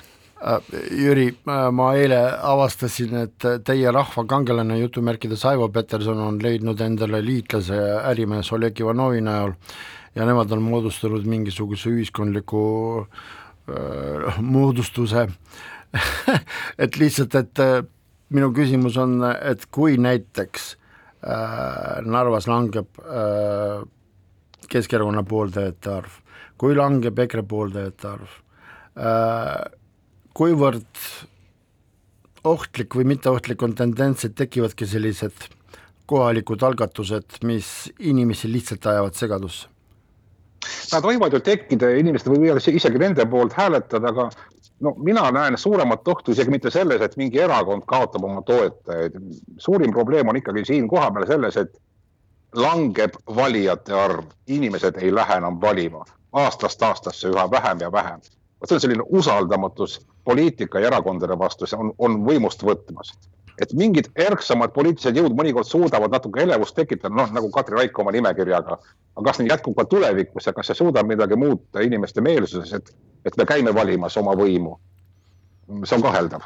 Jüri, 0.91 1.29
ma 1.47 1.85
eile 1.95 2.17
avastasin, 2.43 3.13
et 3.23 3.45
teie 3.65 3.91
rahvakangelane 3.95 4.77
jutumärkides 4.81 5.45
Aivo 5.47 5.69
Peterson 5.71 6.19
on 6.19 6.39
leidnud 6.43 6.81
endale 6.83 7.21
liitlase 7.23 7.77
ärimees 8.11 8.51
Oleg 8.53 8.79
Ivanovi 8.83 9.23
näol 9.23 9.55
ja 10.15 10.25
nemad 10.27 10.51
on 10.55 10.63
moodustanud 10.63 11.25
mingisuguse 11.27 11.91
ühiskondliku 11.91 12.63
äh, 13.01 14.39
moodustuse 14.41 15.27
et 16.83 16.97
lihtsalt, 16.99 17.35
et 17.35 17.61
äh, 17.63 17.81
minu 18.35 18.51
küsimus 18.55 18.97
on, 19.01 19.19
et 19.23 19.67
kui 19.73 19.99
näiteks 20.01 20.71
äh, 21.23 22.01
Narvas 22.05 22.49
langeb 22.51 22.99
äh, 23.03 23.83
Keskerakonna 24.69 25.21
pooldajate 25.27 25.91
arv, 25.93 26.19
kui 26.57 26.75
langeb 26.75 27.19
EKRE 27.21 27.43
pooldajate 27.45 28.07
arv 28.09 28.31
äh,, 28.97 29.67
kuivõrd 30.35 31.03
ohtlik 32.45 32.97
või 32.97 33.05
mitteohtlik 33.13 33.61
on 33.65 33.75
tendents, 33.77 34.25
et 34.25 34.35
tekivadki 34.37 34.87
sellised 34.89 35.47
kohalikud 36.09 36.65
algatused, 36.65 37.39
mis 37.45 37.91
inimesi 37.99 38.49
lihtsalt 38.51 38.89
ajavad 38.89 39.17
segadusse? 39.17 39.74
Nad 40.93 41.05
võivad 41.05 41.33
ju 41.33 41.39
tekkida 41.43 41.89
ja 41.91 42.01
inimesed 42.01 42.29
võivad 42.31 42.61
isegi 42.61 43.01
nende 43.01 43.25
poolt 43.29 43.53
hääletada, 43.53 44.11
aga 44.13 44.29
no 44.85 44.93
mina 44.97 45.25
näen 45.31 45.57
suuremat 45.57 46.07
ohtu 46.07 46.31
isegi 46.31 46.51
mitte 46.53 46.71
selles, 46.71 47.01
et 47.01 47.17
mingi 47.17 47.41
erakond 47.41 47.85
kaotab 47.87 48.23
oma 48.23 48.41
toetajaid. 48.41 49.19
suurim 49.57 49.91
probleem 49.91 50.27
on 50.27 50.39
ikkagi 50.41 50.65
siin 50.65 50.87
kohapeal 50.87 51.27
selles, 51.27 51.57
et 51.57 51.77
langeb 52.55 53.15
valijate 53.35 53.93
arv, 53.93 54.25
inimesed 54.47 54.97
ei 55.01 55.15
lähe 55.15 55.37
enam 55.37 55.61
valima 55.61 56.05
aastast 56.33 56.83
aastasse 56.83 57.29
üha 57.29 57.51
vähem 57.51 57.79
ja 57.81 57.91
vähem. 57.91 58.19
vot 58.61 58.69
see 58.69 58.75
on 58.75 58.81
selline 58.81 59.03
usaldamatus 59.09 59.99
poliitika 60.23 60.79
ja 60.79 60.87
erakondade 60.87 61.37
vastu, 61.39 61.67
see 61.67 61.79
on, 61.79 61.93
on 61.97 62.21
võimust 62.27 62.63
võtmas 62.63 63.13
et 63.61 63.73
mingid 63.73 64.09
erksamad 64.15 64.73
poliitilised 64.75 65.17
jõud 65.17 65.35
mõnikord 65.37 65.67
suudavad 65.67 66.11
natuke 66.11 66.43
elevust 66.43 66.75
tekitada, 66.75 67.13
noh 67.15 67.31
nagu 67.35 67.49
Katri 67.53 67.77
Raik 67.79 67.99
oma 67.99 68.11
nimekirjaga. 68.15 68.79
aga 69.15 69.25
kas 69.29 69.39
nii 69.39 69.49
jätkub 69.49 69.75
ka 69.77 69.85
tulevikus 69.85 70.45
ja 70.45 70.53
kas 70.53 70.67
see 70.67 70.75
suudab 70.75 71.07
midagi 71.07 71.35
muuta 71.35 71.81
inimeste 71.81 72.21
meelsuses, 72.21 72.73
et, 72.73 72.91
et 73.25 73.37
me 73.37 73.45
käime 73.45 73.75
valimas 73.75 74.17
oma 74.17 74.35
võimu? 74.35 74.77
see 75.83 75.95
on 75.95 76.03
kaheldav, 76.03 76.43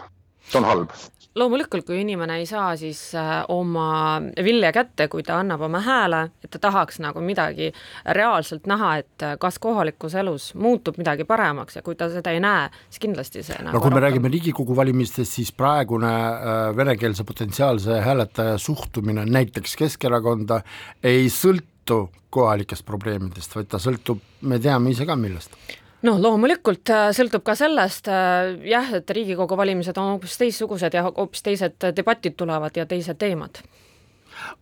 see 0.48 0.62
on 0.62 0.70
halb 0.70 0.94
loomulikult, 1.38 1.86
kui 1.86 2.00
inimene 2.02 2.40
ei 2.42 2.46
saa 2.50 2.72
siis 2.80 3.00
äh, 3.18 3.44
oma 3.54 4.20
vilja 4.44 4.72
kätte, 4.74 5.08
kui 5.12 5.24
ta 5.26 5.38
annab 5.40 5.62
oma 5.68 5.82
hääle, 5.86 6.24
et 6.44 6.50
ta 6.56 6.62
tahaks 6.64 7.00
nagu 7.04 7.22
midagi 7.22 7.70
reaalselt 8.18 8.66
näha, 8.70 8.96
et 9.04 9.26
äh, 9.26 9.36
kas 9.42 9.60
kohalikus 9.62 10.16
elus 10.20 10.50
muutub 10.58 10.98
midagi 10.98 11.28
paremaks 11.30 11.78
ja 11.78 11.84
kui 11.86 11.98
ta 12.00 12.10
seda 12.10 12.34
ei 12.34 12.42
näe, 12.44 12.70
siis 12.90 13.04
kindlasti 13.06 13.44
see 13.46 13.60
nagu 13.62 13.78
no 13.78 13.84
kui 13.84 13.94
me 13.94 14.04
räägime 14.04 14.32
Riigikogu 14.34 14.76
valimistest, 14.78 15.38
siis 15.38 15.52
praegune 15.54 16.14
äh, 16.14 16.62
venekeelse 16.78 17.26
potentsiaalse 17.28 18.00
hääletaja 18.06 18.58
suhtumine 18.58 19.28
näiteks 19.30 19.78
Keskerakonda 19.80 20.64
ei 21.04 21.30
sõltu 21.34 22.08
kohalikest 22.34 22.86
probleemidest, 22.86 23.54
vaid 23.56 23.70
ta 23.70 23.80
sõltub, 23.82 24.22
me 24.50 24.60
teame 24.62 24.94
ise 24.94 25.06
ka 25.10 25.18
millest 25.18 25.54
no 26.08 26.16
loomulikult 26.22 26.92
äh, 26.94 27.10
sõltub 27.16 27.44
ka 27.48 27.56
sellest 27.60 28.10
äh, 28.12 28.54
jah, 28.70 28.94
et 29.00 29.10
Riigikogu 29.16 29.58
valimised 29.60 29.98
on 30.00 30.16
hoopis 30.16 30.38
teistsugused 30.42 30.96
ja 30.96 31.06
hoopis 31.10 31.44
teised 31.46 31.90
debatid 31.96 32.38
tulevad 32.40 32.78
ja 32.78 32.86
teised 32.90 33.20
teemad. 33.20 33.62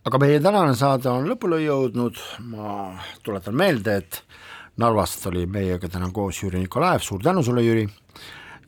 aga 0.04 0.18
meie 0.18 0.40
tänane 0.42 0.74
saade 0.74 1.10
on 1.10 1.28
lõpule 1.30 1.60
jõudnud, 1.62 2.18
ma 2.50 2.98
tuletan 3.22 3.54
meelde, 3.54 4.00
et 4.02 4.22
Narvast 4.78 5.26
oli 5.26 5.46
meiega 5.50 5.88
täna 5.90 6.10
koos 6.14 6.42
Jüri 6.42 6.60
Nikolaev, 6.62 7.02
suur 7.02 7.22
tänu 7.22 7.42
sulle, 7.42 7.64
Jüri, 7.66 7.88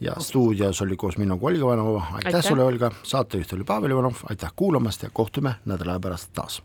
ja 0.01 0.17
stuudios 0.19 0.83
oli 0.83 0.97
koos 0.97 1.19
minuga 1.19 1.47
Olga 1.47 1.59
Ivanova, 1.59 2.07
aitäh, 2.19 2.43
sulle, 2.43 2.65
Olga, 2.65 2.91
saatejuht 3.03 3.53
oli 3.53 3.65
Pavel 3.65 3.95
Ivanov, 3.95 4.25
aitäh 4.31 4.51
kuulamast 4.57 5.07
ja 5.07 5.11
kohtume 5.13 5.55
nädala 5.67 6.01
pärast 6.01 6.35
taas 6.35 6.63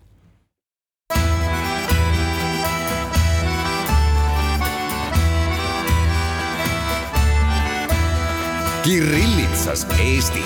Kirillitsas 8.86 9.88
Eesti 10.00 10.44